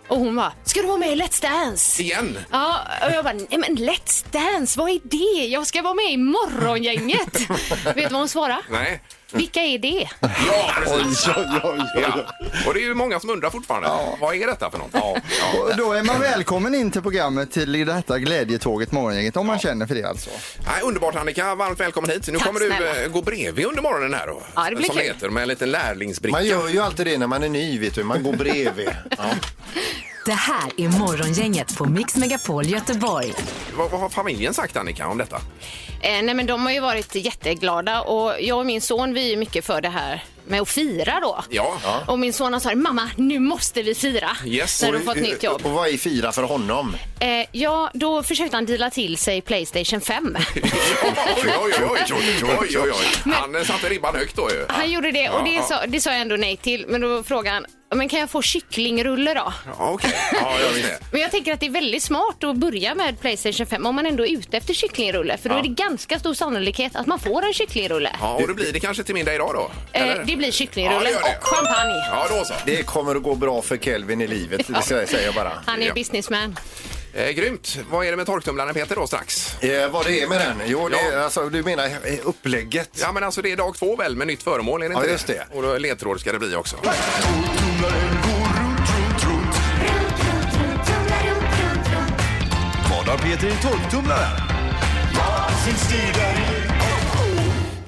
Och 0.07 0.17
hon 0.17 0.35
bara, 0.35 0.53
ska 0.63 0.81
du 0.81 0.87
vara 0.87 0.97
med 0.97 1.09
i 1.11 1.15
Let's 1.15 1.41
Dance? 1.41 2.03
Igen? 2.03 2.37
Ja, 2.51 2.79
och 3.05 3.11
jag 3.11 3.23
bara, 3.23 3.33
nej 3.33 3.57
men 3.57 3.77
Let's 3.77 4.25
Dance, 4.31 4.79
vad 4.79 4.89
är 4.89 4.99
det? 5.03 5.47
Jag 5.47 5.67
ska 5.67 5.81
vara 5.81 5.93
med 5.93 6.11
i 6.11 6.17
Morgongänget. 6.17 7.49
Vet 7.85 7.95
du 7.95 8.01
vad 8.01 8.11
hon 8.11 8.29
svarade? 8.29 8.61
Nej. 8.69 9.01
Vilka 9.33 9.59
är 9.59 9.77
det? 9.79 10.09
Ja, 10.21 10.71
precis. 10.83 11.27
Oj, 11.27 11.33
oj, 11.37 11.59
oj, 11.63 11.79
oj. 11.95 12.01
Ja. 12.01 12.25
Och 12.67 12.73
det 12.73 12.79
är 12.79 12.83
ju 12.83 12.93
många 12.93 13.19
som 13.19 13.29
undrar 13.29 13.49
fortfarande. 13.49 13.89
Vad 14.21 14.35
är 14.35 14.47
detta 14.47 14.71
för 14.71 14.77
något? 14.77 14.89
Ja. 14.93 15.17
Och 15.59 15.77
då 15.77 15.93
är 15.93 16.03
man 16.03 16.19
välkommen 16.19 16.75
in 16.75 16.91
till 16.91 17.01
programmet 17.01 17.51
till 17.51 17.85
detta 17.85 18.19
glädjetåget 18.19 18.91
Morgongänget 18.91 19.37
om 19.37 19.47
man 19.47 19.59
känner 19.59 19.87
för 19.87 19.95
det 19.95 20.03
alltså. 20.03 20.29
Nej, 20.65 20.81
underbart 20.83 21.15
Annika, 21.15 21.55
varmt 21.55 21.79
välkommen 21.79 22.09
hit. 22.11 22.27
Nu 22.27 22.37
Tack 22.37 22.47
kommer 22.47 22.59
du 22.59 22.67
snälla. 22.67 23.03
eh, 23.03 23.07
gå 23.09 23.21
bredvid 23.21 23.65
under 23.65 23.81
morgonen 23.81 24.13
här 24.13 24.27
då. 24.27 24.41
Ja, 24.55 24.69
det 24.69 24.75
blir 24.75 24.85
som 24.85 24.95
kul. 24.95 25.05
heter, 25.05 25.29
med 25.29 25.41
en 25.43 25.47
liten 25.49 25.71
lärlingsbricka. 25.71 26.37
Man 26.37 26.45
gör 26.45 26.67
ju 26.69 26.79
alltid 26.79 27.07
det 27.07 27.17
när 27.17 27.27
man 27.27 27.43
är 27.43 27.49
ny, 27.49 27.79
vet 27.79 27.95
du. 27.95 28.03
Man 28.03 28.23
går 28.23 28.33
bredvid. 28.33 28.89
Ja. 29.17 29.23
Det 30.27 30.33
här 30.33 30.71
är 30.77 30.99
Morgongänget 30.99 31.77
på 31.77 31.85
Mix 31.85 32.15
Megapol 32.15 32.65
Göteborg. 32.65 33.33
Vad, 33.77 33.91
vad 33.91 33.99
har 33.99 34.09
familjen 34.09 34.53
sagt 34.53 34.77
Annika 34.77 35.07
om 35.07 35.17
detta? 35.17 35.35
Eh, 36.01 36.21
nej 36.23 36.33
men 36.33 36.45
de 36.45 36.65
har 36.65 36.71
ju 36.71 36.79
varit 36.79 37.15
jätteglada 37.15 38.01
och 38.01 38.41
jag 38.41 38.59
och 38.59 38.65
min 38.65 38.81
son 38.81 39.13
vi 39.13 39.33
är 39.33 39.37
mycket 39.37 39.65
för 39.65 39.81
det 39.81 39.89
här 39.89 40.23
med 40.47 40.61
att 40.61 40.69
fira 40.69 41.19
då. 41.19 41.43
Ja. 41.49 41.77
Och 42.07 42.19
min 42.19 42.33
son 42.33 42.53
har 42.53 42.59
sagt 42.59 42.77
mamma 42.77 43.09
nu 43.15 43.39
måste 43.39 43.81
vi 43.81 43.95
fira. 43.95 44.29
Yes. 44.45 44.81
När 44.81 44.91
de 44.91 44.99
fått 44.99 45.17
nytt 45.17 45.43
jobb. 45.43 45.61
Och 45.65 45.71
vad 45.71 45.87
är 45.87 45.97
fira 45.97 46.31
för 46.31 46.43
honom? 46.43 46.95
Eh, 47.19 47.45
ja, 47.51 47.91
då 47.93 48.23
försökte 48.23 48.57
han 48.57 48.65
dela 48.65 48.89
till 48.89 49.17
sig 49.17 49.41
Playstation 49.41 50.01
5. 50.01 50.37
oj, 50.55 50.63
oj, 51.45 51.73
oj, 51.81 51.99
oj, 52.11 52.43
oj, 52.59 52.77
oj, 52.77 52.91
oj. 52.91 53.33
Han 53.33 53.55
eh, 53.55 53.63
satte 53.63 53.89
ribban 53.89 54.15
högt 54.15 54.35
då 54.35 54.49
ju. 54.51 54.65
Han 54.69 54.91
gjorde 54.91 55.11
det 55.11 55.29
och 55.29 55.43
det 55.43 55.63
sa, 55.67 55.85
det 55.87 56.01
sa 56.01 56.11
jag 56.11 56.21
ändå 56.21 56.35
nej 56.35 56.57
till. 56.57 56.85
Men 56.87 57.01
då 57.01 57.23
frågade 57.23 57.53
han, 57.53 57.65
men 57.95 58.09
kan 58.09 58.19
jag 58.19 58.29
få 58.29 58.41
kycklingrulle 58.41 59.33
då? 59.33 59.53
Ja, 59.65 59.75
okej. 59.91 60.13
Ja, 60.33 60.59
just 60.59 60.87
det. 60.87 60.99
Men 61.11 61.21
jag 61.21 61.31
tänker 61.31 61.53
att 61.53 61.59
det 61.59 61.65
är 61.65 61.69
väldigt 61.69 62.03
smart 62.03 62.43
att 62.43 62.55
börja 62.55 62.95
med 62.95 63.19
Playstation 63.21 63.65
5 63.67 63.85
om 63.85 63.95
man 63.95 64.05
ändå 64.05 64.25
är 64.25 64.31
ute 64.31 64.57
efter 64.57 64.73
kycklingrulle. 64.73 65.37
För 65.37 65.49
då 65.49 65.55
Ja. 65.55 65.59
är 65.59 65.63
det 65.63 65.69
ganska 65.69 66.19
stor 66.19 66.33
sannolikhet 66.33 66.95
att 66.95 67.07
man 67.07 67.19
får 67.19 67.45
en 67.45 67.53
kycklingrulle. 67.53 68.09
Ja, 68.21 68.33
och 68.35 68.47
det 68.47 68.53
blir 68.53 68.73
det 68.73 68.79
kanske 68.79 69.03
till 69.03 69.15
middag 69.15 69.35
idag 69.35 69.51
då? 69.53 69.71
Eh, 69.99 70.05
det 70.25 70.35
blir 70.35 70.47
Ja, 70.47 70.51
kycklingrulle 70.51 71.03
det 71.03 71.11
gör 71.11 71.19
det. 71.23 71.37
och 71.41 71.43
champagne. 71.47 71.93
Ja, 72.11 72.27
då 72.29 72.45
så. 72.45 72.53
Det 72.65 72.83
kommer 72.83 73.15
att 73.15 73.23
gå 73.23 73.35
bra 73.35 73.61
för 73.61 73.77
Kelvin 73.77 74.21
i 74.21 74.27
livet, 74.27 74.67
det 74.67 74.81
säger 74.81 75.25
jag 75.25 75.33
bara. 75.35 75.51
Han 75.65 75.81
är 75.81 75.87
Ja. 75.87 75.93
businessman. 75.93 76.59
Eh, 77.17 77.29
grymt. 77.29 77.77
Vad 77.91 78.05
är 78.05 78.11
det 78.11 78.17
med 78.17 78.25
torktumlaren 78.25 78.73
Peter 78.73 78.95
då 78.95 79.07
strax? 79.07 79.55
Eh, 79.63 79.89
vad 79.91 80.05
det 80.05 80.21
är 80.21 80.27
med 80.27 80.39
den? 80.41 80.61
Jo, 80.65 80.89
det, 80.89 80.97
Ja. 81.13 81.19
alltså, 81.23 81.49
du 81.49 81.63
menar 81.63 81.85
eh, 81.85 81.91
upplägget? 82.23 82.89
Ja, 83.01 83.11
men 83.11 83.23
alltså 83.23 83.41
det 83.41 83.51
är 83.51 83.57
dag 83.57 83.75
två 83.75 83.95
väl 83.95 84.15
med 84.15 84.27
nytt 84.27 84.43
föremål, 84.43 84.83
är 84.83 84.89
det 84.89 84.93
Ja, 84.93 84.99
inte 84.99 85.11
just 85.11 85.27
det. 85.27 85.47
Och 85.53 85.61
då 85.63 85.77
ledtråd 85.77 86.19
ska 86.19 86.31
det 86.31 86.39
bli 86.39 86.55
också. 86.55 86.75
Vad 92.89 93.07
har 93.07 93.17
Peter 93.17 93.47
i 93.47 93.51
torktumlaren? 93.61 94.41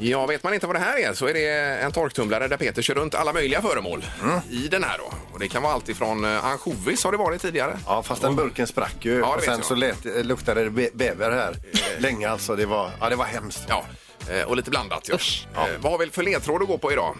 Ja, 0.01 0.25
vet 0.25 0.43
man 0.43 0.53
inte 0.53 0.67
vad 0.67 0.75
det 0.75 0.79
här 0.79 0.97
är 0.99 1.13
så 1.13 1.27
är 1.27 1.33
det 1.33 1.47
en 1.81 1.91
torktumlare 1.91 2.47
där 2.47 2.57
Peter 2.57 2.81
kör 2.81 2.95
runt 2.95 3.15
alla 3.15 3.33
möjliga 3.33 3.61
föremål 3.61 4.05
Mm. 4.23 4.39
i 4.49 4.67
den 4.67 4.83
här 4.83 4.97
då. 4.97 5.13
Och 5.33 5.39
det 5.39 5.47
kan 5.47 5.63
vara 5.63 5.73
allt 5.73 5.89
ifrån 5.89 6.25
eh, 6.25 6.45
ansjovis 6.45 7.03
har 7.03 7.11
det 7.11 7.17
varit 7.17 7.41
tidigare. 7.41 7.77
Ja, 7.85 8.03
fast 8.03 8.21
den 8.21 8.35
burken 8.35 8.67
sprack 8.67 8.95
ju. 9.01 9.15
Det 9.17 9.23
och 9.23 9.37
vet 9.37 9.43
sen 9.43 9.53
jag. 9.53 9.65
så 9.65 9.75
lät, 9.75 10.05
eh, 10.05 10.23
luktade 10.23 10.69
det 10.69 10.93
bäver 10.93 11.31
här 11.31 11.55
länge 11.97 12.29
alltså. 12.29 12.55
Det 12.55 12.65
var, 12.65 12.91
ja, 12.99 13.09
det 13.09 13.15
var 13.15 13.25
hemskt. 13.25 13.63
Ja, 13.67 13.85
eh, 14.29 14.43
och 14.43 14.55
lite 14.55 14.69
blandat. 14.69 15.09
Ja. 15.09 15.15
Eh, 15.55 15.67
vad 15.79 15.91
har 15.91 15.99
vi 15.99 16.09
för 16.09 16.23
ledtråd 16.23 16.61
att 16.61 16.67
gå 16.67 16.77
på 16.77 16.91
idag? 16.91 17.15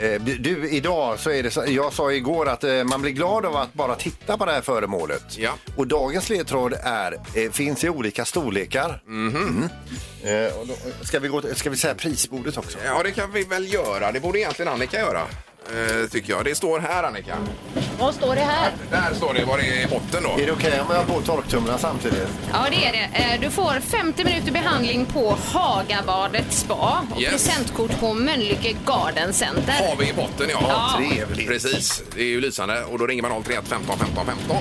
Eh, 0.00 0.20
Du, 0.20 0.68
idag 0.70 1.18
så 1.18 1.30
är 1.30 1.42
det 1.42 1.50
så, 1.50 1.64
jag 1.68 1.92
sa 1.92 2.12
igår 2.12 2.48
att 2.48 2.64
eh, 2.64 2.84
man 2.84 3.02
blir 3.02 3.12
glad 3.12 3.46
av 3.46 3.56
att 3.56 3.74
bara 3.74 3.94
titta 3.94 4.38
på 4.38 4.44
det 4.46 4.52
här 4.52 4.60
föremålet. 4.60 5.38
Ja. 5.38 5.50
Och 5.76 5.86
dagens 5.86 6.28
ledtråd 6.28 6.74
är, 6.82 7.12
eh, 7.34 7.50
finns 7.50 7.84
i 7.84 7.88
olika 7.88 8.24
storlekar. 8.24 9.02
Mhm. 9.06 9.68
Mm. 10.24 10.44
Eh, 10.46 10.52
och 10.58 10.66
då, 10.66 10.74
ska, 11.04 11.18
vi 11.18 11.28
gå, 11.28 11.42
ska 11.54 11.70
vi 11.70 11.76
säga 11.76 11.94
prisbordet 11.94 12.56
också? 12.56 12.78
Ja, 12.84 13.02
det 13.02 13.10
kan 13.10 13.32
vi 13.32 13.44
väl 13.44 13.72
göra. 13.72 14.12
Det 14.12 14.20
borde 14.20 14.38
egentligen 14.38 14.72
Annika 14.72 14.98
göra. 14.98 15.22
Eh, 15.72 16.08
tycker 16.10 16.32
jag. 16.32 16.44
Det 16.44 16.54
står 16.54 16.78
här 16.80 17.02
Annika. 17.02 17.36
Vad 17.98 18.14
står 18.14 18.34
det 18.34 18.40
här? 18.40 18.72
Där 18.90 19.14
står 19.14 19.34
det 19.34 19.44
vad 19.44 19.58
det 19.58 19.66
är 19.66 19.84
i 19.84 19.86
botten 19.86 20.22
då. 20.22 20.42
Är 20.42 20.46
det 20.46 20.52
okej 20.52 20.80
om 20.80 20.86
jag 20.90 20.96
har 20.96 21.04
på 21.04 21.20
torktumlaren 21.20 21.78
samtidigt? 21.78 22.28
Ja, 22.52 22.66
det 22.70 22.86
är 22.86 22.92
det. 22.92 23.18
Eh, 23.34 23.40
Du 23.40 23.50
får 23.50 23.80
50 23.80 24.24
minuter 24.24 24.52
behandling 24.52 25.06
på 25.06 25.36
Hagabadet 25.52 26.52
spa 26.52 27.04
och 27.14 27.20
Yes. 27.20 27.30
presentkort 27.30 28.00
på 28.00 28.14
Mölnlycke 28.14 28.76
Garden 28.86 29.32
Center. 29.32 29.72
Har 29.88 29.96
vi 29.96 30.08
i 30.08 30.12
botten 30.12 30.46
ja. 30.50 30.58
Ja. 30.68 30.98
Trevligt. 31.10 31.48
Precis, 31.48 32.02
det 32.14 32.20
är 32.20 32.26
ju 32.26 32.40
lysande. 32.40 32.84
Och 32.84 32.98
då 32.98 33.06
ringer 33.06 33.22
man 33.22 33.42
031 33.42 33.64
15 33.68 33.98
15 33.98 34.26
15. 34.26 34.56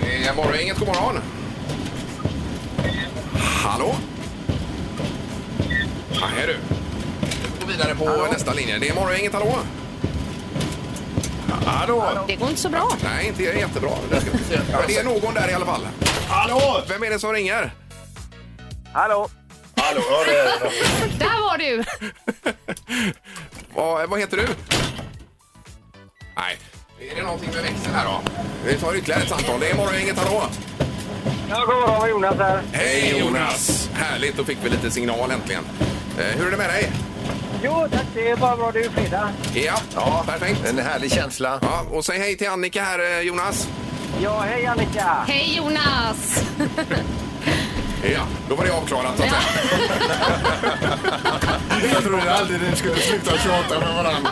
Det 0.00 0.26
är 0.28 0.34
morgon, 0.34 0.60
inget 0.62 0.78
god 0.78 0.88
morgon. 0.88 1.18
Hallå? 3.64 3.94
Nej 6.20 6.46
du. 6.46 6.56
Vidare 7.72 7.94
på 7.94 8.32
nästa 8.32 8.52
linje. 8.52 8.78
Det 8.78 8.88
är 8.88 8.94
Morgongänget, 8.94 9.32
hallå? 9.32 9.58
Hallå? 11.66 12.24
Det 12.26 12.36
går 12.36 12.48
inte 12.48 12.60
så 12.60 12.68
bra. 12.68 12.88
Nej, 13.02 13.26
inte 13.26 13.42
jättebra. 13.42 13.90
Det, 14.10 14.20
ska 14.20 14.30
vi 14.30 14.38
se. 14.38 14.60
Men 14.72 14.80
det 14.86 14.98
är 14.98 15.04
någon 15.04 15.34
där 15.34 15.50
i 15.50 15.54
alla 15.54 15.66
fall. 15.66 15.86
Hallå? 16.28 16.82
Vem 16.88 17.02
är 17.02 17.10
det 17.10 17.18
som 17.18 17.32
ringer? 17.32 17.74
Hallå? 18.92 19.28
Hallå? 19.76 20.02
Ja, 20.10 20.24
det 20.26 20.38
är 20.38 20.44
det. 20.44 21.18
Där 21.18 21.40
var 21.42 21.58
du! 21.58 21.84
Vad, 23.74 24.08
vad 24.10 24.20
heter 24.20 24.36
du? 24.36 24.46
Nej, 26.36 26.58
är 27.10 27.16
det 27.16 27.22
någonting 27.22 27.50
med 27.54 27.62
växeln 27.62 27.94
här 27.94 28.04
då? 28.04 28.20
Vi 28.64 28.74
tar 28.74 28.94
ytterligare 28.96 29.22
ett 29.22 29.28
samtal. 29.28 29.60
Det 29.60 29.70
är 29.70 29.76
Morgongänget, 29.76 30.18
hallå? 30.18 30.42
Ja, 31.50 31.64
god 31.66 31.74
morgon, 31.74 32.10
Jonas 32.10 32.36
här. 32.38 32.62
Hej 32.72 33.18
Jonas! 33.20 33.90
Härligt, 33.94 34.36
då 34.36 34.44
fick 34.44 34.58
vi 34.62 34.68
lite 34.68 34.90
signal 34.90 35.30
äntligen. 35.30 35.64
Eh, 36.18 36.38
hur 36.38 36.46
är 36.46 36.50
det 36.50 36.56
med 36.56 36.68
dig? 36.68 36.90
Jo, 37.64 37.86
tack. 37.90 38.06
Det 38.14 38.30
är 38.30 38.36
bara 38.36 38.56
bra. 38.56 38.72
Det 38.72 38.84
är 38.84 38.90
fredag. 38.90 39.30
Ja, 39.54 39.78
ja 39.94 40.24
perfekt. 40.26 40.68
En 40.68 40.78
härlig 40.78 41.12
känsla. 41.12 41.58
Ja, 41.62 41.86
och 41.90 42.04
säg 42.04 42.18
hej 42.18 42.36
till 42.36 42.48
Annika 42.48 42.82
här, 42.82 42.98
eh, 42.98 43.20
Jonas. 43.20 43.68
Ja, 44.22 44.40
hej 44.40 44.66
Annika. 44.66 45.24
Hej 45.26 45.56
Jonas! 45.56 46.44
Ja, 48.14 48.20
då 48.48 48.54
var 48.54 48.64
det 48.64 48.72
avklarat 48.72 49.16
så 49.16 49.22
att 49.22 49.28
säga. 49.28 49.42
Jag 51.94 52.02
trodde 52.02 52.34
aldrig 52.34 52.60
ni 52.70 52.76
skulle 52.76 52.96
sluta 52.96 53.30
tjata 53.38 53.80
med 53.80 53.94
varandra. 53.94 54.30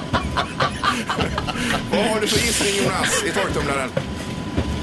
Vad 1.90 2.04
har 2.04 2.20
du 2.20 2.26
för 2.26 2.38
gissning 2.38 2.84
Jonas 2.84 3.24
i 3.24 3.30
torktumlaren? 3.30 3.90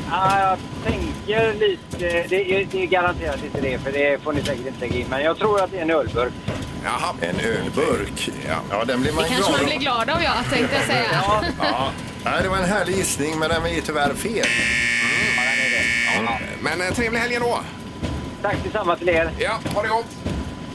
Ja, 0.10 0.40
jag 0.40 0.58
tänker 0.86 1.54
lite... 1.54 2.28
Det 2.30 2.56
är, 2.56 2.68
det 2.72 2.84
är 2.84 2.86
garanterat 2.86 3.44
inte 3.44 3.62
det, 3.62 3.80
för 3.80 3.92
det 3.92 4.24
får 4.24 4.34
ni 4.34 4.42
säkert 4.42 4.68
inte 4.68 4.80
lägga 4.80 4.96
in. 4.96 5.06
Men 5.10 5.24
jag 5.24 5.38
tror 5.38 5.64
att 5.64 5.72
det 5.72 5.78
är 5.78 5.82
en 5.82 5.92
ölburk. 5.92 6.34
Jaha. 6.88 7.14
En 7.22 7.40
ölburk. 7.40 8.30
Ja, 8.48 8.56
ja 8.70 8.86
den 8.86 9.02
blir 9.02 9.12
man 9.14 9.24
Det 9.24 9.30
kanske 9.30 9.52
glad 9.52 9.58
man 9.62 9.66
blir 9.66 9.78
glad 9.80 10.10
av, 10.10 10.24
ja, 10.24 10.34
tänkte 10.52 10.76
jag 10.76 10.86
säga. 10.86 11.06
Ja. 11.60 11.92
Nej, 12.24 12.44
det 12.44 12.50
var 12.50 12.58
en 12.58 12.66
härlig 12.66 12.96
gissning, 12.96 13.40
men 13.40 13.50
den 13.50 13.66
är 13.66 13.82
tyvärr 13.82 14.14
fel. 14.14 14.46
Ja. 16.26 16.40
Men 16.62 16.82
eh, 16.82 16.94
trevlig 16.94 17.20
helg 17.20 17.38
då. 17.40 17.60
Tack 18.42 18.56
detsamma 18.64 18.96
till 18.96 19.10
er. 19.10 19.32
Ja, 19.40 19.60
ha 19.76 19.82
det 19.82 19.88
gott. 19.88 20.06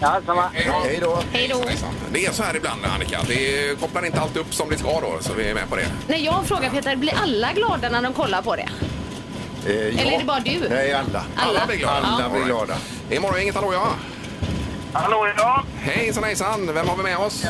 Ja, 0.01 0.21
samma. 0.27 0.51
Hej 0.55 0.67
då. 0.67 0.83
Hej 0.89 0.99
då. 1.03 1.23
Hej 1.33 1.49
då. 1.51 1.65
Det 2.13 2.27
är 2.27 2.33
så 2.33 2.43
här 2.43 2.57
ibland 2.57 2.85
Annika, 2.85 3.19
det 3.29 3.81
kopplar 3.81 4.07
inte 4.07 4.21
alltid 4.21 4.37
upp 4.37 4.55
som 4.55 4.69
det 4.71 4.79
ska 4.79 5.01
då, 5.01 5.17
så 5.21 5.33
vi 5.35 5.51
är 5.51 5.55
med 5.55 5.69
på 5.69 5.77
det. 5.77 5.87
När 6.09 6.17
jag 6.19 6.47
frågar 6.47 6.71
Peter, 6.71 6.97
blir 6.97 7.15
alla 7.23 7.53
glada 7.53 7.89
när 7.89 8.03
de 8.03 8.13
kollar 8.13 8.43
på 8.43 8.57
det? 8.57 8.69
Eh, 9.67 9.73
ja. 9.75 10.01
Eller 10.03 10.13
är 10.13 10.19
det 10.19 10.25
bara 10.25 10.41
du? 10.41 10.69
Nej, 10.69 10.93
alla. 10.93 11.25
Alla? 11.37 11.67
blir 11.67 11.77
glada. 11.77 12.07
Alla 12.07 12.23
Ja. 12.23 12.29
blir 12.29 12.45
glada. 12.45 12.75
Det 13.09 13.17
är 13.17 13.21
Morgongänget, 13.21 13.55
hallå 13.55 13.73
ja. 13.73 13.89
Hallå, 14.93 15.27
ja. 15.37 15.65
Hejsan 15.81 16.25
hejsan, 16.25 16.75
vem 16.75 16.89
har 16.89 16.97
vi 16.97 17.03
med 17.03 17.19
oss? 17.19 17.47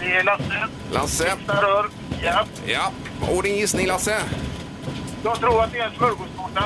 Det 0.00 0.06
är 0.16 0.24
Lasse. 0.24 0.68
Lasse. 0.92 1.32
Rör. 1.46 1.86
Ja. 2.22 2.44
Ja, 2.66 2.90
och 3.36 3.42
din 3.42 3.56
gissning 3.56 3.86
Lasse? 3.86 4.16
Jag 5.24 5.38
tror 5.38 5.62
att 5.62 5.72
det 5.72 5.78
är 5.78 5.86
en 5.86 5.94
smörgåstårta. 5.96 6.64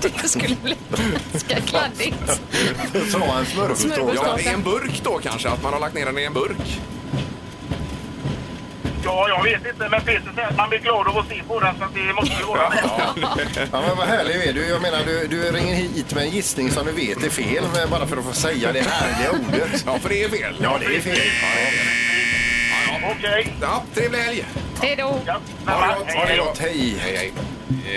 Det 0.22 0.28
skulle 0.28 0.56
bli 0.56 0.76
ganska 1.32 1.60
kladdigt. 1.60 2.40
Sa 3.12 3.18
han 3.18 3.46
smörgåstårta? 3.46 4.12
Ja, 4.14 4.38
i 4.38 4.48
en 4.48 4.62
burk 4.62 5.00
då 5.04 5.18
kanske, 5.22 5.48
att 5.48 5.62
man 5.62 5.72
har 5.72 5.80
lagt 5.80 5.94
ner 5.94 6.06
den 6.06 6.18
i 6.18 6.24
en 6.24 6.32
burk. 6.32 6.80
Ja, 9.06 9.28
jag 9.28 9.42
vet 9.44 9.66
inte. 9.72 9.88
Men 9.88 10.00
Peter 10.00 10.32
säger 10.34 10.48
att 10.48 10.56
man 10.56 10.68
blir 10.68 10.78
glad 10.78 11.08
av 11.08 11.18
att 11.18 11.28
se 11.28 11.42
på 11.48 11.60
den, 11.60 11.78
så 11.78 11.84
att 11.84 11.94
det 11.94 12.12
måste 12.14 12.34
ju 12.40 12.44
vara 12.44 12.72
Ja, 13.72 13.80
men 13.86 13.96
vad 13.96 14.06
härlig 14.06 14.34
är 14.48 14.52
du. 14.52 14.66
Jag 14.68 14.82
menar, 14.82 14.98
du, 15.06 15.26
du 15.26 15.42
ringer 15.52 15.74
hit 15.74 16.14
med 16.14 16.22
en 16.24 16.30
gissning 16.30 16.70
som 16.70 16.86
du 16.86 16.92
vet 16.92 17.22
är 17.24 17.30
fel, 17.30 17.64
men 17.74 17.90
bara 17.90 18.06
för 18.06 18.16
att 18.16 18.24
få 18.24 18.32
säga 18.32 18.72
det 18.72 18.80
härliga 18.80 19.30
ordet. 19.30 19.82
Ja, 19.86 19.98
för 19.98 20.08
det 20.08 20.22
är 20.24 20.28
fel. 20.28 20.56
Ja, 20.62 20.76
det 20.80 20.96
är 20.96 21.00
fel. 21.00 21.18
Okej. 23.18 23.54
Ja, 23.60 23.84
trevlig 23.94 24.18
helg. 24.18 24.44
Hej 24.82 24.96
då. 24.96 25.20
Ja, 25.26 25.40
Ha 25.66 25.86
det 25.86 25.98
gott. 25.98 26.12
Ha 26.14 26.24
det 26.24 26.36
gott. 26.36 26.58
Hej. 26.58 26.96
Hej, 27.00 27.16
hej. 27.16 27.32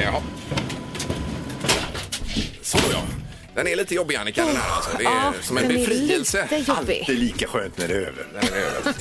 Jaha. 0.05 0.21
Så 2.61 2.77
ja. 2.93 2.99
Den 3.55 3.67
är 3.67 3.75
lite 3.75 3.95
jobbig 3.95 4.15
Annika 4.15 4.45
den 4.45 4.55
här 4.55 4.75
alltså. 4.75 4.89
Det 4.97 5.03
är 5.03 5.09
Ja, 5.09 5.33
som 5.41 5.57
en 5.57 5.63
den 5.67 5.71
är 5.71 5.79
befrielse. 5.79 6.47
lite 6.51 6.71
jobbig. 6.71 7.03
Det 7.07 7.13
är 7.13 7.17
lika 7.17 7.47
skönt 7.47 7.77
när 7.77 7.87
det 7.87 7.93
är 7.93 7.97
över. 7.99 8.25
Den 8.33 8.53
är 8.53 8.57
över. 8.57 8.93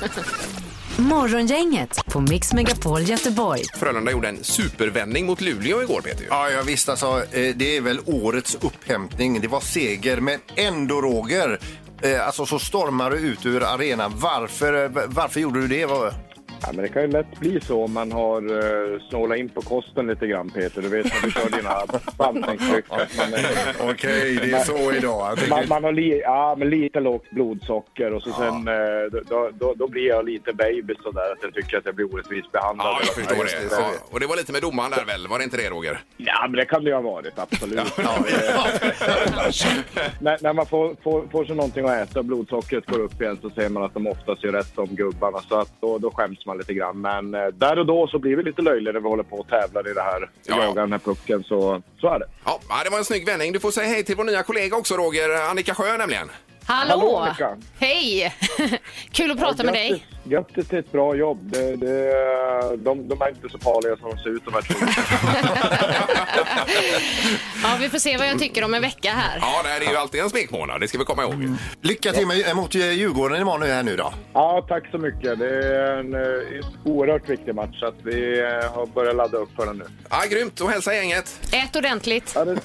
Morgongänget 0.99 2.07
på 2.07 2.21
Mix 2.21 2.53
Megapol 2.53 3.01
Göteborg. 3.03 3.63
Frölunda 3.77 4.11
gjorde 4.13 4.29
en 4.29 4.45
supervändning 4.45 5.27
mot 5.27 5.41
Luleå 5.41 5.83
igår 5.83 6.01
Peter. 6.01 6.27
Ja, 6.31 6.51
jag 6.51 6.63
visst 6.63 6.89
alltså. 6.89 7.07
eh, 7.33 7.55
Det 7.57 7.77
är 7.77 7.81
väl 7.81 8.01
årets 8.07 8.55
upphämtning. 8.61 9.41
Det 9.41 9.49
var 9.49 9.61
seger, 9.61 10.21
men 10.21 10.41
ändå 10.57 11.01
Roger. 11.01 11.59
eh, 12.03 12.27
Alltså 12.27 12.47
så 12.47 12.59
stormar 12.59 13.11
du 13.11 13.17
ut 13.17 13.47
ur 13.47 13.63
arenan. 13.63 14.13
Varför, 14.17 14.85
eh, 14.85 14.91
varför 15.07 15.41
gjorde 15.41 15.61
du 15.61 15.69
det? 15.69 15.87
Ja, 16.63 16.69
men 16.73 16.83
det 16.83 16.89
kan 16.89 17.03
ju 17.03 17.09
lätt 17.09 17.41
bli 17.41 17.61
så 17.61 17.85
om 17.85 17.93
man 17.93 18.13
har 18.13 18.53
uh, 18.53 19.01
snålat 19.09 19.39
in 19.39 19.49
på 19.49 19.63
kosten 19.63 20.07
lite 20.07 20.27
grann, 20.27 20.51
Peter. 20.51 20.83
Du 20.83 20.89
vet 20.89 21.05
när 21.05 21.23
du 21.23 21.31
kör 21.31 21.51
dina 21.57 21.75
bantningstryck. 22.17 22.85
Okej, 23.81 24.39
det 24.43 24.53
är 24.53 24.65
så 24.65 24.93
idag. 24.93 25.39
Man, 25.49 25.69
man 25.69 25.85
har 25.85 25.93
li, 25.93 26.21
ja, 26.25 26.57
men 26.59 26.71
lite 26.71 27.01
lågt 27.01 27.31
blodsocker 27.31 28.13
och 28.13 28.23
så 28.23 28.33
sen, 28.33 28.69
eh, 28.69 28.75
då, 29.29 29.51
då, 29.59 29.75
då 29.77 29.89
blir 29.89 30.07
jag 30.07 30.25
lite 30.25 30.53
baby 30.53 30.95
sådär 31.03 31.33
att 31.33 31.43
jag 31.43 31.55
tycker 31.55 31.79
att 31.79 31.87
jag 31.87 31.95
blir 31.95 32.15
orättvist 32.15 32.53
behandlad. 32.53 32.87
Ja, 32.87 33.01
jag 33.01 33.15
förstår 33.15 33.45
det. 33.45 33.69
Ja. 33.71 33.91
Och 34.11 34.21
det 34.21 34.27
var 34.27 34.37
lite 34.37 34.53
med 34.53 34.63
domaren 34.63 34.91
där 34.91 35.05
väl? 35.05 35.29
Var 35.29 35.39
det 35.39 35.45
inte 35.45 35.57
det 35.57 35.71
Roger? 35.71 36.01
Ja, 36.17 36.41
men 36.43 36.53
det 36.53 36.65
kan 36.65 36.85
det 36.85 36.91
ju 36.91 36.95
ha 36.95 37.03
varit, 37.03 37.39
absolut. 37.39 37.97
när, 40.21 40.43
när 40.43 40.53
man 40.53 40.67
får, 40.67 40.97
får, 41.03 41.29
får 41.33 41.45
sig 41.45 41.57
någonting 41.57 41.85
att 41.85 42.11
äta 42.11 42.19
och 42.19 42.25
blodsockret 42.25 42.87
går 42.87 43.01
upp 43.01 43.21
igen 43.23 43.39
så 43.43 43.51
ser 43.51 43.69
man 43.69 43.83
att 43.83 43.95
de 43.95 44.07
oftast 44.07 44.45
gör 44.45 44.53
rätt 44.53 44.75
som 44.75 44.87
gubbarna. 44.87 45.39
Så 45.49 45.59
att 45.59 45.81
då, 45.81 45.99
då 45.99 46.11
skäms 46.11 46.47
man 46.49 46.59
lite 46.59 46.75
grann. 46.75 47.01
Men 47.01 47.35
eh, 47.35 47.47
där 47.47 47.79
och 47.79 47.87
då 47.87 48.07
så 48.07 48.19
blir 48.19 48.37
vi 48.37 48.43
lite 48.43 48.63
löjliga 48.63 48.93
när 48.93 49.01
vi 49.01 49.09
håller 49.09 49.23
på 49.23 49.37
och 49.37 49.49
tävlar 49.49 49.91
i 49.91 49.95
det 49.95 50.03
här. 50.03 50.31
Jagar 50.47 50.83
den 50.83 50.93
här 50.93 50.99
pucken, 50.99 51.45
så, 51.45 51.83
så 52.01 52.09
är 52.09 52.19
det. 52.19 52.27
Ja, 52.45 52.61
ja, 52.69 52.85
det 52.85 52.91
var 52.91 52.99
en 52.99 53.05
snygg 53.05 53.27
vändning. 53.27 53.53
Du 53.53 53.61
får 53.61 53.71
säga 53.71 53.89
hej 53.89 54.05
till 54.05 54.17
vår 54.17 54.25
nya 54.25 54.43
kollega 54.43 54.77
också 54.77 54.95
Roger, 54.95 55.51
Annika 55.51 55.75
Sjö 55.75 55.97
nämligen. 55.97 56.29
Hallå! 56.65 56.91
Hallå, 56.91 57.17
Annika. 57.17 57.57
Hej! 57.79 58.35
Kul 59.13 59.31
att 59.31 59.39
prata 59.39 59.65
med 59.65 59.75
dig. 59.75 60.05
Grattis 60.29 60.69
till 60.69 60.79
ett 60.79 60.93
bra 60.93 61.15
jobb. 61.15 61.39
Det, 61.43 61.77
det, 61.77 62.13
de, 62.77 63.09
de 63.09 63.23
är 63.23 63.29
inte 63.29 63.49
så 63.49 63.59
farliga 63.59 63.97
som 63.97 64.11
de 64.11 64.19
ser 64.19 64.31
ut 64.31 64.43
här 64.53 64.63
två. 64.63 64.75
Ja, 67.63 67.77
vi 67.81 67.89
får 67.89 67.99
se 67.99 68.17
vad 68.17 68.29
jag 68.29 68.39
tycker 68.39 68.65
om 68.65 68.75
en 68.75 68.83
vecka 68.83 69.11
här. 69.11 69.39
Ja, 69.41 69.63
det 69.63 69.87
är 69.87 69.91
ju 69.91 69.97
alltid 69.97 70.21
en 70.21 70.31
smekmånad, 70.31 70.81
det 70.81 70.89
ska 70.89 70.99
vi 70.99 71.05
komma 71.05 71.23
ihåg. 71.23 71.49
Lycka 71.83 72.13
till 72.13 72.27
med, 72.27 72.57
mot 72.57 72.75
eh, 72.75 72.93
Djurgården 72.93 73.41
imorgon 73.41 73.61
nu 73.61 73.67
här 73.67 73.83
nu 73.83 73.97
då. 73.97 74.13
Ja, 74.33 74.67
tack 74.69 74.91
så 74.91 74.99
mycket. 74.99 75.39
Det 75.39 75.49
är 75.49 75.97
en 75.99 76.15
eh, 76.15 76.21
oerhört 76.85 77.29
viktig 77.29 77.55
match 77.55 77.81
så 77.81 77.87
att 77.87 77.95
vi 78.03 78.39
eh, 78.39 78.45
har 78.75 78.87
börjat 78.87 79.17
ladda 79.17 79.39
upp 79.39 79.49
för 79.57 79.67
den 79.67 79.77
nu. 79.77 79.85
Ja, 80.11 80.23
grymt. 80.31 80.61
Och 80.61 80.71
hälsa 80.71 80.95
gänget. 80.95 81.41
Ät 81.53 81.77
ordentligt. 81.77 82.33
Ja, 82.35 82.45
det, 82.45 82.61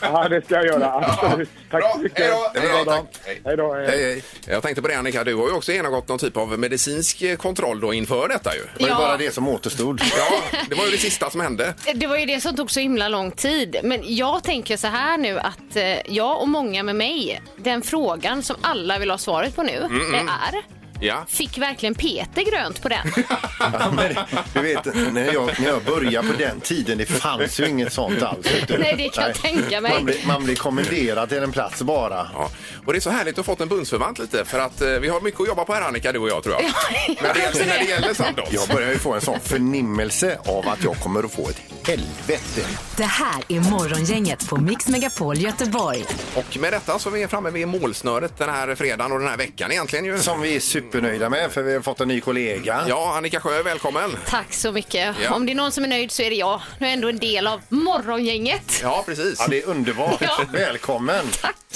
ja, 0.00 0.28
det 0.28 0.44
ska 0.44 0.54
jag 0.54 0.66
göra. 0.66 0.92
Absolut. 0.94 1.50
Tack 1.70 1.92
så 1.94 1.98
mycket. 1.98 2.18
Hej 2.54 2.70
då. 2.78 2.84
Bra. 2.84 3.06
Hej. 3.24 3.40
Hej 3.44 3.56
då. 3.56 3.74
Hej. 3.74 3.86
Hej, 3.86 4.02
hej. 4.04 4.22
Jag 4.46 4.62
tänkte 4.62 4.82
på 4.82 4.88
det 4.88 4.94
Annika, 4.98 5.24
du 5.24 5.34
har 5.34 5.48
ju 5.48 5.54
också 5.54 5.72
genomgått 5.72 6.08
någon 6.08 6.18
typ 6.18 6.36
av 6.36 6.58
medicinsk 7.02 7.22
eh, 7.22 7.36
kontroll 7.36 7.80
då 7.80 7.92
inför 7.94 8.28
detta 8.28 8.54
ju. 8.54 8.60
Det 8.60 8.82
var 8.82 8.88
ju 8.88 8.92
Ja. 8.94 8.98
bara 8.98 9.16
det 9.16 9.34
som 9.34 9.48
återstod. 9.48 10.00
Ja, 10.16 10.58
det 10.68 10.74
var 10.74 10.84
ju 10.84 10.90
det 10.90 10.98
sista 10.98 11.30
som 11.30 11.40
hände. 11.40 11.74
Det 11.94 12.06
var 12.06 12.16
ju 12.16 12.26
det 12.26 12.40
som 12.40 12.56
tog 12.56 12.70
så 12.70 12.80
himla 12.80 13.08
lång 13.08 13.30
tid. 13.30 13.76
Men 13.82 14.00
jag 14.04 14.42
tänker 14.44 14.76
så 14.76 14.86
här 14.86 15.18
nu 15.18 15.38
att 15.38 15.76
eh, 15.76 16.12
jag 16.12 16.40
och 16.40 16.48
många 16.48 16.82
med 16.82 16.96
mig, 16.96 17.42
den 17.56 17.82
frågan 17.82 18.42
som 18.42 18.56
alla 18.60 18.98
vill 18.98 19.10
ha 19.10 19.18
svaret 19.18 19.56
på 19.56 19.62
nu, 19.62 19.76
Mm, 19.76 20.12
det 20.12 20.18
är 20.18 20.81
Ja. 21.02 21.24
Fick 21.28 21.58
verkligen 21.58 21.94
Peter 21.94 22.42
grönt 22.50 22.82
på 22.82 22.88
den? 22.88 23.12
Ja, 23.58 23.90
men, 23.96 24.14
du 24.54 24.60
vet, 24.60 25.12
när 25.12 25.32
jag, 25.32 25.60
när 25.60 25.68
jag 25.68 25.84
började 25.84 26.28
på 26.28 26.34
den 26.38 26.60
tiden, 26.60 26.98
det 26.98 27.06
fanns 27.06 27.60
ju 27.60 27.68
inget 27.68 27.92
sånt 27.92 28.22
alls. 28.22 28.46
Nej, 28.78 28.94
det 28.96 29.08
kan 29.08 29.24
jag 29.24 29.34
tänka 29.34 29.80
mig. 29.80 29.92
Man 29.92 30.04
blir, 30.04 30.26
man 30.26 30.44
blir 30.44 30.56
kommenderad 30.56 31.28
till 31.28 31.42
en 31.42 31.52
plats 31.52 31.82
bara. 31.82 32.30
Ja. 32.34 32.50
Och 32.86 32.92
det 32.92 32.98
är 32.98 33.00
så 33.00 33.10
härligt 33.10 33.38
att 33.38 33.46
ha 33.46 33.52
fått 33.52 33.60
en 33.60 33.68
bundsförvant 33.68 34.18
lite 34.18 34.44
för 34.44 34.58
att 34.58 34.80
eh, 34.80 34.88
vi 34.88 35.08
har 35.08 35.20
mycket 35.20 35.40
att 35.40 35.48
jobba 35.48 35.64
på 35.64 35.74
här 35.74 35.82
Annika, 35.82 36.12
du 36.12 36.18
och 36.18 36.28
jag 36.28 36.42
tror 36.42 36.54
jag. 36.54 36.62
när, 37.22 37.34
det 37.34 37.40
gäller, 37.40 37.66
när 37.66 37.78
det 37.78 37.84
gäller 37.84 38.14
Sandholt. 38.14 38.52
Jag 38.52 38.68
börjar 38.68 38.90
ju 38.90 38.98
få 38.98 39.14
en 39.14 39.20
sån 39.20 39.40
förnimmelse 39.40 40.38
av 40.46 40.68
att 40.68 40.84
jag 40.84 40.96
kommer 40.96 41.24
att 41.24 41.32
få 41.32 41.48
ett 41.48 41.60
helvete. 41.86 42.66
Det 42.96 43.04
här 43.04 43.42
är 43.48 43.60
Morgongänget 43.60 44.48
på 44.48 44.56
Mix 44.56 44.88
Megapol 44.88 45.38
Göteborg. 45.38 46.04
Och 46.34 46.56
med 46.56 46.72
detta 46.72 46.98
så 46.98 47.08
är 47.08 47.12
vi 47.12 47.28
framme 47.28 47.50
vid 47.50 47.68
målsnöret 47.68 48.38
den 48.38 48.50
här 48.50 48.74
fredagen 48.74 49.12
och 49.12 49.18
den 49.18 49.28
här 49.28 49.36
veckan 49.36 49.72
egentligen 49.72 50.04
ju. 50.04 50.18
Som 50.18 50.40
vi 50.40 50.56
är 50.56 50.60
supernöjda 50.92 51.30
med 51.30 51.52
för 51.52 51.62
vi 51.62 51.74
har 51.74 51.80
fått 51.80 52.00
en 52.00 52.08
ny 52.08 52.20
kollega. 52.20 52.84
Ja, 52.88 53.14
Annika 53.16 53.40
Sjö, 53.40 53.62
välkommen. 53.62 54.16
Tack 54.26 54.52
så 54.54 54.72
mycket. 54.72 55.16
Ja. 55.22 55.34
Om 55.34 55.46
det 55.46 55.52
är 55.52 55.54
någon 55.54 55.72
som 55.72 55.84
är 55.84 55.88
nöjd 55.88 56.10
så 56.10 56.22
är 56.22 56.30
det 56.30 56.36
jag. 56.36 56.60
Nu 56.78 56.86
är 56.86 56.90
jag 56.90 56.94
ändå 56.94 57.08
en 57.08 57.18
del 57.18 57.46
av 57.46 57.60
morgongänget. 57.68 58.80
Ja, 58.82 59.02
precis. 59.06 59.36
Ja, 59.38 59.46
det 59.48 59.62
är 59.62 59.66
underbart. 59.68 60.20
Ja. 60.20 60.40
Välkommen. 60.52 61.26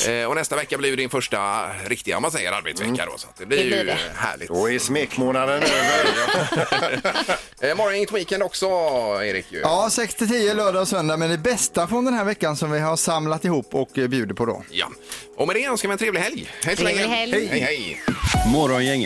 Eh, 0.09 0.25
och 0.25 0.35
nästa 0.35 0.57
vecka 0.57 0.79
blir 0.79 0.91
ju 0.91 0.97
din 0.97 1.11
första 1.11 1.69
riktiga, 1.87 2.17
om 2.17 2.23
man 2.23 2.31
säger, 2.31 2.53
arbetsvecka 2.53 3.07
då. 3.07 3.19
Så 3.19 3.29
att 3.29 3.37
det 3.37 3.47
blir 3.47 3.59
Det 3.59 3.65
blir 3.65 3.79
ju 3.79 3.85
det. 3.85 3.99
härligt. 4.17 4.49
Då 4.49 4.71
är 4.71 4.79
smekmånaden 4.79 5.63
över. 5.63 7.01
eh, 7.71 7.77
Morgongänget 7.77 8.13
Weekend 8.13 8.43
också, 8.43 8.67
Erik. 9.23 9.47
Ju. 9.53 9.59
Ja, 9.61 9.89
6 9.91 10.15
till 10.15 10.29
10 10.29 10.55
lördag 10.55 10.83
och 10.83 10.89
söndag 10.89 11.17
med 11.17 11.31
det 11.31 11.39
bästa 11.39 11.87
från 11.87 12.05
den 12.05 12.15
här 12.15 12.25
veckan 12.25 12.57
som 12.57 12.71
vi 12.71 12.79
har 12.81 12.97
samlat 12.97 13.45
ihop 13.45 13.75
och 13.75 13.99
eh, 13.99 14.09
bjuder 14.09 14.35
på 14.35 14.47
då. 14.47 14.65
Ja. 14.71 14.91
Och 15.37 15.47
med 15.47 15.57
det 15.57 15.65
önskar 15.65 15.89
vi 15.89 15.93
en 15.93 15.99
trevlig 15.99 16.21
helg. 16.21 16.51
Hej 16.65 16.77
så 16.77 16.83
länge. 16.83 17.07
Helg. 17.07 17.47
Hej, 17.47 17.61
hej. 17.61 18.03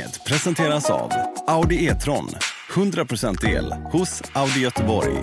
Morgongänget 0.01 0.25
presenteras 0.25 0.91
av 0.91 1.11
Audi 1.47 1.87
E-tron. 1.87 2.29
100% 2.75 3.49
el 3.49 3.73
hos 3.73 4.23
Audi 4.33 4.61
Göteborg. 4.61 5.17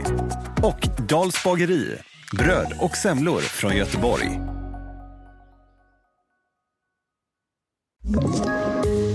Och 0.63 0.87
Dals 1.09 1.43
bageri. 1.43 1.97
Bröd 2.37 2.73
och 2.79 2.97
semlor 2.97 3.41
från 3.41 3.77
Göteborg. 3.77 4.39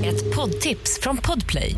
Ett 0.05 0.37
poddtips 0.37 1.01
från 1.01 1.17
Podplay. 1.17 1.75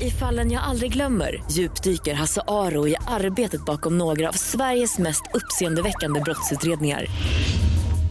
I 0.00 0.10
fallen 0.10 0.50
jag 0.50 0.62
aldrig 0.62 0.92
glömmer 0.92 1.42
djupdyker 1.50 2.14
Hasse 2.14 2.42
Aro 2.48 2.88
i 2.88 2.96
arbetet 3.06 3.64
bakom 3.64 3.98
några 3.98 4.28
av 4.28 4.32
Sveriges 4.32 4.98
mest 4.98 5.22
uppseendeväckande 5.34 6.20
brottsutredningar. 6.20 7.06